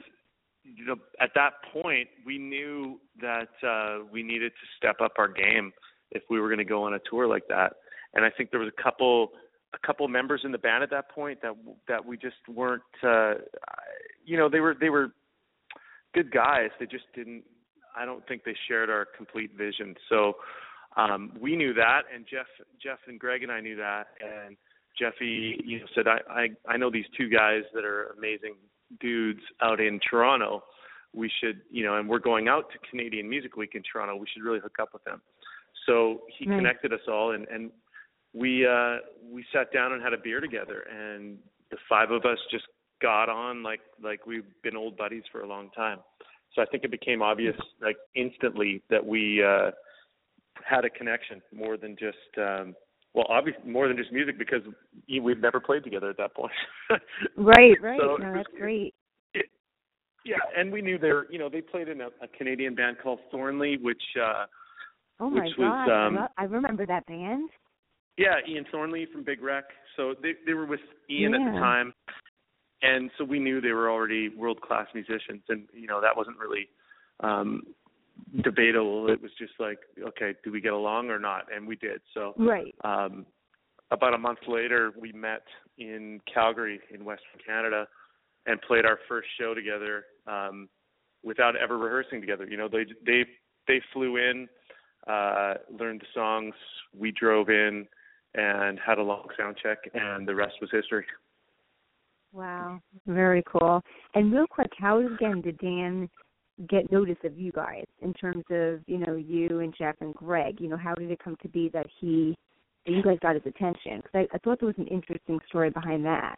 you 0.63 0.85
know, 0.85 0.95
at 1.19 1.31
that 1.35 1.53
point, 1.73 2.07
we 2.25 2.37
knew 2.37 2.99
that 3.21 3.49
uh, 3.67 4.05
we 4.11 4.23
needed 4.23 4.51
to 4.51 4.67
step 4.77 5.01
up 5.01 5.13
our 5.17 5.27
game 5.27 5.73
if 6.11 6.23
we 6.29 6.39
were 6.39 6.47
going 6.47 6.59
to 6.59 6.65
go 6.65 6.83
on 6.83 6.93
a 6.93 6.99
tour 7.09 7.27
like 7.27 7.47
that. 7.49 7.73
And 8.13 8.23
I 8.23 8.29
think 8.29 8.51
there 8.51 8.59
was 8.59 8.71
a 8.77 8.81
couple 8.81 9.31
a 9.73 9.87
couple 9.87 10.07
members 10.07 10.41
in 10.43 10.51
the 10.51 10.57
band 10.57 10.83
at 10.83 10.89
that 10.89 11.09
point 11.09 11.41
that 11.41 11.53
that 11.87 12.03
we 12.05 12.17
just 12.17 12.35
weren't 12.47 12.83
uh 13.03 13.33
you 14.25 14.37
know 14.37 14.47
they 14.49 14.59
were 14.59 14.75
they 14.79 14.89
were 14.89 15.11
good 16.13 16.31
guys 16.31 16.69
they 16.79 16.85
just 16.85 17.05
didn't 17.15 17.43
I 17.95 18.05
don't 18.05 18.25
think 18.27 18.43
they 18.43 18.55
shared 18.67 18.89
our 18.89 19.05
complete 19.05 19.51
vision. 19.57 19.95
So 20.09 20.37
um, 20.95 21.33
we 21.39 21.55
knew 21.55 21.73
that, 21.73 22.01
and 22.13 22.25
Jeff, 22.29 22.47
Jeff 22.81 22.99
and 23.07 23.19
Greg 23.19 23.43
and 23.43 23.51
I 23.51 23.59
knew 23.61 23.75
that, 23.75 24.07
and 24.19 24.57
Jeffy, 24.97 25.59
you 25.63 25.79
know, 25.79 25.85
said 25.95 26.07
I, 26.07 26.19
I 26.29 26.47
I 26.67 26.77
know 26.77 26.91
these 26.91 27.05
two 27.17 27.29
guys 27.29 27.63
that 27.73 27.83
are 27.83 28.13
amazing 28.17 28.55
dudes 28.99 29.41
out 29.61 29.79
in 29.79 29.99
Toronto. 30.09 30.63
We 31.13 31.31
should, 31.41 31.61
you 31.71 31.83
know, 31.83 31.97
and 31.97 32.07
we're 32.09 32.19
going 32.19 32.47
out 32.47 32.71
to 32.71 32.77
Canadian 32.89 33.29
Music 33.29 33.55
Week 33.55 33.71
in 33.75 33.83
Toronto. 33.83 34.15
We 34.15 34.27
should 34.33 34.43
really 34.43 34.59
hook 34.59 34.77
up 34.81 34.89
with 34.93 35.03
them. 35.03 35.21
So 35.85 36.21
he 36.37 36.47
Right. 36.47 36.57
connected 36.57 36.93
us 36.93 37.01
all, 37.07 37.31
and 37.31 37.47
and 37.47 37.71
we 38.33 38.65
uh 38.65 38.97
we 39.31 39.45
sat 39.53 39.71
down 39.73 39.93
and 39.93 40.01
had 40.01 40.13
a 40.13 40.17
beer 40.17 40.39
together, 40.39 40.81
and 40.91 41.37
the 41.71 41.77
five 41.89 42.11
of 42.11 42.25
us 42.25 42.37
just 42.51 42.65
got 43.01 43.29
on 43.29 43.63
like 43.63 43.81
like 44.01 44.25
we've 44.25 44.45
been 44.63 44.75
old 44.75 44.97
buddies 44.97 45.23
for 45.31 45.41
a 45.41 45.47
long 45.47 45.69
time. 45.71 45.99
So 46.55 46.61
I 46.61 46.65
think 46.65 46.83
it 46.83 46.91
became 46.91 47.21
obvious 47.21 47.55
like 47.81 47.97
instantly 48.15 48.81
that 48.89 49.05
we 49.05 49.43
uh 49.43 49.71
had 50.63 50.85
a 50.85 50.89
connection 50.89 51.41
more 51.53 51.77
than 51.77 51.95
just 51.97 52.17
um 52.37 52.75
well 53.13 53.25
obviously 53.29 53.69
more 53.69 53.87
than 53.87 53.97
just 53.97 54.11
music 54.11 54.37
because 54.37 54.61
we- 55.09 55.19
we've 55.19 55.39
never 55.39 55.59
played 55.59 55.83
together 55.83 56.09
at 56.09 56.17
that 56.17 56.33
point. 56.35 56.53
Right, 57.35 57.79
right. 57.81 57.99
So 57.99 58.17
no, 58.17 58.33
that's 58.33 58.47
great. 58.57 58.93
it, 59.33 59.47
yeah, 60.25 60.37
and 60.57 60.71
we 60.71 60.81
knew 60.81 60.97
they 60.97 61.11
were, 61.11 61.27
you 61.29 61.37
know, 61.37 61.49
they 61.49 61.59
played 61.61 61.89
in 61.89 61.99
a, 62.01 62.07
a 62.21 62.27
Canadian 62.37 62.75
band 62.75 62.97
called 63.01 63.19
Thornley, 63.31 63.77
which 63.77 64.01
uh 64.21 64.45
Oh 65.19 65.29
my 65.29 65.45
which 65.45 65.57
god, 65.57 65.87
was, 65.87 65.89
um, 65.89 66.17
I, 66.17 66.21
lo- 66.21 66.27
I 66.37 66.43
remember 66.45 66.85
that 66.85 67.05
band. 67.07 67.49
Yeah, 68.17 68.35
Ian 68.47 68.65
Thornley 68.71 69.07
from 69.11 69.23
Big 69.23 69.41
Wreck. 69.41 69.65
So 69.95 70.13
they 70.21 70.33
they 70.45 70.53
were 70.53 70.65
with 70.65 70.79
Ian 71.09 71.33
at 71.33 71.39
the 71.53 71.59
time, 71.59 71.93
and 72.81 73.09
so 73.17 73.23
we 73.23 73.39
knew 73.39 73.61
they 73.61 73.71
were 73.71 73.89
already 73.89 74.29
world 74.29 74.61
class 74.61 74.87
musicians, 74.93 75.41
and 75.49 75.63
you 75.73 75.87
know 75.87 76.01
that 76.01 76.15
wasn't 76.15 76.37
really 76.37 76.67
um 77.21 77.63
debatable. 78.43 79.09
It 79.09 79.21
was 79.21 79.31
just 79.39 79.53
like, 79.59 79.79
okay, 79.99 80.33
do 80.43 80.51
we 80.51 80.61
get 80.61 80.73
along 80.73 81.09
or 81.09 81.19
not? 81.19 81.47
And 81.53 81.67
we 81.67 81.75
did. 81.75 82.01
So 82.13 82.33
Right. 82.37 82.73
um 82.83 83.25
about 83.91 84.13
a 84.13 84.17
month 84.17 84.39
later, 84.47 84.91
we 84.99 85.11
met 85.11 85.43
in 85.77 86.19
Calgary 86.31 86.79
in 86.91 87.05
Western 87.05 87.39
Canada 87.45 87.87
and 88.45 88.61
played 88.61 88.85
our 88.85 88.99
first 89.07 89.27
show 89.39 89.53
together 89.53 90.05
um 90.27 90.69
without 91.23 91.55
ever 91.55 91.77
rehearsing 91.77 92.21
together. 92.21 92.45
You 92.45 92.57
know, 92.57 92.67
they 92.67 92.85
they 93.05 93.25
they 93.67 93.81
flew 93.91 94.17
in, 94.17 94.47
uh 95.07 95.55
learned 95.79 96.01
the 96.01 96.07
songs, 96.13 96.53
we 96.95 97.11
drove 97.11 97.49
in 97.49 97.87
and 98.35 98.79
had 98.85 98.97
a 98.97 99.03
long 99.03 99.27
sound 99.37 99.57
check 99.61 99.77
and 99.93 100.27
the 100.27 100.35
rest 100.35 100.55
was 100.61 100.69
history. 100.71 101.05
Wow. 102.31 102.81
Very 103.05 103.43
cool. 103.47 103.81
And 104.15 104.33
real 104.33 104.47
quick, 104.47 104.71
how 104.77 104.99
again 104.99 105.41
did 105.41 105.59
Dan 105.59 106.09
get 106.69 106.91
notice 106.91 107.17
of 107.23 107.37
you 107.37 107.51
guys 107.51 107.85
in 108.01 108.13
terms 108.13 108.43
of 108.49 108.79
you 108.87 108.97
know 108.97 109.15
you 109.15 109.59
and 109.59 109.73
Jeff 109.77 109.95
and 110.01 110.13
Greg? 110.15 110.59
You 110.59 110.69
know, 110.69 110.77
how 110.77 110.95
did 110.95 111.11
it 111.11 111.19
come 111.23 111.37
to 111.43 111.47
be 111.47 111.69
that 111.69 111.85
he 111.99 112.35
that 112.85 112.91
you 112.91 113.03
guys 113.03 113.17
got 113.21 113.35
his 113.35 113.45
attention? 113.45 113.97
Because 113.97 114.27
I, 114.31 114.35
I 114.35 114.37
thought 114.39 114.59
there 114.59 114.67
was 114.67 114.77
an 114.77 114.87
interesting 114.87 115.39
story 115.47 115.69
behind 115.69 116.03
that. 116.05 116.35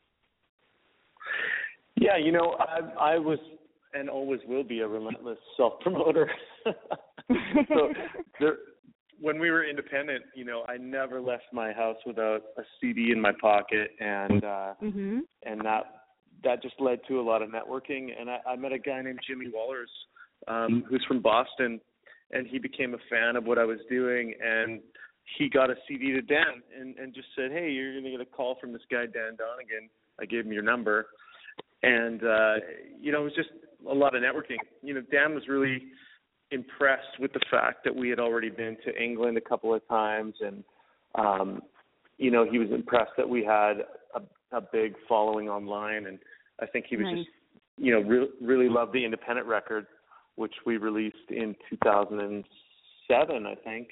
Yeah, 1.95 2.17
you 2.17 2.33
know, 2.33 2.57
I 2.59 3.13
I 3.13 3.17
was 3.17 3.39
and 3.93 4.09
always 4.09 4.41
will 4.47 4.63
be 4.63 4.81
a 4.81 4.87
relentless 4.87 5.37
self 5.55 5.79
promoter. 5.79 6.29
so 6.65 7.93
there 8.39 8.57
when 9.19 9.39
we 9.39 9.49
were 9.49 9.63
independent, 9.63 10.23
you 10.35 10.45
know, 10.45 10.63
I 10.67 10.77
never 10.77 11.21
left 11.21 11.45
my 11.53 11.71
house 11.71 11.97
without 12.05 12.41
a 12.57 12.61
CD 12.79 13.11
in 13.11 13.21
my 13.21 13.31
pocket 13.39 13.91
and 13.99 14.43
uh 14.43 14.73
mhm. 14.81 15.19
and 15.43 15.61
that 15.61 15.83
that 16.43 16.61
just 16.61 16.75
led 16.79 16.99
to 17.07 17.19
a 17.19 17.23
lot 17.23 17.41
of 17.41 17.49
networking 17.49 18.09
and 18.19 18.29
I, 18.29 18.39
I 18.47 18.55
met 18.55 18.71
a 18.71 18.79
guy 18.79 19.01
named 19.01 19.19
Jimmy 19.27 19.47
Wallers, 19.47 19.91
um, 20.47 20.83
who's 20.89 21.03
from 21.07 21.21
Boston 21.21 21.79
and 22.31 22.47
he 22.47 22.59
became 22.59 22.93
a 22.93 22.97
fan 23.09 23.35
of 23.35 23.45
what 23.45 23.57
I 23.57 23.63
was 23.63 23.79
doing 23.89 24.33
and 24.43 24.81
he 25.37 25.49
got 25.49 25.69
a 25.69 25.75
CD 25.87 26.11
to 26.11 26.21
Dan 26.21 26.61
and, 26.79 26.97
and 26.97 27.13
just 27.13 27.27
said, 27.35 27.51
Hey, 27.51 27.71
you're 27.71 27.95
gonna 27.95 28.11
get 28.11 28.21
a 28.21 28.25
call 28.25 28.57
from 28.59 28.73
this 28.73 28.83
guy 28.91 29.05
Dan 29.05 29.37
Donegan. 29.37 29.89
I 30.19 30.25
gave 30.25 30.45
him 30.45 30.51
your 30.51 30.63
number 30.63 31.07
and 31.83 32.23
uh 32.23 32.55
you 32.99 33.11
know, 33.11 33.21
it 33.21 33.25
was 33.25 33.35
just 33.35 33.49
a 33.89 33.93
lot 33.93 34.15
of 34.15 34.21
networking. 34.21 34.57
You 34.81 34.95
know, 34.95 35.01
Dan 35.11 35.33
was 35.33 35.47
really 35.47 35.83
impressed 36.51 37.19
with 37.19 37.33
the 37.33 37.39
fact 37.49 37.83
that 37.83 37.95
we 37.95 38.09
had 38.09 38.19
already 38.19 38.49
been 38.49 38.77
to 38.85 39.03
England 39.03 39.37
a 39.37 39.41
couple 39.41 39.73
of 39.73 39.85
times 39.87 40.33
and 40.41 40.63
um 41.15 41.61
you 42.17 42.31
know, 42.31 42.45
he 42.49 42.57
was 42.59 42.69
impressed 42.71 43.11
that 43.17 43.27
we 43.27 43.43
had 43.43 43.73
a, 44.15 44.55
a 44.55 44.61
big 44.61 44.93
following 45.09 45.49
online 45.49 46.05
and 46.05 46.19
I 46.61 46.65
think 46.65 46.85
he 46.87 46.95
was 46.95 47.05
Nice. 47.05 47.17
just 47.17 47.29
you 47.77 47.91
know, 47.91 47.99
re- 47.99 48.29
really 48.41 48.69
loved 48.69 48.93
the 48.93 49.03
independent 49.03 49.47
record 49.47 49.87
which 50.35 50.53
we 50.65 50.77
released 50.77 51.29
in 51.29 51.55
2007, 51.69 53.45
I 53.45 53.55
think. 53.55 53.87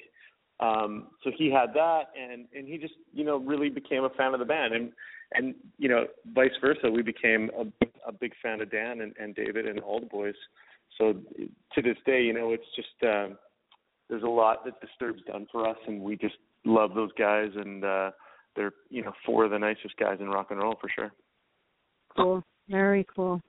Um 0.60 1.08
so 1.24 1.30
he 1.36 1.50
had 1.50 1.74
that 1.74 2.04
and 2.20 2.46
and 2.56 2.68
he 2.68 2.78
just, 2.78 2.94
you 3.12 3.24
know, 3.24 3.38
really 3.38 3.68
became 3.68 4.04
a 4.04 4.10
fan 4.10 4.32
of 4.32 4.38
the 4.38 4.46
band 4.46 4.74
and 4.74 4.92
and 5.32 5.54
you 5.78 5.88
know, 5.88 6.06
vice 6.32 6.56
versa, 6.60 6.88
we 6.88 7.02
became 7.02 7.50
a 7.58 7.64
a 8.06 8.12
big 8.12 8.32
fan 8.42 8.60
of 8.60 8.70
Dan 8.70 9.00
and, 9.00 9.14
and 9.18 9.34
David 9.34 9.66
and 9.66 9.80
all 9.80 9.98
the 9.98 10.06
boys. 10.06 10.34
So 10.98 11.14
to 11.74 11.82
this 11.82 11.96
day, 12.06 12.22
you 12.22 12.32
know, 12.32 12.52
it's 12.52 12.64
just 12.76 12.88
um 13.02 13.36
there's 14.08 14.22
a 14.22 14.26
lot 14.26 14.64
that 14.64 14.80
Disturbed's 14.80 15.24
done 15.26 15.46
for 15.50 15.68
us 15.68 15.78
and 15.86 16.00
we 16.00 16.16
just 16.16 16.36
love 16.64 16.94
those 16.94 17.12
guys 17.18 17.50
and 17.56 17.84
uh 17.84 18.10
they're, 18.56 18.72
you 18.88 19.02
know, 19.02 19.12
four 19.26 19.44
of 19.44 19.50
the 19.50 19.58
nicest 19.58 19.96
guys 19.98 20.18
in 20.20 20.28
rock 20.28 20.48
and 20.50 20.60
roll 20.60 20.76
for 20.80 20.88
sure. 20.88 21.12
Cool. 22.16 22.42
Very 22.68 23.06
cool. 23.14 23.40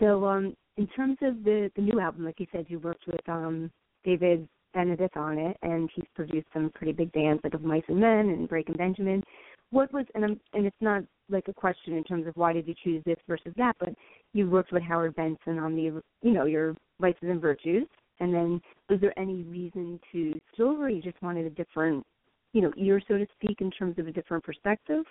So, 0.00 0.24
um, 0.26 0.56
in 0.76 0.86
terms 0.88 1.18
of 1.22 1.44
the 1.44 1.70
the 1.76 1.82
new 1.82 2.00
album, 2.00 2.24
like 2.24 2.40
you 2.40 2.46
said, 2.52 2.66
you 2.68 2.78
worked 2.78 3.06
with 3.06 3.28
um 3.28 3.70
David 4.04 4.48
Bendeth 4.74 5.16
on 5.16 5.38
it, 5.38 5.56
and 5.62 5.90
he's 5.94 6.04
produced 6.14 6.46
some 6.52 6.70
pretty 6.74 6.92
big 6.92 7.12
bands 7.12 7.40
like 7.44 7.54
of 7.54 7.62
Mice 7.62 7.82
and 7.88 8.00
Men 8.00 8.30
and 8.30 8.48
Breaking 8.48 8.76
Benjamin. 8.76 9.22
What 9.70 9.92
was 9.92 10.06
and 10.14 10.24
I'm, 10.24 10.40
and 10.54 10.66
it's 10.66 10.76
not 10.80 11.02
like 11.32 11.48
a 11.48 11.52
question 11.52 11.94
in 11.94 12.04
terms 12.04 12.26
of 12.26 12.36
why 12.36 12.52
did 12.52 12.68
you 12.68 12.74
choose 12.84 13.02
this 13.04 13.18
versus 13.26 13.52
that, 13.56 13.74
but 13.78 13.90
you 14.32 14.48
worked 14.48 14.72
with 14.72 14.82
Howard 14.82 15.16
Benson 15.16 15.58
on 15.58 15.74
the 15.74 16.02
you 16.22 16.32
know 16.32 16.44
your 16.44 16.76
Vices 17.00 17.22
and 17.22 17.40
Virtues, 17.40 17.86
and 18.20 18.32
then 18.32 18.60
was 18.88 19.00
there 19.00 19.18
any 19.18 19.42
reason 19.42 19.98
to 20.12 20.38
still, 20.54 20.80
or 20.80 20.88
you 20.88 21.02
just 21.02 21.20
wanted 21.22 21.46
a 21.46 21.50
different 21.50 22.04
you 22.52 22.62
know 22.62 22.72
ear, 22.76 23.00
so 23.08 23.18
to 23.18 23.26
speak, 23.34 23.60
in 23.60 23.70
terms 23.70 23.98
of 23.98 24.06
a 24.06 24.12
different 24.12 24.44
perspective? 24.44 25.04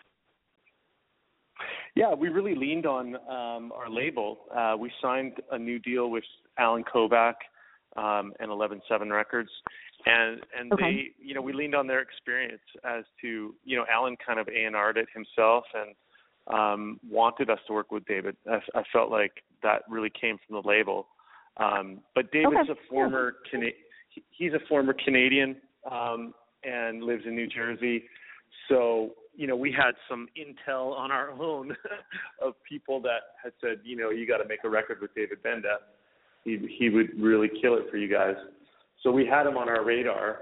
Yeah, 1.96 2.14
we 2.14 2.30
really 2.30 2.56
leaned 2.56 2.86
on 2.86 3.16
um, 3.16 3.72
our 3.76 3.90
label. 3.90 4.40
Uh, 4.56 4.76
we 4.80 4.92
signed 5.02 5.34
a 5.52 5.60
new 5.60 5.80
deal 5.80 6.10
with 6.10 6.24
Allen 6.58 6.84
Kovac 6.84 7.34
um, 7.98 8.34
and 8.40 8.50
Eleven 8.50 8.82
Seven 8.88 9.12
Records, 9.12 9.50
and 10.06 10.42
and 10.58 10.74
Okay. 10.74 11.12
they, 11.20 11.26
you 11.26 11.34
know, 11.34 11.42
we 11.42 11.54
leaned 11.54 11.76
on 11.76 11.88
their 11.88 12.00
experience 12.00 12.62
as 12.84 13.04
to, 13.22 13.54
you 13.66 13.78
know, 13.78 13.86
Allen 13.92 14.16
kind 14.26 14.40
of 14.40 14.48
A 14.48 14.64
and 14.64 14.76
R'd 14.76 14.98
it 14.98 15.08
himself 15.14 15.66
and 15.74 15.94
um, 16.48 17.00
wanted 17.10 17.50
us 17.50 17.60
to 17.68 17.74
work 17.74 17.92
with 17.92 18.06
David. 18.06 18.36
I, 18.50 18.60
I 18.80 18.84
felt 18.92 19.12
like 19.12 19.44
that 19.64 19.84
really 19.90 20.10
came 20.10 20.38
from 20.46 20.62
the 20.62 20.68
label. 20.68 21.08
Um, 21.58 22.00
but 22.16 22.32
David's 22.32 22.70
Okay. 22.70 22.72
a 22.72 22.90
former 22.90 23.36
Cana- 23.50 23.72
he's 24.32 24.54
a 24.54 24.60
former 24.68 24.94
Canadian 24.94 25.58
um, 25.90 26.34
and 26.64 27.04
lives 27.04 27.24
in 27.26 27.36
New 27.36 27.48
Jersey. 27.48 28.06
So, 28.70 29.12
you 29.36 29.48
know, 29.48 29.56
we 29.56 29.72
had 29.72 29.92
some 30.10 30.28
intel 30.38 30.96
on 30.96 31.12
our 31.12 31.32
own 31.42 31.76
of 32.42 32.54
people 32.68 33.02
that 33.02 33.36
had 33.44 33.54
said, 33.62 33.80
you 33.84 33.96
know, 33.96 34.10
you 34.10 34.28
got 34.28 34.38
to 34.38 34.48
make 34.48 34.60
a 34.64 34.70
record 34.70 35.00
with 35.02 35.14
David 35.16 35.44
Bendeth. 35.44 35.82
He 36.44 36.58
he 36.80 36.90
would 36.90 37.10
really 37.20 37.50
kill 37.62 37.76
it 37.76 37.84
for 37.92 37.98
you 37.98 38.08
guys. 38.12 38.36
So 39.04 39.12
we 39.12 39.26
had 39.26 39.46
him 39.46 39.58
on 39.58 39.70
our 39.70 39.84
radar, 39.86 40.40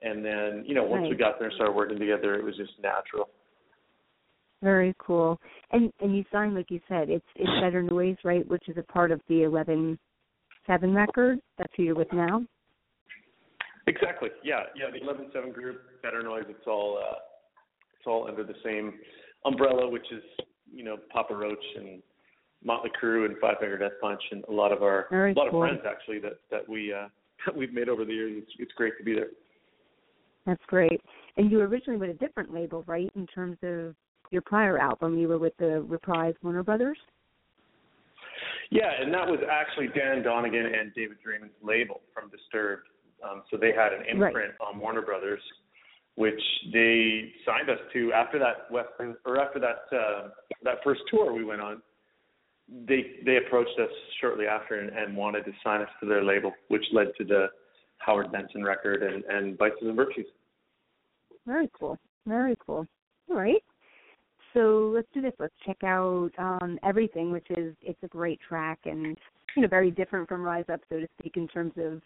and 0.00 0.24
then 0.24 0.64
you 0.66 0.74
know 0.74 0.82
once 0.84 1.06
we 1.10 1.14
got 1.16 1.38
there 1.38 1.48
and 1.48 1.54
started 1.54 1.72
working 1.72 1.98
together, 1.98 2.34
it 2.34 2.44
was 2.44 2.56
just 2.56 2.72
natural. 2.82 3.28
Very 4.62 4.94
cool. 4.98 5.40
And 5.72 5.92
and 6.00 6.16
you 6.16 6.24
signed 6.32 6.54
like 6.54 6.70
you 6.70 6.80
said, 6.88 7.10
it's 7.10 7.26
it's 7.36 7.50
Better 7.60 7.82
Noise, 7.82 8.16
right, 8.24 8.46
which 8.48 8.68
is 8.68 8.76
a 8.76 8.92
part 8.92 9.10
of 9.10 9.20
the 9.28 9.42
eleven 9.42 9.98
seven 10.66 10.94
record. 10.94 11.38
That's 11.58 11.72
who 11.76 11.82
you're 11.82 11.94
with 11.94 12.12
now. 12.12 12.44
Exactly. 13.86 14.28
Yeah. 14.44 14.60
Yeah. 14.76 14.90
The 14.92 15.02
Eleven 15.02 15.30
Seven 15.32 15.50
group, 15.52 15.80
Better 16.02 16.22
Noise. 16.22 16.44
It's 16.48 16.66
all 16.66 16.98
uh, 16.98 17.16
it's 17.98 18.06
all 18.06 18.28
under 18.28 18.44
the 18.44 18.54
same 18.64 18.94
umbrella, 19.44 19.88
which 19.88 20.06
is 20.12 20.22
you 20.72 20.84
know 20.84 20.96
Papa 21.12 21.34
Roach 21.34 21.64
and 21.76 22.00
Motley 22.64 22.90
Crue 23.02 23.26
and 23.26 23.36
Five 23.38 23.56
Finger 23.60 23.78
Death 23.78 23.98
Punch 24.00 24.22
and 24.30 24.44
a 24.48 24.52
lot 24.52 24.72
of 24.72 24.82
our 24.82 25.06
Very 25.10 25.32
a 25.32 25.34
lot 25.34 25.50
cool. 25.50 25.64
of 25.64 25.68
friends 25.68 25.82
actually 25.88 26.20
that 26.20 26.38
that 26.50 26.68
we 26.68 26.92
uh, 26.92 27.08
that 27.46 27.56
we've 27.56 27.72
made 27.72 27.88
over 27.88 28.04
the 28.04 28.12
years. 28.12 28.42
It's, 28.42 28.52
it's 28.58 28.72
great 28.72 28.96
to 28.98 29.04
be 29.04 29.14
there. 29.14 29.28
That's 30.46 30.62
great. 30.66 31.00
And 31.36 31.50
you 31.50 31.60
originally 31.60 31.98
with 31.98 32.10
a 32.10 32.18
different 32.24 32.52
label, 32.52 32.84
right? 32.86 33.10
In 33.14 33.26
terms 33.28 33.56
of 33.62 33.94
your 34.32 34.42
prior 34.42 34.78
album, 34.78 35.18
you 35.18 35.28
were 35.28 35.38
with 35.38 35.56
the 35.58 35.82
Reprise 35.82 36.34
Warner 36.42 36.62
Brothers. 36.62 36.98
Yeah, 38.70 38.90
and 38.98 39.12
that 39.12 39.26
was 39.26 39.40
actually 39.50 39.88
Dan 39.88 40.22
Donegan 40.22 40.64
and 40.64 40.94
David 40.94 41.18
Draiman's 41.24 41.52
label 41.62 42.00
from 42.14 42.30
Disturbed. 42.30 42.88
Um, 43.22 43.42
so 43.50 43.56
they 43.56 43.72
had 43.72 43.92
an 43.92 44.18
Right. 44.18 44.28
imprint 44.28 44.54
on 44.60 44.80
Warner 44.80 45.02
Brothers, 45.02 45.42
which 46.16 46.40
they 46.72 47.32
signed 47.44 47.68
us 47.70 47.78
to 47.92 48.12
after 48.12 48.38
that 48.38 48.70
Western 48.70 49.16
or 49.24 49.38
after 49.38 49.60
that 49.60 49.96
uh, 49.96 50.28
that 50.62 50.82
first 50.82 51.02
tour 51.08 51.32
we 51.32 51.44
went 51.44 51.60
on. 51.60 51.82
They 52.86 53.20
they 53.24 53.36
approached 53.36 53.78
us 53.78 53.90
shortly 54.20 54.46
after 54.46 54.80
and, 54.80 54.90
and 54.90 55.16
wanted 55.16 55.44
to 55.44 55.52
sign 55.62 55.82
us 55.82 55.90
to 56.00 56.06
their 56.08 56.24
label, 56.24 56.52
which 56.68 56.84
led 56.92 57.08
to 57.18 57.24
the 57.24 57.48
Howard 57.98 58.32
Benson 58.32 58.64
record 58.64 59.02
and, 59.02 59.22
and 59.24 59.58
Vices 59.58 59.82
and 59.82 59.94
Virtues. 59.94 60.26
Very 61.46 61.70
cool. 61.78 61.98
Very 62.26 62.56
cool. 62.64 62.86
All 63.30 63.36
right. 63.36 63.62
So 64.54 64.92
let's 64.94 65.08
do 65.14 65.22
this. 65.22 65.32
Let's 65.38 65.54
check 65.64 65.82
out 65.84 66.30
um, 66.38 66.78
everything, 66.82 67.30
which 67.30 67.46
is 67.50 67.74
it's 67.82 68.02
a 68.02 68.08
great 68.08 68.38
track 68.46 68.80
and 68.84 69.16
you 69.56 69.62
know 69.62 69.68
very 69.68 69.90
different 69.90 70.28
from 70.28 70.42
Rise 70.42 70.64
Up, 70.72 70.80
so 70.88 71.00
to 71.00 71.08
speak, 71.18 71.36
in 71.36 71.48
terms 71.48 71.72
of 71.76 72.00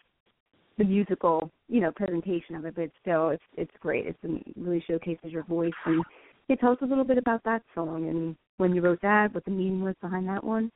the 0.77 0.83
musical 0.83 1.51
you 1.67 1.81
know 1.81 1.91
presentation 1.91 2.55
of 2.55 2.65
it. 2.65 2.75
But 2.75 2.89
still, 3.01 3.29
it's 3.29 3.43
it's 3.57 3.71
great. 3.79 4.07
It 4.07 4.15
really 4.55 4.83
showcases 4.87 5.31
your 5.31 5.43
voice. 5.43 5.71
And 5.85 6.03
yeah, 6.47 6.55
tell 6.55 6.71
us 6.71 6.77
a 6.81 6.85
little 6.85 7.03
bit 7.03 7.17
about 7.17 7.43
that 7.43 7.63
song 7.75 8.09
and 8.09 8.35
when 8.57 8.73
you 8.73 8.81
wrote 8.81 9.01
that, 9.01 9.33
what 9.33 9.45
the 9.45 9.51
meaning 9.51 9.83
was 9.83 9.95
behind 10.01 10.27
that 10.27 10.43
one. 10.43 10.71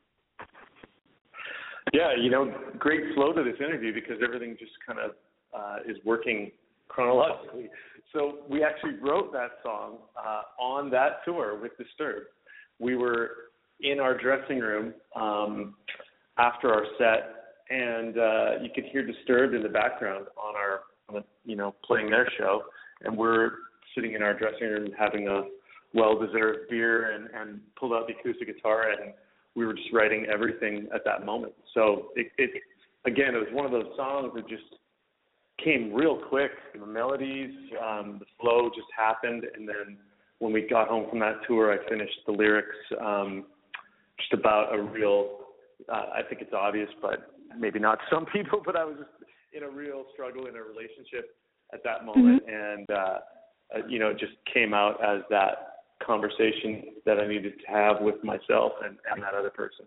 Yeah, 1.93 2.15
you 2.15 2.29
know, 2.29 2.53
great 2.77 3.01
flow 3.15 3.33
to 3.33 3.43
this 3.43 3.59
interview 3.59 3.93
because 3.93 4.17
everything 4.23 4.55
just 4.59 4.71
kind 4.85 4.99
of 4.99 5.11
uh, 5.53 5.77
is 5.89 5.97
working 6.05 6.51
chronologically. 6.91 7.69
So 8.13 8.39
we 8.49 8.63
actually 8.63 8.95
wrote 9.01 9.31
that 9.33 9.51
song 9.63 9.97
uh, 10.17 10.41
on 10.61 10.89
that 10.91 11.23
tour 11.25 11.59
with 11.59 11.71
Disturbed. 11.77 12.27
We 12.79 12.95
were 12.95 13.29
in 13.81 13.99
our 13.99 14.17
dressing 14.17 14.59
room 14.59 14.93
um, 15.15 15.75
after 16.37 16.73
our 16.73 16.85
set, 16.97 17.55
and 17.69 18.17
uh, 18.17 18.49
you 18.61 18.69
could 18.73 18.85
hear 18.91 19.05
Disturbed 19.05 19.55
in 19.55 19.63
the 19.63 19.69
background 19.69 20.25
on 20.37 20.55
our 20.55 20.81
kind 21.07 21.19
of 21.19 21.23
you 21.45 21.55
know 21.55 21.73
playing 21.85 22.09
their 22.09 22.29
show, 22.37 22.63
and 23.03 23.17
we're 23.17 23.51
sitting 23.95 24.13
in 24.13 24.21
our 24.21 24.37
dressing 24.37 24.67
room 24.67 24.89
having 24.97 25.27
a 25.27 25.43
well-deserved 25.93 26.69
beer 26.69 27.11
and 27.11 27.29
and 27.33 27.59
pulled 27.77 27.93
out 27.93 28.07
the 28.07 28.13
acoustic 28.13 28.47
guitar 28.47 28.91
and 28.91 29.13
we 29.55 29.65
were 29.65 29.73
just 29.73 29.91
writing 29.91 30.25
everything 30.31 30.87
at 30.93 31.03
that 31.05 31.25
moment. 31.25 31.53
So 31.73 32.09
it, 32.15 32.31
it 32.37 32.51
again, 33.05 33.35
it 33.35 33.39
was 33.39 33.49
one 33.51 33.65
of 33.65 33.71
those 33.71 33.91
songs 33.95 34.31
that 34.35 34.47
just 34.47 34.63
came 35.63 35.93
real 35.93 36.17
quick. 36.29 36.51
The 36.77 36.85
melodies, 36.85 37.51
um, 37.83 38.17
the 38.19 38.25
flow 38.39 38.69
just 38.69 38.87
happened, 38.95 39.43
and 39.55 39.67
then 39.67 39.97
when 40.39 40.53
we 40.53 40.61
got 40.61 40.87
home 40.87 41.09
from 41.09 41.19
that 41.19 41.37
tour, 41.47 41.71
I 41.71 41.89
finished 41.89 42.19
the 42.25 42.31
lyrics. 42.31 42.75
Um, 42.99 43.45
just 44.19 44.33
about 44.33 44.73
a 44.73 44.81
real. 44.81 45.39
Uh, 45.91 46.05
I 46.13 46.21
think 46.27 46.41
it's 46.41 46.53
obvious, 46.53 46.89
but 47.01 47.33
maybe 47.57 47.79
not 47.79 47.99
some 48.11 48.25
people. 48.25 48.61
But 48.63 48.75
I 48.75 48.85
was 48.85 48.95
just 48.97 49.31
in 49.53 49.63
a 49.63 49.69
real 49.69 50.05
struggle 50.13 50.47
in 50.47 50.55
a 50.55 50.61
relationship 50.61 51.35
at 51.73 51.83
that 51.83 52.05
moment, 52.05 52.43
mm-hmm. 52.45 52.79
and 52.79 52.89
uh, 52.89 53.19
uh, 53.75 53.87
you 53.87 53.99
know, 53.99 54.09
it 54.09 54.19
just 54.19 54.33
came 54.53 54.73
out 54.73 55.03
as 55.03 55.21
that 55.29 55.71
conversation 56.05 56.83
that 57.05 57.19
I 57.19 57.27
needed 57.27 57.53
to 57.59 57.71
have 57.71 58.01
with 58.01 58.23
myself 58.23 58.73
and, 58.83 58.97
and 59.11 59.21
that 59.23 59.33
other 59.33 59.49
person. 59.49 59.85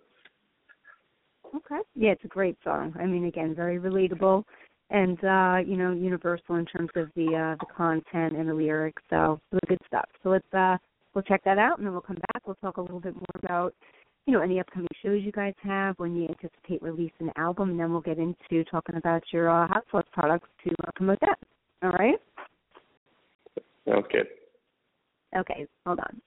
Okay. 1.55 1.81
Yeah, 1.95 2.11
it's 2.11 2.25
a 2.25 2.29
great 2.29 2.57
song. 2.65 2.95
I 2.99 3.07
mean, 3.07 3.27
again, 3.27 3.55
very 3.55 3.79
relatable 3.79 4.45
and 4.91 5.23
uh, 5.25 5.59
you 5.67 5.77
know, 5.77 5.93
universal 5.93 6.57
in 6.57 6.67
terms 6.67 6.91
of 6.97 7.09
the 7.17 7.35
uh 7.35 7.57
the 7.59 7.73
content 7.75 8.37
and 8.37 8.49
the 8.49 8.55
lyrics. 8.55 9.03
So 9.11 9.41
really 9.51 9.61
good 9.69 9.81
stuff. 9.87 10.09
So 10.23 10.31
let's 10.31 10.55
uh 10.55 10.77
we'll 11.15 11.23
check 11.23 11.43
that 11.45 11.59
out 11.59 11.79
and 11.79 11.87
then 11.87 11.93
we'll 11.93 12.03
come 12.03 12.19
back. 12.33 12.47
We'll 12.47 12.57
talk 12.57 12.77
a 12.77 12.83
little 12.83 13.01
bit 13.01 13.15
more 13.15 13.43
about 13.43 13.75
you 14.27 14.33
know, 14.33 14.41
any 14.41 14.59
upcoming 14.59 14.89
shows 15.03 15.21
you 15.23 15.33
guys 15.33 15.53
have, 15.63 15.99
when 15.99 16.17
you 16.17 16.27
anticipate 16.29 16.83
releasing 16.83 17.29
an 17.29 17.33
album, 17.37 17.71
and 17.71 17.81
then 17.81 17.91
we'll 17.93 18.01
get 18.01 18.19
into 18.19 18.65
talking 18.71 18.97
about 18.97 19.23
your 19.33 19.51
uh, 19.51 19.69
hot 19.69 19.85
sauce 19.91 20.05
products 20.13 20.49
to 20.65 20.71
uh, 20.87 20.91
promote 20.97 21.19
that. 21.21 21.39
All 21.83 21.91
right? 21.91 22.17
Sounds 23.87 24.07
good. 24.11 24.27
Okay, 25.37 25.67
hold 25.85 26.01
on. 26.01 26.21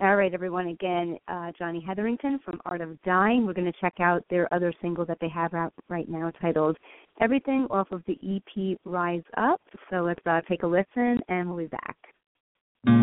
All 0.00 0.14
right, 0.14 0.32
everyone. 0.32 0.68
Again, 0.68 1.18
uh, 1.26 1.50
Jonny 1.58 1.80
Hetherington 1.80 2.38
from 2.44 2.60
Art 2.64 2.80
of 2.80 3.02
Dying. 3.02 3.44
We're 3.44 3.52
going 3.52 3.70
to 3.70 3.78
check 3.80 3.94
out 3.98 4.22
their 4.30 4.52
other 4.54 4.72
single 4.80 5.04
that 5.06 5.18
they 5.20 5.28
have 5.28 5.54
out 5.54 5.72
right 5.88 6.08
now 6.08 6.30
titled 6.40 6.76
Everything 7.20 7.66
off 7.68 7.90
of 7.90 8.04
the 8.06 8.16
EP 8.22 8.78
Rise 8.84 9.24
Up. 9.36 9.60
So 9.90 10.02
let's 10.02 10.24
uh, 10.24 10.40
take 10.48 10.62
a 10.62 10.68
listen 10.68 11.18
and 11.28 11.48
we'll 11.48 11.58
be 11.58 11.66
back. 11.66 11.96
Late 12.86 12.94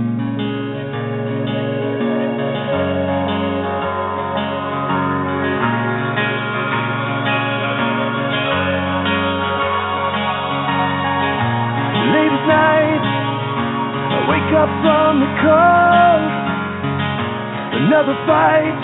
at 12.32 12.48
night, 12.48 13.04
I 14.14 14.30
wake 14.30 14.54
up 14.56 14.70
from 14.82 15.20
the 15.20 15.28
cold. 15.44 15.85
Another 17.96 18.28
fight, 18.28 18.76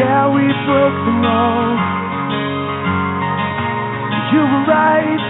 yeah, 0.00 0.32
we 0.32 0.40
broke 0.64 0.96
the 1.04 1.12
mold. 1.12 1.76
You 4.32 4.40
were 4.48 4.64
right, 4.64 5.20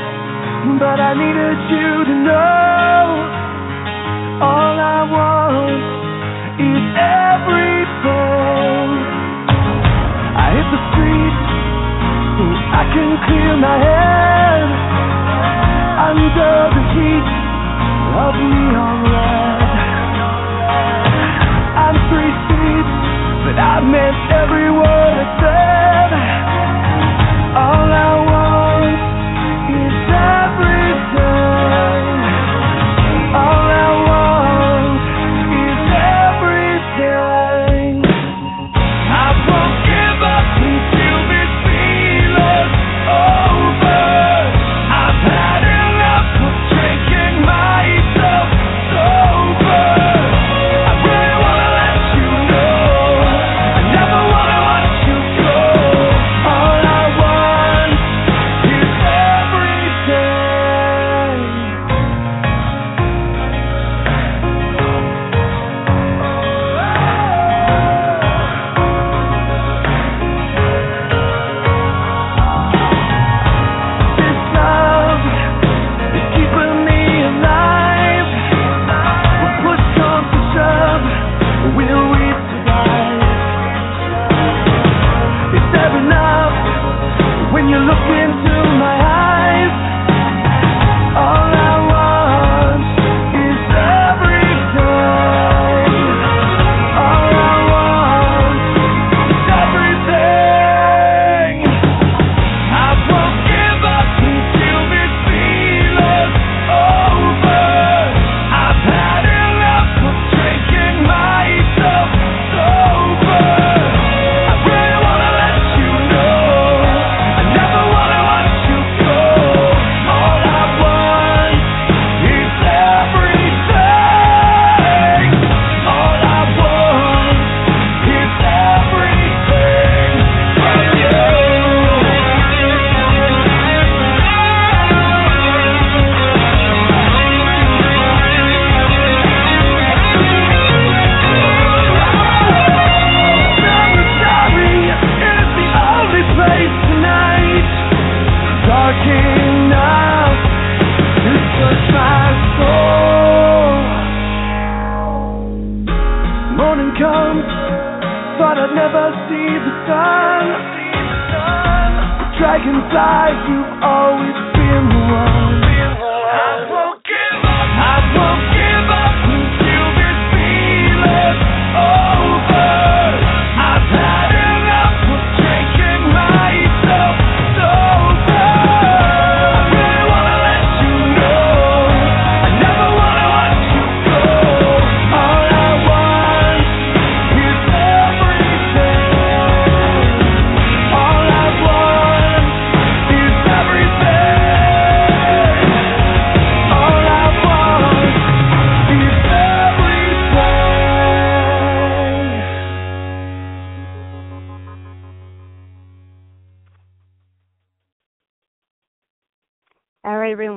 but 0.79 1.03
I 1.03 1.11
needed 1.19 1.59
you 1.75 2.07
to 2.07 2.15
know. 2.23 3.03
All 4.47 4.79
I 4.79 5.03
want 5.11 5.75
is 6.71 6.83
everything. 6.95 8.87
I 10.39 10.47
hit 10.55 10.69
the 10.71 10.81
streets 10.95 11.51
so 12.39 12.47
I 12.79 12.83
can 12.95 13.11
clear 13.27 13.59
my 13.59 13.75
head 13.75 14.71
under 16.15 16.55
the 16.79 16.83
heat 16.95 17.27
of 18.23 18.39
neon 18.39 19.03
red. 19.11 19.56
I 23.59 23.81
meant 23.81 24.17
every 24.33 24.71
word 24.71 25.17
I 25.25 25.27
said. 25.41 26.11
All 27.57 27.93
I 27.93 28.26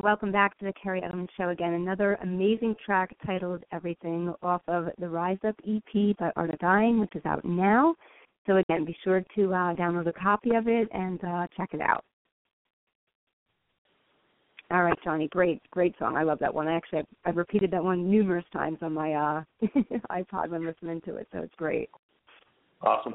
welcome 0.10 0.32
back 0.32 0.58
to 0.58 0.66
the 0.66 0.74
Kerri 0.74 1.04
Edelman 1.04 1.28
Show 1.38 1.50
again. 1.50 1.74
Another 1.74 2.18
amazing 2.24 2.76
track 2.84 3.16
titled 3.24 3.64
Everything 3.72 4.34
off 4.42 4.64
of 4.68 4.88
the 4.98 5.08
Rise 5.08 5.38
Up 5.48 5.54
EP 5.68 6.18
by 6.18 6.32
Art 6.36 6.52
of 6.52 6.58
Dying, 6.58 7.00
which 7.00 7.16
is 7.16 7.22
out 7.28 7.46
now. 7.46 7.94
So, 8.48 8.58
again, 8.58 8.86
be 8.86 8.98
sure 9.04 9.24
to 9.36 9.54
uh, 9.54 9.76
download 9.76 10.08
a 10.08 10.14
copy 10.14 10.56
of 10.56 10.68
it 10.68 10.88
and 10.94 11.24
uh, 11.24 11.46
check 11.56 11.70
it 11.74 11.82
out. 11.82 12.04
All 14.72 14.82
right, 14.82 14.98
Jonny, 15.04 15.28
great, 15.28 15.62
great 15.70 15.94
song. 16.00 16.18
I 16.18 16.24
love 16.24 16.40
that 16.40 16.56
one. 16.56 16.68
I 16.68 16.76
actually, 16.76 17.00
I've, 17.00 17.06
I've 17.26 17.38
repeated 17.38 17.70
that 17.70 17.84
one 17.84 18.10
numerous 18.10 18.46
times 18.52 18.80
on 18.82 18.96
my 18.96 19.14
uh, 19.14 19.44
iPod 20.12 20.50
when 20.50 20.66
listening 20.66 21.02
to 21.02 21.18
it, 21.18 21.28
so 21.32 21.38
it's 21.38 21.54
great. 21.56 21.88
Awesome. 22.82 23.14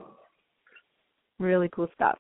Really 1.41 1.69
cool 1.75 1.89
stuff. 1.97 2.19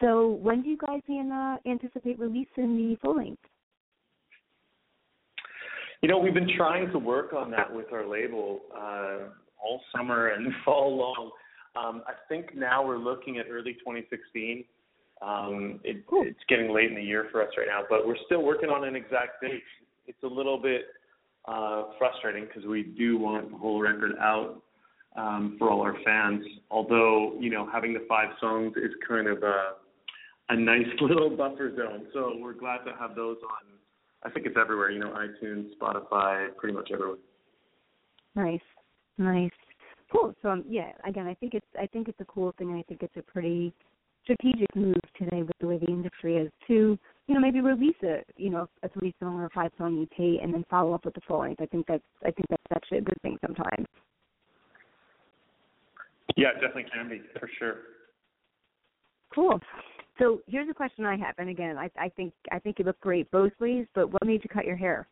So, 0.00 0.30
when 0.42 0.62
do 0.62 0.70
you 0.70 0.78
guys 0.78 1.02
uh, 1.10 1.56
anticipate 1.70 2.18
releasing 2.18 2.74
the 2.78 2.96
full 3.02 3.16
length? 3.18 3.42
You 6.02 6.08
know, 6.08 6.18
we've 6.18 6.34
been 6.34 6.50
trying 6.56 6.90
to 6.92 6.98
work 6.98 7.34
on 7.34 7.50
that 7.50 7.72
with 7.72 7.92
our 7.92 8.06
label 8.08 8.60
uh, 8.74 9.28
all 9.62 9.82
summer 9.94 10.28
and 10.28 10.50
fall 10.64 10.96
long. 10.96 11.30
Um, 11.76 12.02
I 12.06 12.12
think 12.28 12.56
now 12.56 12.84
we're 12.84 12.98
looking 12.98 13.38
at 13.38 13.46
early 13.50 13.74
2016. 13.74 14.64
Um, 15.20 15.78
it, 15.84 16.02
It's 16.10 16.38
getting 16.48 16.74
late 16.74 16.88
in 16.88 16.96
the 16.96 17.02
year 17.02 17.28
for 17.30 17.42
us 17.42 17.50
right 17.58 17.66
now, 17.68 17.82
but 17.88 18.06
we're 18.06 18.16
still 18.24 18.42
working 18.42 18.70
on 18.70 18.88
an 18.88 18.96
exact 18.96 19.42
date. 19.42 19.62
It's 20.06 20.22
a 20.22 20.26
little 20.26 20.56
bit 20.56 20.86
uh, 21.46 21.84
frustrating 21.98 22.46
because 22.46 22.64
we 22.66 22.82
do 22.82 23.18
want 23.18 23.50
the 23.50 23.58
whole 23.58 23.80
record 23.80 24.12
out 24.18 24.62
um, 25.16 25.56
for 25.58 25.70
all 25.70 25.82
our 25.82 25.96
fans. 26.02 26.42
Although, 26.70 27.34
you 27.38 27.50
know, 27.50 27.68
having 27.70 27.92
the 27.92 28.06
five 28.08 28.30
songs 28.40 28.72
is 28.76 28.92
kind 29.06 29.26
of 29.26 29.42
a, 29.42 29.72
a 30.48 30.56
nice 30.56 30.88
little 31.02 31.28
buffer 31.28 31.76
zone. 31.76 32.06
So 32.14 32.38
we're 32.40 32.54
glad 32.54 32.78
to 32.86 32.92
have 32.98 33.14
those 33.14 33.36
on. 33.42 33.79
I 34.22 34.30
think 34.30 34.46
it's 34.46 34.56
everywhere. 34.60 34.90
You 34.90 35.00
know, 35.00 35.14
iTunes, 35.14 35.70
Spotify, 35.80 36.54
pretty 36.56 36.74
much 36.74 36.90
everywhere. 36.92 37.18
Nice, 38.34 38.60
nice, 39.18 39.50
cool. 40.12 40.34
So 40.42 40.50
um, 40.50 40.64
yeah, 40.68 40.92
again, 41.06 41.26
I 41.26 41.34
think 41.34 41.54
it's 41.54 41.66
I 41.78 41.86
think 41.86 42.08
it's 42.08 42.20
a 42.20 42.24
cool 42.26 42.54
thing. 42.58 42.72
I 42.72 42.82
think 42.82 43.02
it's 43.02 43.16
a 43.16 43.22
pretty 43.22 43.72
strategic 44.24 44.74
move 44.76 45.00
today 45.18 45.42
with 45.42 45.56
the 45.60 45.66
way 45.66 45.78
the 45.78 45.86
industry 45.86 46.36
is 46.36 46.50
to 46.66 46.98
you 47.26 47.34
know 47.34 47.40
maybe 47.40 47.60
release 47.60 47.96
a 48.02 48.22
you 48.36 48.50
know 48.50 48.68
a 48.82 48.88
three 48.90 49.14
song 49.20 49.36
or 49.40 49.46
a 49.46 49.50
five 49.50 49.70
song 49.78 50.02
EP 50.02 50.42
and 50.42 50.52
then 50.52 50.64
follow 50.70 50.92
up 50.92 51.04
with 51.04 51.14
the 51.14 51.20
full 51.26 51.40
length. 51.40 51.60
I 51.60 51.66
think 51.66 51.86
that's 51.86 52.02
I 52.22 52.30
think 52.30 52.46
that's 52.48 52.62
actually 52.74 52.98
a 52.98 53.02
good 53.02 53.20
thing 53.22 53.38
sometimes. 53.44 53.86
Yeah, 56.36 56.48
it 56.50 56.60
definitely 56.60 56.86
can 56.92 57.08
be 57.08 57.20
for 57.38 57.50
sure. 57.58 57.76
Cool. 59.34 59.60
So 60.20 60.42
here's 60.46 60.68
a 60.68 60.74
question 60.74 61.06
I 61.06 61.16
have, 61.16 61.34
and 61.38 61.48
again, 61.48 61.78
I, 61.78 61.90
I 61.98 62.10
think 62.10 62.34
I 62.52 62.58
think 62.58 62.78
you 62.78 62.84
look 62.84 63.00
great 63.00 63.30
both 63.30 63.52
ways. 63.58 63.86
But 63.94 64.12
what 64.12 64.24
made 64.24 64.44
you 64.44 64.50
cut 64.50 64.66
your 64.66 64.76
hair? 64.76 65.08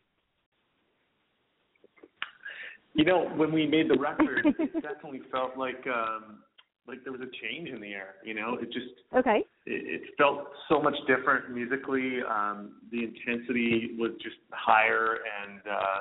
You 2.92 3.04
know, 3.04 3.30
when 3.36 3.50
we 3.50 3.66
made 3.66 3.88
the 3.88 3.98
record, 3.98 4.44
it 4.58 4.82
definitely 4.82 5.22
felt 5.32 5.56
like 5.56 5.82
um 5.86 6.40
like 6.86 7.04
there 7.04 7.12
was 7.12 7.22
a 7.22 7.30
change 7.42 7.70
in 7.70 7.80
the 7.80 7.92
air. 7.92 8.16
You 8.22 8.34
know, 8.34 8.58
it 8.60 8.66
just 8.66 8.86
Okay. 9.16 9.44
it, 9.64 10.02
it 10.02 10.14
felt 10.18 10.50
so 10.68 10.80
much 10.82 10.96
different 11.06 11.50
musically. 11.50 12.18
Um, 12.28 12.72
the 12.92 13.04
intensity 13.04 13.96
was 13.98 14.12
just 14.22 14.36
higher, 14.50 15.18
and 15.42 15.60
uh, 15.70 16.00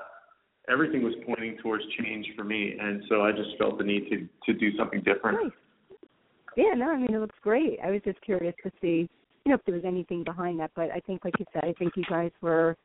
everything 0.69 1.01
was 1.01 1.13
pointing 1.25 1.57
towards 1.63 1.83
change 1.97 2.25
for 2.35 2.43
me. 2.43 2.75
And 2.77 3.03
so 3.07 3.21
I 3.21 3.31
just 3.31 3.57
felt 3.57 3.77
the 3.77 3.85
need 3.85 4.09
to 4.09 4.27
to 4.51 4.59
do 4.59 4.75
something 4.75 5.01
different. 5.01 5.43
Nice. 5.43 5.51
Yeah, 6.57 6.73
no, 6.75 6.91
I 6.91 6.97
mean 6.97 7.13
it 7.13 7.19
looks 7.19 7.35
great. 7.41 7.77
I 7.83 7.91
was 7.91 8.01
just 8.03 8.19
curious 8.21 8.55
to 8.63 8.71
see, 8.81 9.07
you 9.45 9.51
know, 9.51 9.55
if 9.55 9.61
there 9.65 9.75
was 9.75 9.85
anything 9.85 10.23
behind 10.23 10.59
that. 10.59 10.71
But 10.75 10.89
I 10.89 10.99
think, 11.01 11.23
like 11.23 11.35
you 11.39 11.45
said, 11.53 11.63
I 11.63 11.73
think 11.77 11.93
you 11.95 12.03
guys 12.09 12.31
were, 12.41 12.75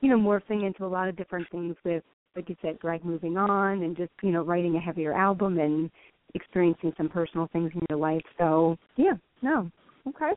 you 0.00 0.10
know, 0.10 0.18
morphing 0.18 0.66
into 0.66 0.84
a 0.84 0.86
lot 0.86 1.08
of 1.08 1.16
different 1.16 1.48
things 1.50 1.76
with, 1.84 2.02
like 2.34 2.48
you 2.48 2.56
said, 2.60 2.80
Greg 2.80 3.04
moving 3.04 3.36
on 3.36 3.84
and 3.84 3.96
just, 3.96 4.10
you 4.22 4.32
know, 4.32 4.42
writing 4.42 4.74
a 4.74 4.80
heavier 4.80 5.12
album 5.12 5.60
and 5.60 5.88
experiencing 6.34 6.92
some 6.96 7.08
personal 7.08 7.48
things 7.52 7.70
in 7.74 7.82
your 7.88 7.98
life. 7.98 8.22
So 8.38 8.76
yeah, 8.96 9.14
no, 9.40 9.70
okay. 10.08 10.32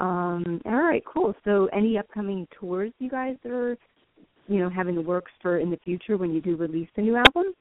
Um, 0.00 0.60
all 0.64 0.82
right, 0.82 1.02
cool. 1.06 1.32
So 1.44 1.68
any 1.72 1.96
upcoming 1.96 2.48
tours 2.58 2.92
you 2.98 3.08
guys 3.08 3.36
are, 3.44 3.76
you 4.48 4.58
know, 4.58 4.68
having 4.68 4.96
the 4.96 5.00
works 5.00 5.30
for 5.40 5.58
in 5.58 5.70
the 5.70 5.78
future 5.84 6.16
when 6.16 6.32
you 6.32 6.40
do 6.40 6.56
release 6.56 6.88
the 6.96 7.02
new 7.02 7.14
album? 7.16 7.54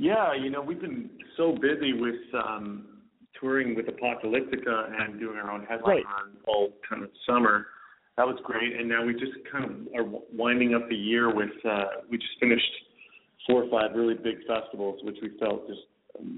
Yeah, 0.00 0.32
you 0.32 0.48
know, 0.48 0.62
we've 0.62 0.80
been 0.80 1.10
so 1.36 1.52
busy 1.60 1.92
with 1.92 2.14
um 2.34 2.86
touring 3.38 3.74
with 3.76 3.84
Apocalyptica 3.86 5.00
and 5.00 5.20
doing 5.20 5.36
our 5.36 5.50
own 5.50 5.64
headline 5.66 5.96
Right. 5.96 6.04
run 6.04 6.36
all 6.46 6.72
kind 6.88 7.02
of 7.04 7.10
summer. 7.28 7.66
That 8.16 8.26
was 8.26 8.38
great, 8.42 8.76
and 8.78 8.88
now 8.88 9.04
we 9.04 9.12
just 9.12 9.32
kind 9.52 9.64
of 9.64 9.70
are 9.94 10.08
winding 10.32 10.74
up 10.74 10.88
the 10.88 10.96
year 10.96 11.34
with. 11.34 11.50
uh 11.68 11.84
We 12.10 12.16
just 12.16 12.32
finished 12.40 12.72
four 13.46 13.64
or 13.64 13.70
five 13.70 13.94
really 13.94 14.14
big 14.14 14.38
festivals, 14.46 15.00
which 15.04 15.16
we 15.20 15.36
felt 15.38 15.68
just 15.68 15.82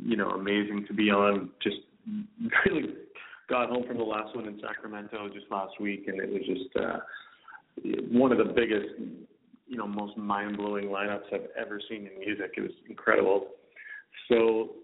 you 0.04 0.16
know 0.16 0.30
amazing 0.30 0.84
to 0.88 0.92
be 0.92 1.10
on. 1.12 1.50
Just 1.62 1.76
really 2.66 2.94
got 3.48 3.68
home 3.68 3.84
from 3.86 3.98
the 3.98 4.04
last 4.04 4.34
one 4.34 4.46
in 4.48 4.60
Sacramento 4.60 5.28
just 5.32 5.46
last 5.52 5.80
week, 5.80 6.08
and 6.08 6.20
it 6.20 6.30
was 6.32 6.42
just 6.46 6.74
uh 6.84 6.98
one 8.10 8.32
of 8.32 8.38
the 8.38 8.52
biggest 8.52 8.88
you 9.72 9.78
know 9.78 9.86
most 9.86 10.16
mind 10.18 10.58
blowing 10.58 10.86
lineups 10.96 11.28
I've 11.32 11.48
ever 11.58 11.80
seen 11.88 12.02
in 12.08 12.14
music. 12.20 12.50
It 12.58 12.60
was 12.60 12.76
incredible. 12.88 13.38
So 14.28 14.76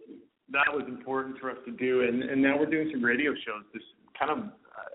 that 0.50 0.68
was 0.72 0.84
important 0.88 1.38
for 1.38 1.50
us 1.50 1.58
to 1.66 1.72
do, 1.72 2.02
and 2.02 2.22
and 2.22 2.40
now 2.40 2.58
we're 2.58 2.72
doing 2.76 2.88
some 2.92 3.04
radio 3.04 3.32
shows. 3.44 3.64
This 3.74 3.82
kind 4.18 4.30
of 4.32 4.38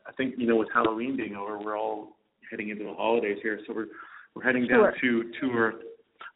I 0.07 0.11
think 0.17 0.35
you 0.37 0.47
know 0.47 0.55
with 0.55 0.69
Halloween 0.73 1.15
being 1.15 1.35
over, 1.35 1.59
we're 1.59 1.77
all 1.77 2.17
heading 2.49 2.69
into 2.69 2.83
the 2.85 2.93
holidays 2.93 3.37
here, 3.43 3.59
so 3.67 3.73
we're 3.73 3.87
we're 4.35 4.43
heading 4.43 4.67
down 4.67 4.79
Sure. 4.99 5.23
to 5.23 5.31
to 5.41 5.45
our 5.57 5.73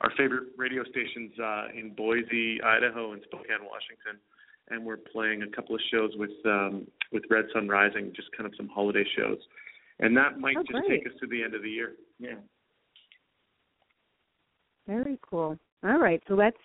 our 0.02 0.12
favorite 0.16 0.50
radio 0.58 0.84
stations 0.84 1.32
uh, 1.44 1.68
in 1.76 1.96
Boise, 1.96 2.62
Idaho, 2.64 3.14
and 3.14 3.22
Spokane, 3.24 3.66
Washington. 3.66 4.22
And 4.70 4.86
we're 4.86 4.98
playing 4.98 5.42
a 5.44 5.48
couple 5.56 5.74
of 5.74 5.82
shows 5.92 6.12
with 6.18 6.38
um, 6.46 6.86
with 7.12 7.24
Red 7.32 7.46
Sun 7.54 7.68
Rising, 7.68 8.14
just 8.16 8.30
kind 8.38 8.46
of 8.46 8.54
some 8.56 8.68
holiday 8.68 9.06
shows, 9.18 9.40
and 10.00 10.16
that 10.16 10.40
might 10.40 10.58
Oh, 10.58 10.62
just 10.62 10.86
great. 10.86 11.04
take 11.04 11.08
us 11.12 11.18
to 11.22 11.26
the 11.28 11.42
end 11.42 11.56
of 11.56 11.64
the 11.64 11.70
year. 11.72 11.94
Yeah. 12.20 12.36
Very 14.88 15.20
cool. 15.22 15.58
All 15.84 16.00
right, 16.00 16.22
so 16.28 16.34
let's 16.34 16.58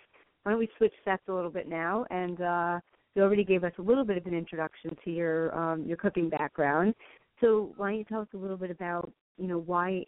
why 0.43 0.51
don't 0.51 0.59
we 0.59 0.69
switch 0.77 0.93
sets 1.05 1.23
a 1.27 1.33
little 1.33 1.49
bit 1.49 1.69
now? 1.69 2.05
And 2.09 2.41
uh, 2.41 2.79
you 3.15 3.21
already 3.21 3.43
gave 3.43 3.63
us 3.63 3.71
a 3.77 3.81
little 3.81 4.03
bit 4.03 4.17
of 4.17 4.25
an 4.25 4.33
introduction 4.33 4.95
to 5.03 5.11
your 5.11 5.55
um, 5.57 5.83
your 5.83 5.97
cooking 5.97 6.29
background. 6.29 6.95
So 7.41 7.73
why 7.77 7.89
don't 7.89 7.99
you 7.99 8.05
tell 8.05 8.21
us 8.21 8.27
a 8.33 8.37
little 8.37 8.57
bit 8.57 8.71
about 8.71 9.11
you 9.37 9.47
know 9.47 9.59
why 9.59 10.03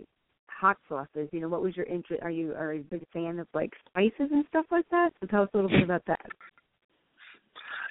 hot 0.48 0.78
sauces? 0.88 1.30
You 1.32 1.42
know, 1.42 1.50
what 1.50 1.62
was 1.62 1.76
your 1.76 1.86
interest? 1.86 2.24
Are 2.24 2.32
you 2.32 2.54
are 2.56 2.74
you 2.74 2.82
a 2.82 2.84
big 2.84 3.06
fan 3.14 3.40
of 3.40 3.48
like 3.54 3.72
spices 3.90 4.32
and 4.32 4.46
stuff 4.50 4.66
like 4.72 4.90
that? 4.90 5.12
So 5.20 5.28
tell 5.28 5.44
us 5.44 5.50
a 5.54 5.58
little 5.58 5.70
bit 5.70 5.84
about 5.84 6.04
that. 6.08 6.26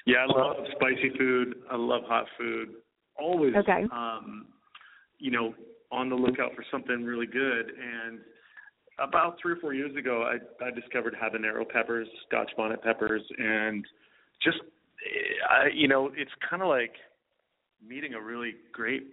Yeah, 0.06 0.26
I 0.28 0.38
love 0.38 0.56
spicy 0.72 1.16
food. 1.16 1.62
I 1.70 1.76
love 1.76 2.02
hot 2.06 2.26
food. 2.38 2.74
Always, 3.18 3.54
Okay. 3.54 3.84
um, 3.90 4.46
you 5.18 5.30
know, 5.30 5.54
on 5.90 6.10
the 6.10 6.14
lookout 6.14 6.54
for 6.54 6.64
something 6.70 7.04
really 7.04 7.26
good. 7.26 7.70
And 7.70 8.20
about 8.98 9.36
three 9.40 9.52
or 9.52 9.56
four 9.56 9.74
years 9.74 9.94
ago, 9.96 10.22
I 10.22 10.64
I 10.64 10.70
discovered 10.70 11.14
habanero 11.14 11.68
peppers, 11.68 12.08
Scotch 12.28 12.50
bonnet 12.56 12.82
peppers, 12.82 13.22
and 13.38 13.84
just, 14.42 14.58
I, 15.50 15.66
you 15.74 15.88
know, 15.88 16.10
it's 16.16 16.30
kind 16.48 16.62
of 16.62 16.68
like 16.68 16.92
meeting 17.86 18.14
a 18.14 18.20
really 18.20 18.54
great 18.72 19.06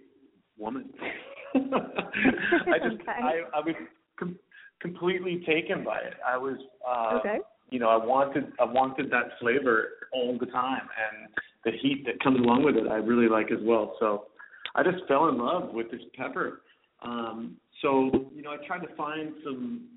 woman. 0.58 0.90
I 1.54 2.78
just, 2.78 3.00
Okay. 3.02 3.10
I, 3.10 3.40
I 3.54 3.60
was 3.60 3.74
com- 4.18 4.38
completely 4.80 5.42
taken 5.46 5.84
by 5.84 5.98
it. 5.98 6.14
I 6.26 6.36
was, 6.36 6.58
uh, 6.88 7.18
Okay. 7.18 7.38
you 7.70 7.78
know, 7.78 7.88
I 7.88 7.96
wanted 8.04 8.52
I 8.60 8.64
wanted 8.64 9.10
that 9.10 9.38
flavor 9.40 9.88
all 10.12 10.36
the 10.38 10.46
time 10.46 10.82
and 10.82 11.28
the 11.64 11.72
heat 11.80 12.04
that 12.06 12.22
comes 12.22 12.38
along 12.38 12.64
with 12.64 12.76
it 12.76 12.86
I 12.88 12.96
really 12.96 13.28
like 13.28 13.50
as 13.50 13.60
well. 13.62 13.96
So 13.98 14.26
I 14.74 14.82
just 14.82 15.06
fell 15.08 15.28
in 15.28 15.38
love 15.38 15.70
with 15.72 15.90
this 15.90 16.00
pepper. 16.16 16.62
Um 17.02 17.56
so, 17.82 18.10
you 18.34 18.42
know, 18.42 18.50
I 18.50 18.66
tried 18.66 18.86
to 18.86 18.94
find 18.94 19.32
some 19.44 19.88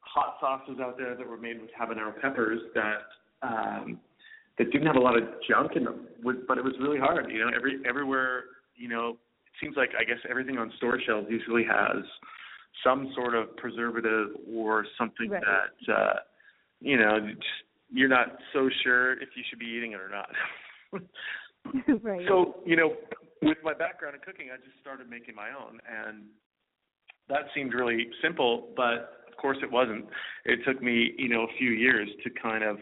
hot 0.00 0.36
sauces 0.40 0.80
out 0.80 0.98
there 0.98 1.14
that 1.14 1.26
were 1.26 1.36
made 1.36 1.60
with 1.60 1.70
habanero 1.80 2.20
peppers 2.20 2.60
that 2.74 3.46
um 3.46 3.98
that 4.58 4.70
didn't 4.72 4.86
have 4.86 4.96
a 4.96 5.00
lot 5.00 5.16
of 5.16 5.24
junk 5.48 5.72
in 5.76 5.84
them, 5.84 6.08
but 6.46 6.58
it 6.58 6.64
was 6.64 6.74
really 6.80 6.98
hard. 6.98 7.30
You 7.30 7.38
know, 7.38 7.50
every 7.56 7.78
everywhere, 7.88 8.44
you 8.74 8.88
know, 8.88 9.10
it 9.46 9.52
seems 9.60 9.76
like 9.76 9.90
I 9.98 10.04
guess 10.04 10.18
everything 10.28 10.58
on 10.58 10.72
store 10.76 11.00
shelves 11.06 11.28
usually 11.30 11.64
has 11.64 12.04
some 12.84 13.12
sort 13.14 13.34
of 13.34 13.56
preservative 13.56 14.28
or 14.52 14.84
something 14.98 15.30
Right. 15.30 15.42
that 15.42 15.92
uh 15.94 16.14
you 16.80 16.96
know, 16.96 17.18
just, 17.20 17.46
you're 17.92 18.08
not 18.08 18.38
so 18.52 18.68
sure 18.82 19.12
if 19.14 19.28
you 19.36 19.42
should 19.48 19.58
be 19.58 19.66
eating 19.66 19.92
it 19.92 20.00
or 20.00 20.08
not. 20.08 20.30
right. 22.02 22.26
So, 22.26 22.56
you 22.64 22.74
know, 22.74 22.94
with 23.42 23.58
my 23.62 23.74
background 23.74 24.14
in 24.14 24.20
cooking, 24.22 24.48
I 24.52 24.56
just 24.56 24.80
started 24.80 25.10
making 25.10 25.34
my 25.34 25.50
own, 25.50 25.78
and 25.86 26.24
that 27.30 27.46
seemed 27.54 27.74
really 27.74 28.08
simple, 28.22 28.68
but 28.76 29.24
of 29.28 29.36
course 29.40 29.58
it 29.62 29.70
wasn't. 29.70 30.04
It 30.44 30.60
took 30.66 30.82
me, 30.82 31.12
you 31.16 31.28
know, 31.28 31.42
a 31.42 31.58
few 31.58 31.70
years 31.70 32.08
to 32.24 32.30
kind 32.30 32.62
of 32.64 32.78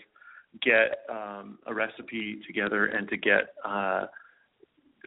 get 0.63 1.05
um, 1.11 1.59
a 1.67 1.75
recipe 1.75 2.41
together 2.47 2.87
and 2.87 3.09
to 3.09 3.17
get 3.17 3.55
uh, 3.65 4.07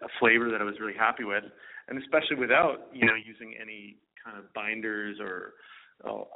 a 0.02 0.08
flavor 0.20 0.50
that 0.50 0.62
I 0.62 0.64
was 0.64 0.76
really 0.80 0.98
happy 0.98 1.24
with, 1.24 1.44
and 1.90 2.02
especially 2.02 2.38
without 2.38 2.88
you 2.94 3.06
know 3.06 3.16
using 3.16 3.56
any 3.62 3.98
kind 4.24 4.38
of 4.38 4.52
binders 4.54 5.18
or 5.20 5.54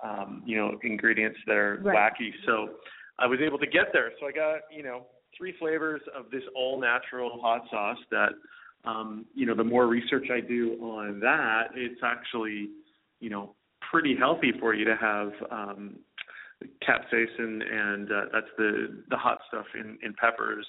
um, 0.04 0.44
you 0.46 0.58
know 0.58 0.78
ingredients 0.84 1.40
that 1.48 1.56
are 1.56 1.80
Right. 1.84 2.14
wacky. 2.14 2.32
So 2.46 2.70
I 3.20 3.28
was 3.28 3.40
able 3.46 3.58
to 3.60 3.68
get 3.68 3.88
there. 3.94 4.12
So 4.20 4.28
I 4.28 4.32
got 4.32 4.62
you 4.76 4.84
know 4.84 5.06
three 5.38 5.54
flavors 5.60 6.02
of 6.18 6.30
this 6.32 6.44
all 6.56 6.80
natural 6.80 7.40
hot 7.42 7.62
sauce 7.72 7.98
that 8.12 8.30
um, 8.84 9.26
you 9.34 9.46
know 9.46 9.56
the 9.56 9.64
more 9.64 9.88
research 9.88 10.28
I 10.32 10.42
do 10.42 10.74
on 10.82 11.20
that, 11.22 11.70
it's 11.76 12.02
actually 12.04 12.70
you 13.20 13.30
know 13.30 13.56
pretty 13.92 14.16
healthy 14.18 14.52
for 14.60 14.74
you 14.74 14.86
to 14.86 14.96
have 14.96 15.32
um, 15.52 15.96
capsaicin 16.88 17.62
and 17.72 18.12
uh, 18.12 18.22
that's 18.34 18.48
the 18.58 19.04
the 19.10 19.18
hot 19.18 19.40
stuff 19.48 19.66
in 19.76 19.98
in 20.04 20.14
peppers. 20.14 20.66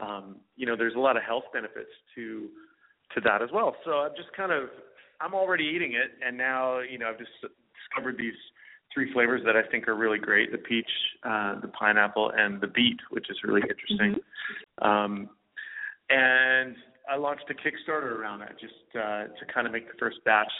Um, 0.00 0.36
you 0.56 0.66
know, 0.66 0.76
there's 0.76 0.94
a 0.94 1.00
lot 1.00 1.16
of 1.16 1.22
health 1.22 1.44
benefits 1.52 1.90
to 2.14 2.48
to 3.14 3.20
that 3.22 3.42
as 3.42 3.50
well. 3.52 3.74
So 3.84 3.92
I'm 3.92 4.12
just 4.16 4.32
kind 4.36 4.52
of 4.52 4.68
I'm 5.20 5.34
already 5.34 5.64
eating 5.64 5.92
it, 5.92 6.12
and 6.24 6.36
now 6.36 6.80
you 6.80 6.98
know 6.98 7.08
I've 7.08 7.18
just 7.18 7.30
discovered 7.40 8.16
these 8.18 8.36
three 8.94 9.12
flavors 9.12 9.42
that 9.44 9.56
I 9.56 9.68
think 9.70 9.88
are 9.88 9.96
really 9.96 10.18
great: 10.18 10.52
the 10.52 10.58
peach, 10.58 10.90
uh, 11.24 11.60
the 11.60 11.68
pineapple, 11.68 12.32
and 12.36 12.60
the 12.60 12.68
beet, 12.68 12.98
which 13.10 13.30
is 13.30 13.36
really 13.44 13.62
interesting. 13.62 14.22
Um, 14.82 15.30
and 16.10 16.76
I 17.10 17.16
launched 17.16 17.50
a 17.50 17.54
Kickstarter 17.54 18.18
around 18.18 18.40
that 18.40 18.58
just 18.60 18.74
uh, 18.94 19.24
to 19.24 19.52
kind 19.52 19.66
of 19.66 19.72
make 19.72 19.86
the 19.86 19.98
first 19.98 20.18
batch. 20.24 20.52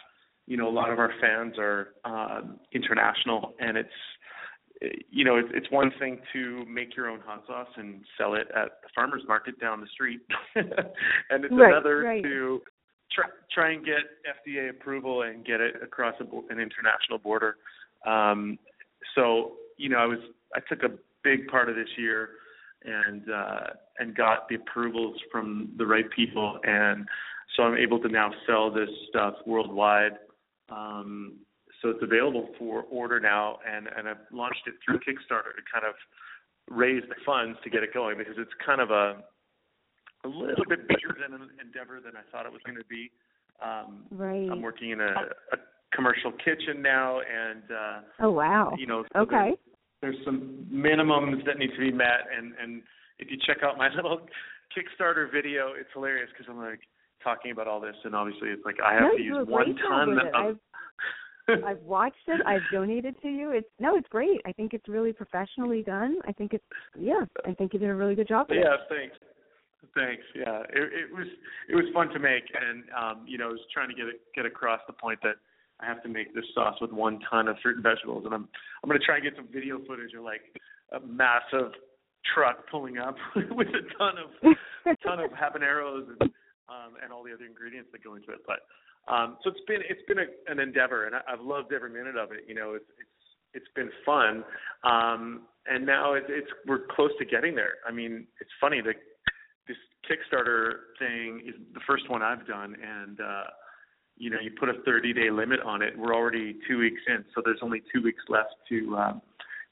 You 0.48 0.56
know, 0.56 0.68
a 0.68 0.72
lot 0.72 0.90
of 0.90 0.98
our 0.98 1.12
fans 1.20 1.54
are 1.58 1.88
um, 2.04 2.58
international, 2.72 3.54
and 3.60 3.76
it's 3.76 3.88
you 5.10 5.24
know, 5.24 5.36
it's, 5.36 5.48
it's 5.52 5.70
one 5.70 5.90
thing 5.98 6.20
to 6.32 6.64
make 6.66 6.96
your 6.96 7.08
own 7.08 7.20
hot 7.20 7.42
sauce 7.46 7.68
and 7.76 8.00
sell 8.16 8.34
it 8.34 8.46
at 8.54 8.80
the 8.82 8.88
farmers 8.94 9.22
market 9.26 9.60
down 9.60 9.80
the 9.80 9.88
street, 9.88 10.20
and 10.54 11.44
it's 11.44 11.52
Right, 11.52 11.70
another 11.72 12.00
right. 12.00 12.22
to 12.22 12.62
try 13.12 13.24
try 13.52 13.72
and 13.72 13.84
get 13.84 13.96
FDA 14.46 14.70
approval 14.70 15.22
and 15.22 15.44
get 15.44 15.60
it 15.60 15.76
across 15.82 16.14
a, 16.20 16.24
an 16.24 16.60
international 16.60 17.18
border. 17.22 17.56
Um, 18.06 18.58
so, 19.14 19.54
you 19.76 19.88
know, 19.88 19.98
I 19.98 20.06
was 20.06 20.18
I 20.54 20.60
took 20.68 20.82
a 20.82 20.94
big 21.24 21.48
part 21.48 21.68
of 21.68 21.74
this 21.74 21.88
year 21.96 22.30
and 22.84 23.30
uh, 23.30 23.66
and 23.98 24.14
got 24.16 24.48
the 24.48 24.56
approvals 24.56 25.16
from 25.32 25.72
the 25.76 25.86
right 25.86 26.08
people, 26.14 26.60
and 26.62 27.06
so 27.56 27.64
I'm 27.64 27.76
able 27.76 27.98
to 28.00 28.08
now 28.08 28.30
sell 28.46 28.72
this 28.72 28.88
stuff 29.08 29.34
worldwide. 29.46 30.12
Um, 30.70 31.38
so 31.82 31.90
it's 31.90 32.02
available 32.02 32.48
for 32.58 32.82
order 32.90 33.20
now, 33.20 33.58
and 33.66 33.86
and 33.96 34.08
I've 34.08 34.24
launched 34.32 34.66
it 34.66 34.74
through 34.84 34.98
Kickstarter 34.98 35.54
to 35.54 35.62
kind 35.72 35.84
of 35.86 35.94
raise 36.68 37.02
the 37.08 37.14
funds 37.24 37.58
to 37.64 37.70
get 37.70 37.82
it 37.82 37.94
going 37.94 38.18
because 38.18 38.34
it's 38.36 38.50
kind 38.64 38.80
of 38.80 38.90
a 38.90 39.22
a 40.24 40.28
little 40.28 40.64
bit 40.68 40.88
bigger 40.88 41.16
than 41.20 41.40
an 41.40 41.48
endeavor 41.64 42.00
than 42.04 42.12
I 42.16 42.22
thought 42.32 42.46
it 42.46 42.52
was 42.52 42.62
going 42.66 42.78
to 42.78 42.84
be. 42.90 43.10
Um, 43.62 44.04
Right. 44.10 44.48
I'm 44.50 44.62
working 44.62 44.90
in 44.90 45.00
a, 45.00 45.04
a 45.52 45.56
commercial 45.94 46.32
kitchen 46.32 46.82
now, 46.82 47.20
and 47.20 47.62
uh, 47.70 48.00
Oh 48.20 48.30
wow. 48.30 48.74
you 48.76 48.86
know, 48.86 49.04
Okay. 49.16 49.54
there's, 50.00 50.14
there's 50.16 50.24
some 50.24 50.66
minimums 50.72 51.44
that 51.46 51.58
need 51.58 51.70
to 51.74 51.78
be 51.80 51.92
met, 51.92 52.26
and 52.36 52.54
and 52.60 52.82
if 53.18 53.30
you 53.30 53.36
check 53.46 53.58
out 53.62 53.78
my 53.78 53.88
little 53.94 54.26
Kickstarter 54.76 55.30
video, 55.32 55.72
it's 55.78 55.88
hilarious 55.94 56.28
because 56.32 56.46
I'm 56.50 56.58
like 56.58 56.80
talking 57.22 57.50
about 57.50 57.66
all 57.68 57.80
this, 57.80 57.96
and 58.04 58.14
obviously 58.14 58.48
it's 58.50 58.64
like 58.64 58.76
I 58.84 58.94
have 58.94 59.02
No, 59.02 59.16
to 59.16 59.22
use 59.22 59.34
do 59.34 59.40
a 59.42 59.44
great 59.44 59.68
one 59.68 59.76
ton 59.76 60.18
it. 60.18 60.34
of. 60.34 60.58
I've 61.64 61.80
watched 61.80 62.16
it. 62.26 62.44
I've 62.46 62.60
donated 62.70 63.14
to 63.22 63.28
you. 63.28 63.52
It's 63.52 63.68
no, 63.78 63.96
it's 63.96 64.08
great. 64.08 64.40
I 64.44 64.52
think 64.52 64.74
it's 64.74 64.86
really 64.86 65.12
professionally 65.12 65.82
done. 65.82 66.18
I 66.26 66.32
think 66.32 66.52
it's 66.52 66.64
yeah. 66.98 67.24
I 67.46 67.54
think 67.54 67.72
you 67.72 67.78
did 67.78 67.88
a 67.88 67.94
really 67.94 68.14
good 68.14 68.28
job. 68.28 68.48
Yeah, 68.50 68.76
thanks. 68.88 69.16
Thanks. 69.94 70.22
Yeah, 70.34 70.60
it, 70.68 70.92
it 70.92 71.14
was 71.14 71.26
it 71.70 71.74
was 71.74 71.86
fun 71.94 72.10
to 72.10 72.18
make, 72.18 72.44
and 72.54 72.84
um, 72.96 73.24
you 73.26 73.38
know, 73.38 73.46
I 73.48 73.52
was 73.52 73.60
trying 73.72 73.88
to 73.88 73.94
get 73.94 74.06
it, 74.06 74.20
get 74.34 74.44
across 74.44 74.80
the 74.86 74.92
point 74.92 75.20
that 75.22 75.36
I 75.80 75.86
have 75.86 76.02
to 76.02 76.08
make 76.08 76.34
this 76.34 76.44
sauce 76.54 76.76
with 76.80 76.92
one 76.92 77.18
ton 77.30 77.48
of 77.48 77.56
fruit 77.62 77.76
and 77.76 77.82
vegetables, 77.82 78.24
and 78.26 78.34
I'm 78.34 78.48
I'm 78.82 78.88
going 78.88 79.00
to 79.00 79.06
try 79.06 79.16
and 79.16 79.24
get 79.24 79.34
some 79.36 79.48
video 79.52 79.78
footage 79.86 80.12
of 80.14 80.24
like 80.24 80.42
a 80.92 81.00
massive 81.00 81.72
truck 82.34 82.68
pulling 82.70 82.98
up 82.98 83.16
with 83.50 83.68
a 83.68 83.96
ton 83.96 84.14
of 84.18 84.52
a 84.84 84.96
ton 85.06 85.20
of 85.20 85.30
habaneros 85.40 86.08
and 86.20 86.30
um, 86.68 86.94
and 87.02 87.12
all 87.12 87.24
the 87.24 87.32
other 87.32 87.44
ingredients 87.44 87.88
that 87.92 88.04
go 88.04 88.14
into 88.14 88.30
it. 88.30 88.40
But 88.46 88.60
um, 89.12 89.36
so 89.42 89.50
it's 89.50 89.64
been 89.66 89.80
it's 89.88 90.04
been 90.06 90.18
a, 90.18 90.28
an 90.50 90.60
endeavor, 90.60 91.06
and 91.06 91.16
I, 91.16 91.20
I've 91.28 91.40
loved 91.40 91.72
every 91.72 91.90
minute 91.90 92.16
of 92.16 92.32
it. 92.32 92.44
You 92.46 92.54
know, 92.54 92.74
it's 92.74 92.88
it's 92.98 93.64
it's 93.64 93.72
been 93.74 93.90
fun, 94.04 94.44
um, 94.84 95.42
and 95.66 95.86
now 95.86 96.14
it's 96.14 96.28
it's 96.28 96.50
we're 96.66 96.86
close 96.94 97.10
to 97.18 97.24
getting 97.24 97.54
there. 97.54 97.80
I 97.86 97.92
mean, 97.92 98.26
it's 98.40 98.50
funny 98.60 98.80
that 98.82 98.96
this 99.66 99.76
Kickstarter 100.08 100.96
thing 100.98 101.42
is 101.46 101.54
the 101.74 101.80
first 101.86 102.08
one 102.10 102.22
I've 102.22 102.46
done, 102.46 102.76
and 102.76 103.20
uh, 103.20 103.44
you 104.18 104.30
know, 104.30 104.38
you 104.42 104.50
put 104.58 104.68
a 104.68 104.82
30 104.84 105.12
day 105.12 105.30
limit 105.30 105.60
on 105.64 105.80
it. 105.80 105.96
We're 105.96 106.14
already 106.14 106.56
two 106.68 106.78
weeks 106.78 107.00
in, 107.06 107.24
so 107.34 107.42
there's 107.44 107.60
only 107.62 107.82
two 107.92 108.02
weeks 108.02 108.22
left 108.28 108.54
to 108.68 108.96
um, 108.96 109.22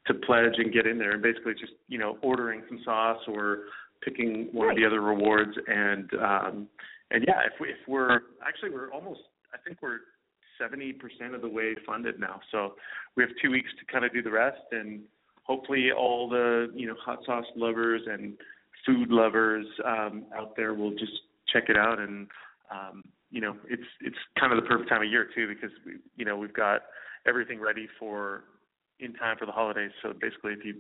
to 0.07 0.14
pledge 0.14 0.55
and 0.59 0.72
get 0.72 0.86
in 0.86 0.99
there, 0.99 1.12
and 1.12 1.22
basically 1.22 1.55
just 1.55 1.72
you 1.88 1.99
know 1.99 2.16
ordering 2.22 2.62
some 2.68 2.80
sauce 2.84 3.22
or 3.28 3.64
picking 4.07 4.48
one 4.52 4.70
of 4.70 4.76
the 4.76 4.86
other 4.86 5.00
rewards, 5.00 5.52
and 5.66 6.11
um, 6.14 6.68
and 7.11 7.24
yeah, 7.26 7.40
if 7.44 7.61
we 7.61 7.68
if 7.68 7.76
we're 7.88 8.20
actually 8.46 8.70
we're 8.70 8.92
almost 8.92 9.20
I 9.52 9.59
think 9.66 9.78
we're 9.82 10.00
70% 10.61 11.34
of 11.34 11.42
the 11.42 11.48
way 11.48 11.74
funded 11.84 12.18
now, 12.18 12.40
so 12.50 12.74
we 13.16 13.22
have 13.22 13.30
two 13.42 13.50
weeks 13.50 13.68
to 13.78 13.92
kind 13.92 14.04
of 14.04 14.12
do 14.12 14.22
the 14.22 14.30
rest, 14.30 14.62
and 14.72 15.00
hopefully 15.42 15.90
all 15.96 16.28
the 16.28 16.70
you 16.74 16.86
know 16.86 16.94
hot 17.04 17.18
sauce 17.26 17.44
lovers 17.57 18.02
and 18.07 18.34
food 18.84 19.11
lovers 19.11 19.66
um, 19.84 20.24
out 20.36 20.54
there 20.57 20.74
will 20.74 20.92
just 20.92 21.12
check 21.52 21.64
it 21.68 21.76
out. 21.76 21.98
And 21.98 22.28
um, 22.70 23.02
you 23.30 23.40
know 23.40 23.57
it's 23.68 23.88
it's 24.00 24.16
kind 24.38 24.52
of 24.52 24.62
the 24.62 24.68
perfect 24.68 24.88
time 24.88 25.02
of 25.02 25.11
year 25.11 25.28
too 25.34 25.48
because 25.48 25.70
we 25.84 25.94
you 26.16 26.24
know 26.24 26.36
we've 26.36 26.54
got 26.54 26.82
everything 27.26 27.61
ready 27.61 27.88
for 27.98 28.44
in 29.00 29.12
time 29.14 29.36
for 29.38 29.46
the 29.46 29.52
holidays. 29.52 29.90
So 30.02 30.12
basically, 30.18 30.52
if 30.52 30.64
you 30.64 30.74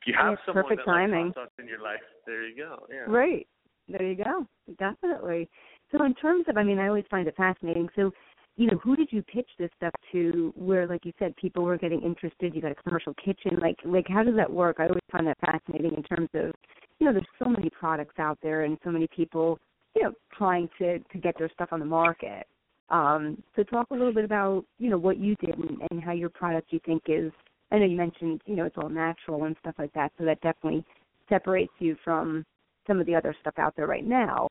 if 0.00 0.06
you 0.06 0.14
have 0.18 0.38
someone 0.46 0.64
perfect 0.64 0.82
that 0.86 0.92
timing. 0.92 1.32
sauce 1.34 1.48
in 1.58 1.68
your 1.68 1.82
life, 1.82 2.00
there 2.26 2.46
you 2.46 2.56
go. 2.56 2.86
Yeah. 2.90 3.04
Right. 3.06 3.46
There 3.88 4.02
you 4.02 4.16
go. 4.16 4.46
Definitely. 4.78 5.48
So 5.92 6.04
in 6.04 6.14
terms 6.14 6.44
of 6.48 6.56
I 6.56 6.62
mean, 6.62 6.78
I 6.78 6.88
always 6.88 7.04
find 7.10 7.26
it 7.26 7.36
fascinating. 7.36 7.88
So, 7.96 8.12
you 8.56 8.70
know, 8.70 8.78
who 8.82 8.96
did 8.96 9.08
you 9.10 9.22
pitch 9.22 9.48
this 9.58 9.70
stuff 9.76 9.92
to 10.12 10.52
where 10.56 10.86
like 10.86 11.04
you 11.04 11.12
said 11.18 11.34
people 11.36 11.64
were 11.64 11.76
getting 11.76 12.02
interested, 12.02 12.54
you 12.54 12.62
got 12.62 12.72
a 12.72 12.82
commercial 12.82 13.14
kitchen, 13.22 13.58
like 13.60 13.76
like 13.84 14.06
how 14.08 14.22
does 14.22 14.36
that 14.36 14.50
work? 14.50 14.76
I 14.78 14.84
always 14.84 15.00
find 15.10 15.26
that 15.26 15.38
fascinating 15.40 15.94
in 15.96 16.02
terms 16.02 16.28
of 16.34 16.52
you 16.98 17.06
know, 17.06 17.12
there's 17.12 17.26
so 17.42 17.48
many 17.48 17.70
products 17.70 18.18
out 18.18 18.38
there 18.42 18.64
and 18.64 18.78
so 18.84 18.90
many 18.90 19.08
people, 19.14 19.58
you 19.96 20.02
know, 20.02 20.12
trying 20.36 20.68
to 20.78 20.98
to 20.98 21.18
get 21.18 21.36
their 21.38 21.50
stuff 21.50 21.70
on 21.72 21.80
the 21.80 21.86
market. 21.86 22.46
Um, 22.90 23.42
so 23.54 23.62
talk 23.62 23.86
a 23.90 23.94
little 23.94 24.12
bit 24.12 24.24
about, 24.24 24.64
you 24.78 24.90
know, 24.90 24.98
what 24.98 25.18
you 25.18 25.36
did 25.36 25.56
and, 25.56 25.80
and 25.90 26.02
how 26.02 26.12
your 26.12 26.28
product 26.28 26.72
you 26.72 26.80
think 26.84 27.02
is 27.06 27.32
I 27.70 27.78
know 27.78 27.86
you 27.86 27.96
mentioned, 27.96 28.42
you 28.46 28.56
know, 28.56 28.64
it's 28.64 28.76
all 28.76 28.88
natural 28.88 29.44
and 29.44 29.56
stuff 29.60 29.74
like 29.78 29.92
that, 29.92 30.12
so 30.18 30.24
that 30.24 30.40
definitely 30.40 30.84
separates 31.28 31.72
you 31.78 31.96
from 32.02 32.44
some 32.86 33.00
of 33.00 33.06
the 33.06 33.14
other 33.14 33.34
stuff 33.40 33.54
out 33.58 33.74
there 33.76 33.86
right 33.86 34.06
now. 34.06 34.48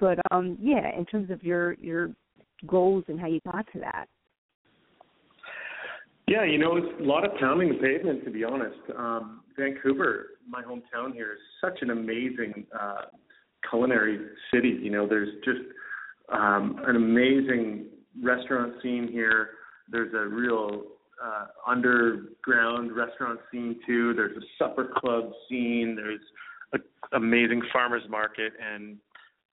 But 0.00 0.18
um 0.30 0.58
yeah, 0.60 0.96
in 0.96 1.04
terms 1.06 1.30
of 1.30 1.42
your 1.42 1.74
your 1.74 2.10
goals 2.66 3.04
and 3.08 3.20
how 3.20 3.26
you 3.26 3.40
got 3.44 3.66
to 3.72 3.80
that. 3.80 4.06
Yeah, 6.28 6.44
you 6.44 6.56
know, 6.56 6.76
it's 6.76 7.00
a 7.00 7.02
lot 7.02 7.24
of 7.24 7.32
pounding 7.38 7.68
the 7.68 7.74
pavement 7.74 8.24
to 8.24 8.30
be 8.30 8.44
honest. 8.44 8.78
Um, 8.96 9.42
Vancouver, 9.58 10.38
my 10.48 10.62
hometown 10.62 11.12
here, 11.12 11.32
is 11.32 11.38
such 11.60 11.82
an 11.82 11.90
amazing 11.90 12.64
uh, 12.78 13.02
culinary 13.68 14.18
city. 14.52 14.78
You 14.80 14.90
know, 14.90 15.06
there's 15.06 15.28
just 15.44 15.60
um, 16.32 16.80
an 16.86 16.96
amazing 16.96 17.86
restaurant 18.22 18.74
scene 18.82 19.08
here. 19.10 19.50
There's 19.90 20.14
a 20.14 20.26
real 20.28 20.84
uh, 21.22 21.46
underground 21.66 22.92
restaurant 22.94 23.38
scene 23.50 23.78
too. 23.86 24.14
There's 24.14 24.36
a 24.36 24.46
supper 24.58 24.92
club 24.96 25.32
scene. 25.48 25.94
There's 25.96 26.20
an 26.72 26.82
amazing 27.12 27.62
farmers 27.72 28.02
market, 28.08 28.52
and 28.60 28.96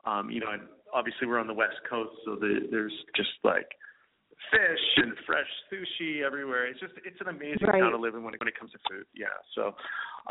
um, 0.05 0.29
you 0.29 0.39
know, 0.39 0.47
obviously 0.93 1.27
we're 1.27 1.39
on 1.39 1.47
the 1.47 1.53
west 1.53 1.75
coast, 1.89 2.11
so 2.25 2.35
the, 2.35 2.67
there's 2.71 2.93
just 3.15 3.29
like 3.43 3.67
fish 4.51 4.85
and 4.97 5.13
fresh 5.25 5.47
sushi 5.71 6.23
everywhere. 6.25 6.67
It's 6.67 6.79
just 6.79 6.93
it's 7.05 7.19
an 7.21 7.27
amazing 7.27 7.67
Right. 7.67 7.81
town 7.81 7.91
to 7.91 7.97
live 7.97 8.15
in 8.15 8.23
when 8.23 8.33
it, 8.33 8.39
when 8.39 8.47
it 8.47 8.57
comes 8.57 8.71
to 8.71 8.79
food. 8.89 9.05
Yeah. 9.13 9.27
So, 9.55 9.75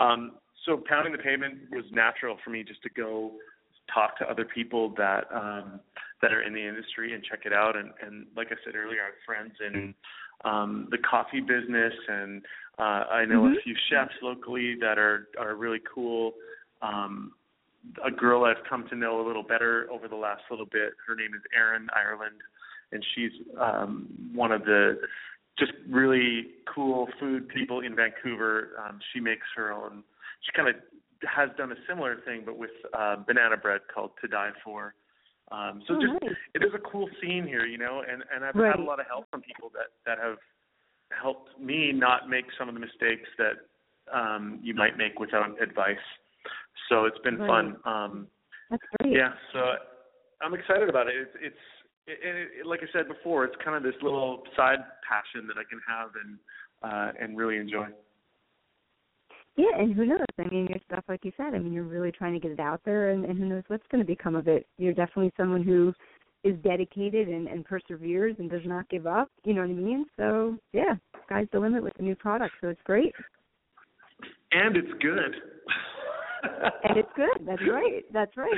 um, 0.02 0.32
so 0.66 0.82
pounding 0.88 1.12
the 1.12 1.18
pavement 1.18 1.70
was 1.70 1.84
natural 1.92 2.36
for 2.42 2.50
me 2.50 2.64
just 2.64 2.82
to 2.82 2.90
go 2.90 3.32
talk 3.92 4.18
to 4.18 4.30
other 4.30 4.44
people 4.44 4.94
that 4.96 5.24
um, 5.32 5.80
that 6.20 6.32
are 6.32 6.42
in 6.42 6.52
the 6.52 6.66
industry 6.66 7.14
and 7.14 7.22
check 7.22 7.40
it 7.44 7.52
out. 7.52 7.76
And, 7.76 7.90
and 8.04 8.26
like 8.36 8.48
I 8.50 8.56
said 8.64 8.74
earlier, 8.74 9.02
I 9.02 9.06
have 9.06 9.22
friends 9.24 9.52
in 9.64 9.94
um, 10.44 10.88
the 10.90 10.98
coffee 10.98 11.40
business, 11.40 11.94
and 12.08 12.44
uh, 12.78 13.04
I 13.10 13.24
know 13.24 13.42
Mhm. 13.42 13.56
a 13.56 13.60
few 13.60 13.74
chefs 13.88 14.14
locally 14.22 14.76
that 14.76 14.98
are 14.98 15.28
are 15.38 15.54
really 15.54 15.80
cool. 15.80 16.34
Um, 16.80 17.34
a 18.04 18.10
girl 18.10 18.44
I've 18.44 18.62
come 18.64 18.88
to 18.88 18.94
know 18.96 19.20
a 19.20 19.24
little 19.26 19.42
better 19.42 19.88
over 19.90 20.08
the 20.08 20.16
last 20.16 20.42
little 20.50 20.66
bit. 20.66 20.94
Her 21.06 21.14
name 21.14 21.34
is 21.34 21.42
Erin 21.56 21.88
Ireland, 21.94 22.42
and 22.92 23.04
she's 23.14 23.32
um, 23.58 24.06
one 24.32 24.52
of 24.52 24.64
the 24.64 25.00
just 25.58 25.72
really 25.88 26.50
cool 26.66 27.08
food 27.18 27.48
people 27.48 27.80
in 27.80 27.96
Vancouver. 27.96 28.70
Um, 28.78 29.00
she 29.12 29.20
makes 29.20 29.46
her 29.56 29.72
own. 29.72 30.04
She 30.42 30.52
kind 30.52 30.68
of 30.68 30.76
has 31.24 31.50
done 31.56 31.72
a 31.72 31.76
similar 31.88 32.16
thing, 32.24 32.42
but 32.44 32.56
with 32.56 32.70
uh, 32.94 33.16
banana 33.26 33.56
bread 33.56 33.80
called 33.92 34.12
To 34.20 34.28
Die 34.28 34.50
For. 34.62 34.94
Um, 35.50 35.82
so 35.86 35.94
Oh, 35.94 36.00
just 36.00 36.12
nice. 36.22 36.36
it 36.54 36.62
is 36.62 36.74
a 36.74 36.78
cool 36.78 37.08
scene 37.20 37.46
here, 37.46 37.64
you 37.64 37.78
know, 37.78 38.02
and 38.08 38.22
and 38.34 38.44
I've 38.44 38.54
Right. 38.54 38.70
had 38.70 38.80
a 38.80 38.82
lot 38.82 39.00
of 39.00 39.06
help 39.06 39.30
from 39.30 39.40
people 39.42 39.70
that 39.70 39.88
that 40.04 40.18
have 40.18 40.38
helped 41.10 41.58
me 41.58 41.92
not 41.92 42.28
make 42.28 42.44
some 42.58 42.68
of 42.68 42.74
the 42.74 42.80
mistakes 42.80 43.28
that 43.38 43.56
um 44.12 44.60
you 44.62 44.74
might 44.74 44.96
make 44.98 45.18
without 45.18 45.60
advice. 45.62 45.96
So 46.88 47.04
it's 47.06 47.18
been 47.20 47.38
Right. 47.38 47.48
fun. 47.48 47.76
Um 47.84 48.28
That's 48.70 48.82
great. 49.00 49.14
yeah, 49.14 49.32
so 49.52 49.76
I'm 50.42 50.54
excited 50.54 50.88
about 50.88 51.08
it. 51.08 51.14
It's 51.16 51.36
it's 51.40 51.62
it, 52.06 52.18
it, 52.22 52.48
it, 52.60 52.66
like 52.66 52.80
I 52.82 52.86
said 52.92 53.06
before, 53.08 53.44
it's 53.44 53.56
kind 53.64 53.76
of 53.76 53.82
this 53.82 54.00
little 54.02 54.42
side 54.56 54.78
passion 55.06 55.46
that 55.46 55.56
I 55.58 55.64
can 55.64 55.80
have 55.88 56.10
and 56.22 56.38
uh 56.82 57.12
and 57.18 57.36
really 57.38 57.56
enjoy. 57.56 57.88
Yeah, 59.58 59.76
and 59.76 59.92
who 59.92 60.06
knows? 60.06 60.20
I 60.38 60.44
mean, 60.48 60.68
your 60.68 60.78
stuff, 60.86 61.02
like 61.08 61.24
you 61.24 61.32
said, 61.36 61.52
I 61.52 61.58
mean, 61.58 61.72
you're 61.72 61.82
really 61.82 62.12
trying 62.12 62.32
to 62.32 62.38
get 62.38 62.52
it 62.52 62.60
out 62.60 62.80
there, 62.84 63.10
and, 63.10 63.24
and 63.24 63.36
who 63.36 63.44
knows 63.44 63.64
what's 63.66 63.86
going 63.90 64.00
to 64.00 64.06
become 64.06 64.36
of 64.36 64.46
it. 64.46 64.66
You're 64.78 64.92
definitely 64.94 65.32
someone 65.36 65.64
who 65.64 65.92
is 66.44 66.54
dedicated 66.62 67.26
and, 67.28 67.48
and 67.48 67.64
perseveres 67.64 68.36
and 68.38 68.48
does 68.48 68.62
not 68.64 68.88
give 68.88 69.08
up. 69.08 69.28
You 69.44 69.54
know 69.54 69.62
what 69.62 69.70
I 69.70 69.74
mean? 69.74 70.06
So, 70.16 70.56
yeah, 70.72 70.94
sky's 71.26 71.48
the 71.52 71.58
limit 71.58 71.82
with 71.82 71.92
the 71.96 72.04
new 72.04 72.14
product. 72.14 72.54
So 72.60 72.68
it's 72.68 72.80
great, 72.84 73.12
And 74.52 74.76
it's 74.76 74.92
good. 75.02 75.34
and 76.84 76.96
it's 76.96 77.08
good. 77.16 77.44
That's 77.44 77.62
right. 77.68 78.04
That's 78.12 78.36
right. 78.36 78.54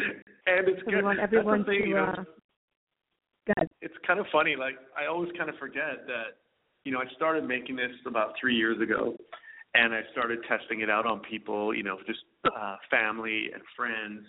And 0.47 0.69
it's 0.69 0.81
So 0.81 0.91
good. 0.91 0.97
we 0.97 1.03
want 1.03 1.19
everyone 1.19 1.65
thing, 1.65 1.81
to. 1.83 1.89
you 1.89 1.95
know, 1.95 2.15
Uh, 3.57 3.65
it's 3.81 3.95
kind 4.07 4.21
of 4.21 4.27
funny. 4.31 4.55
Like 4.55 4.75
I 5.01 5.07
always 5.07 5.31
kind 5.39 5.49
of 5.49 5.57
forget 5.57 6.07
that, 6.07 6.37
you 6.85 6.93
know, 6.93 6.99
I 6.99 7.07
started 7.17 7.45
making 7.49 7.77
this 7.77 7.91
about 8.07 8.35
three 8.39 8.55
years 8.55 8.79
ago, 8.83 9.17
and 9.75 9.95
I 9.95 10.03
started 10.13 10.41
testing 10.49 10.81
it 10.81 10.91
out 10.91 11.07
on 11.07 11.21
people, 11.21 11.75
you 11.75 11.83
know, 11.83 11.99
just 12.07 12.21
uh, 12.45 12.77
family 12.91 13.51
and 13.53 13.63
friends, 13.77 14.27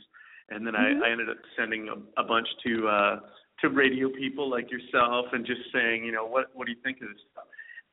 and 0.49 0.65
then 0.65 0.73
Mhm. 0.73 1.01
I, 1.01 1.07
I 1.07 1.11
ended 1.11 1.29
up 1.29 1.37
sending 1.55 1.89
a, 1.89 2.21
a 2.21 2.23
bunch 2.23 2.47
to 2.63 2.87
uh, 2.87 3.19
to 3.61 3.69
radio 3.69 4.09
people 4.09 4.49
like 4.49 4.71
yourself, 4.71 5.27
and 5.33 5.45
just 5.45 5.61
saying, 5.71 6.03
you 6.03 6.11
know, 6.11 6.25
what 6.25 6.49
what 6.53 6.65
do 6.65 6.71
you 6.71 6.79
think 6.83 7.01
of 7.01 7.09
this 7.09 7.21
stuff? 7.31 7.45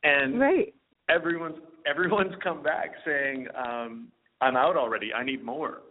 And 0.02 0.38
right. 0.40 0.74
everyone's 1.08 1.58
everyone's 1.86 2.34
come 2.42 2.62
back 2.62 2.92
saying, 3.04 3.48
um, 3.54 4.08
I'm 4.40 4.56
out 4.56 4.76
already. 4.76 5.12
I 5.12 5.24
need 5.24 5.42
more. 5.44 5.82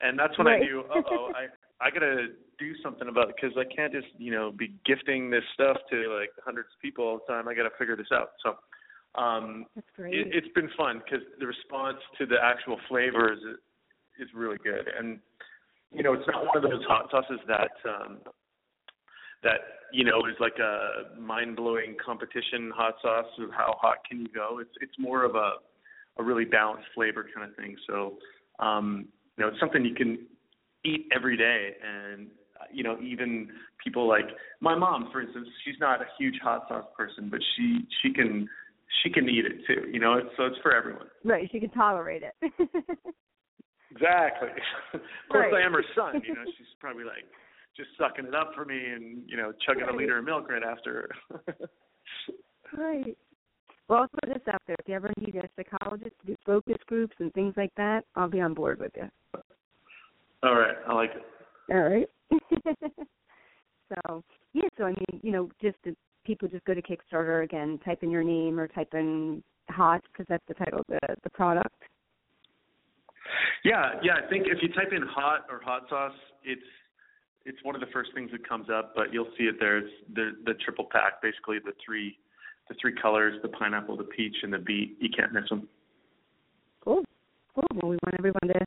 And 0.00 0.18
that's 0.18 0.36
when 0.36 0.46
Right. 0.46 0.62
I 0.62 0.64
knew, 0.64 0.80
uh 0.80 1.02
oh, 1.08 1.32
I 1.34 1.48
I 1.80 1.90
gotta 1.90 2.28
do 2.58 2.74
something 2.82 3.08
about 3.08 3.28
it 3.30 3.36
because 3.36 3.56
I 3.56 3.64
can't 3.64 3.92
just 3.92 4.08
you 4.18 4.32
know 4.32 4.50
be 4.50 4.74
gifting 4.84 5.30
this 5.30 5.44
stuff 5.54 5.76
to 5.90 6.18
like 6.18 6.30
hundreds 6.44 6.68
of 6.74 6.80
people 6.80 7.04
all 7.04 7.18
the 7.18 7.32
time. 7.32 7.48
I 7.48 7.54
gotta 7.54 7.70
figure 7.78 7.96
this 7.96 8.12
out. 8.12 8.32
So 8.42 8.56
um, 9.14 9.66
That's 9.74 9.86
great. 9.96 10.14
it, 10.14 10.28
it's 10.32 10.52
been 10.54 10.68
fun 10.76 11.00
because 11.04 11.26
the 11.40 11.46
response 11.46 11.98
to 12.18 12.26
the 12.26 12.36
actual 12.42 12.78
flavors 12.88 13.38
is, 13.38 14.26
is 14.26 14.34
really 14.34 14.58
good. 14.62 14.88
And 14.98 15.18
you 15.92 16.02
know, 16.02 16.12
it's 16.12 16.26
not 16.26 16.44
one 16.44 16.56
of 16.56 16.62
those 16.62 16.84
hot 16.86 17.08
sauces 17.10 17.40
that 17.46 17.70
um, 17.88 18.18
that 19.42 19.60
you 19.92 20.04
know 20.04 20.26
is 20.26 20.36
like 20.40 20.58
a 20.58 21.18
mind 21.18 21.56
blowing 21.56 21.96
competition 22.04 22.72
hot 22.74 22.94
sauce 23.00 23.26
of 23.38 23.50
how 23.50 23.76
hot 23.80 23.98
can 24.08 24.20
you 24.20 24.28
go. 24.34 24.58
It's 24.60 24.74
it's 24.80 24.98
more 24.98 25.24
of 25.24 25.34
a 25.34 25.54
a 26.18 26.22
really 26.22 26.44
balanced 26.44 26.88
flavor 26.94 27.26
kind 27.34 27.48
of 27.48 27.56
thing. 27.56 27.76
So 27.86 28.18
um, 28.58 29.08
you 29.36 29.44
know, 29.44 29.50
it's 29.50 29.60
something 29.60 29.84
you 29.84 29.94
can 29.94 30.26
eat 30.84 31.08
every 31.14 31.36
day 31.36 31.74
and 31.84 32.28
you 32.72 32.82
know 32.82 32.98
even 33.00 33.48
people 33.82 34.08
like 34.08 34.26
my 34.60 34.74
mom 34.74 35.08
for 35.12 35.20
instance 35.20 35.46
she's 35.64 35.74
not 35.80 36.00
a 36.00 36.06
huge 36.18 36.36
hot 36.42 36.64
sauce 36.68 36.86
person 36.96 37.28
but 37.30 37.40
she 37.54 37.80
she 38.02 38.12
can 38.12 38.48
she 39.02 39.10
can 39.10 39.28
eat 39.28 39.44
it 39.44 39.64
too 39.66 39.88
you 39.90 39.98
know 40.00 40.14
it's 40.14 40.28
so 40.36 40.44
it's 40.44 40.56
for 40.62 40.74
everyone 40.74 41.06
right. 41.24 41.48
She 41.52 41.60
can 41.60 41.70
tolerate 41.70 42.22
it. 42.22 42.34
exactly 43.90 44.48
of 44.94 45.00
course 45.30 45.50
Right. 45.52 45.62
i 45.62 45.66
am 45.66 45.72
her 45.72 45.84
son 45.94 46.20
you 46.26 46.34
know 46.34 46.42
she's 46.58 46.66
probably 46.80 47.04
like 47.04 47.24
just 47.76 47.90
sucking 47.98 48.26
it 48.26 48.34
up 48.34 48.52
for 48.54 48.64
me 48.64 48.78
and 48.94 49.22
you 49.28 49.36
know 49.36 49.52
chugging 49.66 49.84
Right. 49.84 49.94
a 49.94 49.96
liter 49.96 50.18
of 50.18 50.24
milk 50.24 50.48
right 50.50 50.62
after 50.62 51.08
right. 52.76 53.16
Well, 53.88 54.00
I'll 54.00 54.08
put 54.08 54.26
this 54.34 54.42
out 54.52 54.60
there. 54.66 54.74
If 54.80 54.88
you 54.88 54.94
ever 54.96 55.12
need 55.20 55.36
a 55.36 55.48
psychologist 55.54 56.10
to 56.20 56.26
do 56.26 56.36
focus 56.44 56.74
groups 56.88 57.14
and 57.20 57.32
things 57.34 57.54
like 57.56 57.70
that, 57.76 58.04
I'll 58.16 58.28
be 58.28 58.40
on 58.40 58.52
board 58.52 58.80
with 58.80 58.90
you. 58.96 59.08
all 60.42 60.56
right 60.56 60.74
i 60.88 60.92
like 60.92 61.10
it 61.14 61.22
All 61.72 61.82
right. 61.82 62.08
so 63.94 64.24
yeah, 64.54 64.68
so 64.76 64.84
I 64.84 64.88
mean, 64.90 65.20
you 65.22 65.30
know, 65.32 65.48
just 65.62 65.76
to, 65.84 65.94
people 66.26 66.48
just 66.48 66.64
go 66.64 66.74
to 66.74 66.82
Kickstarter 66.82 67.44
again, 67.44 67.78
type 67.84 68.02
in 68.02 68.10
your 68.10 68.24
name 68.24 68.58
or 68.58 68.66
type 68.66 68.92
in 68.92 69.42
hot 69.70 70.02
because 70.12 70.26
that's 70.28 70.44
the 70.48 70.54
title 70.54 70.80
of 70.80 70.86
the 70.88 71.16
the 71.22 71.30
product. 71.30 71.82
Yeah, 73.64 73.92
yeah. 74.02 74.14
I 74.24 74.28
think 74.28 74.46
if 74.46 74.58
you 74.62 74.68
type 74.68 74.92
in 74.92 75.02
hot 75.02 75.46
or 75.50 75.60
hot 75.64 75.82
sauce, 75.88 76.12
it's 76.44 76.60
it's 77.44 77.58
one 77.62 77.74
of 77.74 77.80
the 77.80 77.88
first 77.92 78.10
things 78.14 78.30
that 78.32 78.46
comes 78.48 78.68
up. 78.70 78.92
But 78.94 79.12
you'll 79.12 79.30
see 79.38 79.44
it 79.44 79.56
there. 79.58 79.78
It's 79.78 79.92
the 80.14 80.32
the 80.44 80.54
triple 80.64 80.86
pack, 80.90 81.22
basically 81.22 81.58
the 81.64 81.72
three 81.84 82.18
the 82.68 82.74
three 82.80 82.94
colors: 83.00 83.34
the 83.42 83.48
pineapple, 83.48 83.96
the 83.96 84.04
peach, 84.04 84.36
and 84.42 84.52
the 84.52 84.58
beet. 84.58 84.96
You 85.00 85.08
can't 85.16 85.32
miss 85.32 85.48
them. 85.48 85.68
Cool, 86.84 87.04
cool. 87.54 87.64
Well, 87.74 87.90
we 87.90 87.98
want 88.04 88.14
everyone 88.18 88.48
to 88.48 88.64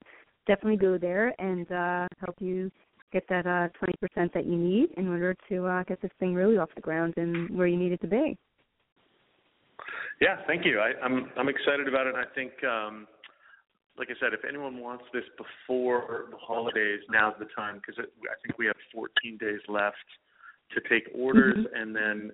definitely 0.48 0.78
go 0.78 0.98
there 0.98 1.34
and 1.40 1.72
uh, 1.72 2.08
help 2.20 2.36
you 2.40 2.72
get 3.12 3.28
that 3.30 3.46
uh 3.46 3.68
twenty 3.78 3.94
percent 4.00 4.34
that 4.34 4.46
you 4.46 4.56
need 4.58 4.90
in 4.98 5.08
order 5.08 5.36
to 5.50 5.66
uh, 5.66 5.84
get 5.84 6.02
this 6.02 6.12
thing 6.20 6.34
really 6.34 6.58
off 6.58 6.70
the 6.76 6.82
ground 6.82 7.14
and 7.18 7.50
where 7.58 7.68
you 7.68 7.78
need 7.78 7.92
it 7.92 8.02
to 8.02 8.08
be. 8.08 8.38
Yeah, 10.22 10.38
thank 10.48 10.66
you. 10.66 10.80
I, 10.80 10.92
I'm 11.04 11.32
I'm 11.38 11.50
excited 11.50 11.88
about 11.88 12.08
it. 12.08 12.16
I 12.16 12.26
think, 12.36 12.52
um, 12.64 13.08
like 13.98 14.10
I 14.10 14.20
said, 14.20 14.34
if 14.34 14.44
anyone 14.48 14.80
wants 14.80 15.06
this 15.14 15.24
before 15.38 16.26
the 16.30 16.38
holidays, 16.38 17.00
now's 17.10 17.36
the 17.40 17.48
time 17.56 17.76
because 17.76 18.04
I 18.04 18.36
think 18.44 18.58
we 18.58 18.66
have 18.66 18.76
14 18.94 19.38
days 19.40 19.62
left 19.68 19.96
to 20.74 20.82
take 20.90 21.10
orders, 21.16 21.58
Mhm. 21.58 21.82
and 21.82 21.96
then 21.96 22.32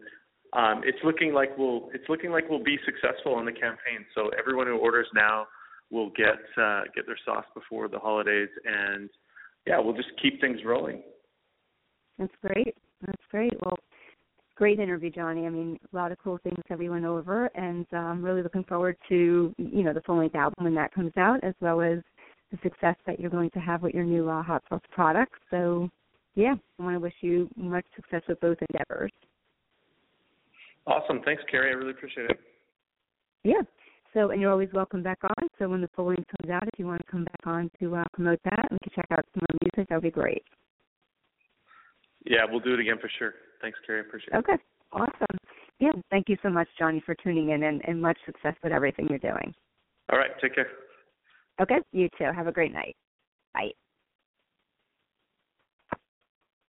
um, 0.54 0.82
it's 0.84 1.02
looking 1.04 1.34
like 1.34 1.58
we'll 1.58 1.90
it's 1.94 2.08
looking 2.10 2.32
like 2.32 2.50
we'll 2.50 2.64
be 2.64 2.80
successful 2.86 3.36
on 3.36 3.46
the 3.46 3.52
campaign. 3.52 4.06
So 4.16 4.30
everyone 4.30 4.68
who 4.68 4.78
orders 4.78 5.08
now 5.14 5.48
will 5.92 6.10
get 6.12 6.42
uh, 6.58 6.84
get 6.96 7.06
their 7.06 7.20
sauce 7.24 7.46
before 7.54 7.88
the 7.88 8.00
holidays, 8.00 8.50
and 8.66 9.10
yeah, 9.66 9.80
we'll 9.80 9.96
just 9.96 10.10
keep 10.22 10.40
things 10.42 10.60
rolling. 10.66 11.02
That's 12.18 12.34
great. 12.42 12.76
That's 13.06 13.22
great. 13.30 13.54
Well, 13.64 13.78
great 14.56 14.80
interview, 14.80 15.10
Jonny. 15.10 15.46
I 15.46 15.50
mean, 15.50 15.78
a 15.92 15.96
lot 15.96 16.12
of 16.12 16.18
cool 16.24 16.40
things 16.44 16.60
that 16.70 16.80
we 16.80 16.90
went 16.90 17.06
over, 17.06 17.50
and 17.56 17.86
I'm 17.92 18.24
really 18.24 18.42
looking 18.42 18.64
forward 18.64 18.98
to 19.10 19.54
you 19.58 19.84
know 19.84 19.94
the 19.94 20.02
full 20.02 20.18
length 20.18 20.36
album 20.36 20.64
when 20.64 20.76
that 20.76 20.94
comes 20.94 21.12
out, 21.18 21.44
as 21.44 21.54
well 21.60 21.82
as 21.82 22.00
the 22.52 22.58
success 22.64 22.96
that 23.06 23.20
you're 23.20 23.30
going 23.30 23.50
to 23.52 23.60
have 23.60 23.82
with 23.82 23.94
your 23.94 24.04
new 24.04 24.30
uh, 24.30 24.44
hot 24.44 24.64
sauce 24.70 24.82
products. 24.92 25.40
So, 25.50 25.90
yeah, 26.36 26.54
I 26.80 26.84
want 26.84 26.96
to 26.96 27.00
wish 27.00 27.14
you 27.22 27.50
much 27.56 27.86
success 27.96 28.22
with 28.28 28.40
both 28.40 28.58
endeavors. 28.70 29.12
Awesome, 30.88 31.22
thanks, 31.26 31.44
Kerri. 31.52 31.72
I 31.72 31.74
really 31.74 31.92
appreciate 31.92 32.30
it. 32.30 32.40
Yeah. 33.44 33.62
So, 34.14 34.30
and 34.30 34.40
you're 34.40 34.52
always 34.52 34.70
welcome 34.74 35.04
back 35.04 35.20
on. 35.24 35.35
So 35.58 35.70
when 35.70 35.82
the 35.82 35.90
full 35.96 36.08
length 36.08 36.28
comes 36.40 36.52
out, 36.52 36.68
if 36.68 36.78
you 36.78 36.86
want 36.86 37.02
to 37.06 37.12
come 37.12 37.24
back 37.24 37.42
on 37.46 37.72
to 37.80 37.96
uh, 37.96 38.04
promote 38.14 38.40
that, 38.44 38.68
and 38.70 38.72
we 38.72 38.80
can 38.84 38.92
check 38.96 39.08
out 39.12 39.26
some 39.34 39.42
more 39.50 39.58
music, 39.62 39.90
that 39.90 39.96
would 39.96 40.04
be 40.04 40.12
great. 40.12 40.44
Yeah, 42.26 42.46
we'll 42.50 42.60
do 42.60 42.74
it 42.74 42.80
again 42.80 42.98
for 43.00 43.10
sure. 43.18 43.34
Thanks, 43.62 43.78
Kerri. 43.88 44.02
Appreciate 44.02 44.34
it. 44.34 44.38
Okay. 44.38 44.58
Awesome. 44.92 45.38
Yeah. 45.80 45.92
Thank 46.10 46.30
you 46.30 46.38
so 46.44 46.50
much, 46.50 46.68
Jonny, 46.78 47.02
for 47.06 47.16
tuning 47.16 47.52
in, 47.52 47.64
and, 47.64 47.82
and 47.88 48.02
much 48.02 48.18
success 48.26 48.56
with 48.64 48.74
everything 48.74 49.08
you're 49.10 49.20
doing. 49.20 49.54
All 50.12 50.20
right, 50.20 50.32
take 50.42 50.56
care. 50.56 50.68
Okay. 51.62 51.80
You 51.92 52.10
too. 52.18 52.26
Have 52.36 52.48
a 52.48 52.52
great 52.52 52.74
night. 52.74 52.96
Bye. 53.54 53.72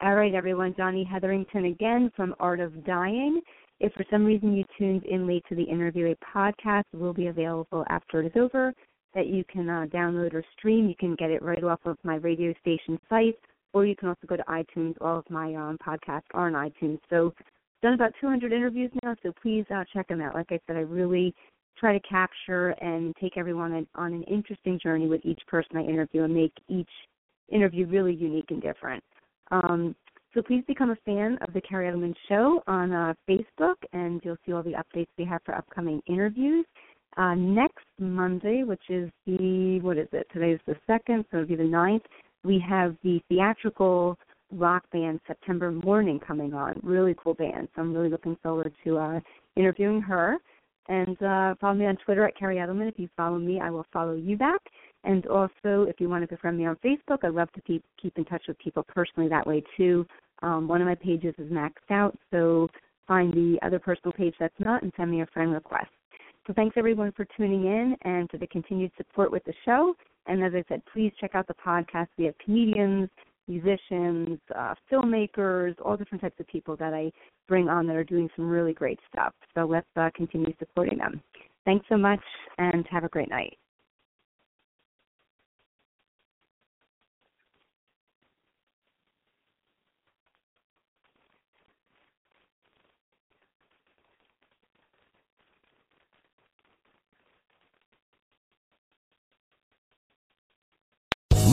All 0.01 0.15
right, 0.15 0.35
everyone. 0.35 0.75
Jonny 0.75 1.03
Hetherington 1.03 1.65
again 1.65 2.11
from 2.15 2.35
Art 2.39 2.59
of 2.59 2.85
Dying. 2.85 3.41
If 3.79 3.93
for 3.93 4.05
some 4.09 4.23
reason 4.23 4.55
you 4.55 4.63
tuned 4.77 5.05
in 5.05 5.27
late 5.27 5.43
to 5.49 5.55
the 5.55 5.63
interview, 5.63 6.11
a 6.13 6.37
podcast 6.37 6.85
will 6.93 7.13
be 7.13 7.27
available 7.27 7.85
after 7.89 8.21
it 8.21 8.27
is 8.27 8.31
over 8.35 8.73
that 9.13 9.27
you 9.27 9.43
can 9.45 9.69
uh, 9.69 9.85
download 9.93 10.33
or 10.33 10.43
stream. 10.57 10.87
You 10.87 10.95
can 10.95 11.15
get 11.15 11.31
it 11.31 11.41
right 11.41 11.63
off 11.63 11.79
of 11.85 11.97
my 12.03 12.15
radio 12.15 12.53
station 12.61 12.99
site, 13.09 13.37
or 13.73 13.85
you 13.85 13.95
can 13.95 14.09
also 14.09 14.27
go 14.27 14.37
to 14.37 14.43
iTunes. 14.43 14.95
All 15.01 15.19
of 15.19 15.29
my 15.29 15.53
um, 15.55 15.77
podcasts 15.85 16.23
are 16.33 16.47
on 16.47 16.53
iTunes. 16.53 16.99
So, 17.09 17.33
I've 17.37 17.81
done 17.81 17.93
about 17.93 18.13
200 18.19 18.51
interviews 18.51 18.91
now, 19.03 19.15
so 19.21 19.31
please 19.41 19.65
uh, 19.73 19.83
check 19.93 20.07
them 20.07 20.21
out. 20.21 20.33
Like 20.33 20.51
I 20.51 20.59
said, 20.65 20.75
I 20.75 20.81
really 20.81 21.35
try 21.77 21.93
to 21.93 22.07
capture 22.07 22.69
and 22.81 23.15
take 23.19 23.37
everyone 23.37 23.73
on, 23.73 23.87
on 23.95 24.13
an 24.13 24.23
interesting 24.23 24.79
journey 24.81 25.07
with 25.07 25.21
each 25.23 25.41
person 25.47 25.77
I 25.77 25.83
interview 25.83 26.23
and 26.23 26.33
make 26.33 26.53
each 26.67 26.89
interview 27.51 27.85
really 27.85 28.13
unique 28.13 28.49
and 28.49 28.61
different. 28.61 29.03
Um, 29.51 29.95
so 30.35 30.41
please 30.41 30.63
become 30.67 30.91
a 30.91 30.97
fan 31.05 31.37
of 31.47 31.53
the 31.53 31.61
Kerri 31.61 31.89
Edelman 31.89 32.13
Show 32.27 32.61
on 32.67 32.91
uh, 32.91 33.13
Facebook, 33.27 33.75
and 33.93 34.21
you'll 34.23 34.37
see 34.45 34.51
all 34.51 34.61
the 34.61 34.73
updates 34.73 35.07
we 35.17 35.23
have 35.25 35.41
for 35.45 35.55
upcoming 35.55 36.01
interviews. 36.07 36.65
Uh, 37.15 37.33
next 37.33 37.85
Monday, 37.97 38.63
which 38.63 38.83
is 38.89 39.09
the 39.25 39.79
what 39.81 39.97
is 39.97 40.09
it? 40.11 40.27
Today's 40.33 40.59
the 40.67 40.75
second, 40.85 41.23
so 41.31 41.37
it'll 41.37 41.47
be 41.47 41.55
the 41.55 41.63
ninth. 41.63 42.03
We 42.43 42.63
have 42.67 42.97
the 43.03 43.21
theatrical 43.29 44.17
rock 44.51 44.83
band 44.91 45.21
September 45.25 45.71
Mourning 45.71 46.19
coming 46.19 46.53
on. 46.53 46.79
Really 46.83 47.15
cool 47.23 47.33
band. 47.33 47.69
So 47.73 47.81
I'm 47.81 47.93
really 47.93 48.09
looking 48.09 48.37
forward 48.43 48.73
to 48.83 48.97
uh, 48.97 49.19
interviewing 49.55 50.01
her. 50.01 50.35
And 50.87 51.19
uh, 51.23 51.55
follow 51.59 51.73
me 51.73 51.85
on 51.85 51.97
Twitter 52.05 52.27
at 52.27 52.37
Kerri 52.37 52.57
Edelman. 52.57 52.89
If 52.89 52.99
you 52.99 53.09
follow 53.15 53.39
me, 53.39 53.59
I 53.59 53.71
will 53.71 53.85
follow 53.91 54.13
you 54.13 54.37
back. 54.37 54.61
And 55.05 55.27
also, 55.27 55.85
if 55.87 55.99
you 55.99 56.09
want 56.09 56.23
to 56.23 56.27
befriend 56.27 56.57
me 56.57 56.65
on 56.65 56.77
Facebook, 56.77 57.23
I'd 57.23 57.33
love 57.33 57.51
to 57.53 57.61
keep 57.61 57.83
keep 58.01 58.17
in 58.17 58.25
touch 58.25 58.43
with 58.47 58.57
people 58.57 58.83
personally 58.83 59.29
that 59.29 59.45
way 59.45 59.63
too. 59.77 60.05
Um, 60.41 60.67
one 60.67 60.81
of 60.81 60.87
my 60.87 60.95
pages 60.95 61.33
is 61.37 61.51
maxed 61.51 61.91
out, 61.91 62.17
so 62.31 62.67
find 63.07 63.31
the 63.33 63.57
other 63.61 63.79
personal 63.79 64.11
page 64.11 64.33
that's 64.39 64.59
not 64.59 64.81
and 64.81 64.91
send 64.97 65.11
me 65.11 65.21
a 65.21 65.25
friend 65.27 65.53
request. 65.53 65.87
So 66.47 66.53
thanks 66.53 66.75
everyone 66.77 67.11
for 67.11 67.25
tuning 67.37 67.65
in 67.65 67.95
and 68.01 68.29
for 68.29 68.37
the 68.37 68.47
continued 68.47 68.91
support 68.97 69.31
with 69.31 69.43
the 69.45 69.53
show. 69.63 69.93
And 70.27 70.43
as 70.43 70.53
I 70.55 70.63
said, 70.67 70.81
please 70.91 71.11
check 71.19 71.35
out 71.35 71.47
the 71.47 71.53
podcast. 71.53 72.07
We 72.17 72.25
have 72.25 72.37
comedians, 72.43 73.09
musicians, 73.47 74.39
uh, 74.55 74.73
filmmakers, 74.91 75.75
all 75.83 75.97
different 75.97 76.21
types 76.21 76.39
of 76.39 76.47
people 76.47 76.75
that 76.77 76.93
I 76.93 77.11
bring 77.47 77.69
on 77.69 77.85
that 77.87 77.95
are 77.95 78.03
doing 78.03 78.29
some 78.35 78.49
really 78.49 78.73
great 78.73 78.99
stuff. 79.11 79.33
So 79.53 79.65
let's 79.65 79.87
uh, 79.95 80.09
continue 80.15 80.53
supporting 80.57 80.97
them. 80.97 81.21
Thanks 81.63 81.85
so 81.89 81.97
much 81.97 82.21
and 82.57 82.85
have 82.91 83.03
a 83.03 83.09
great 83.09 83.29
night. 83.29 83.57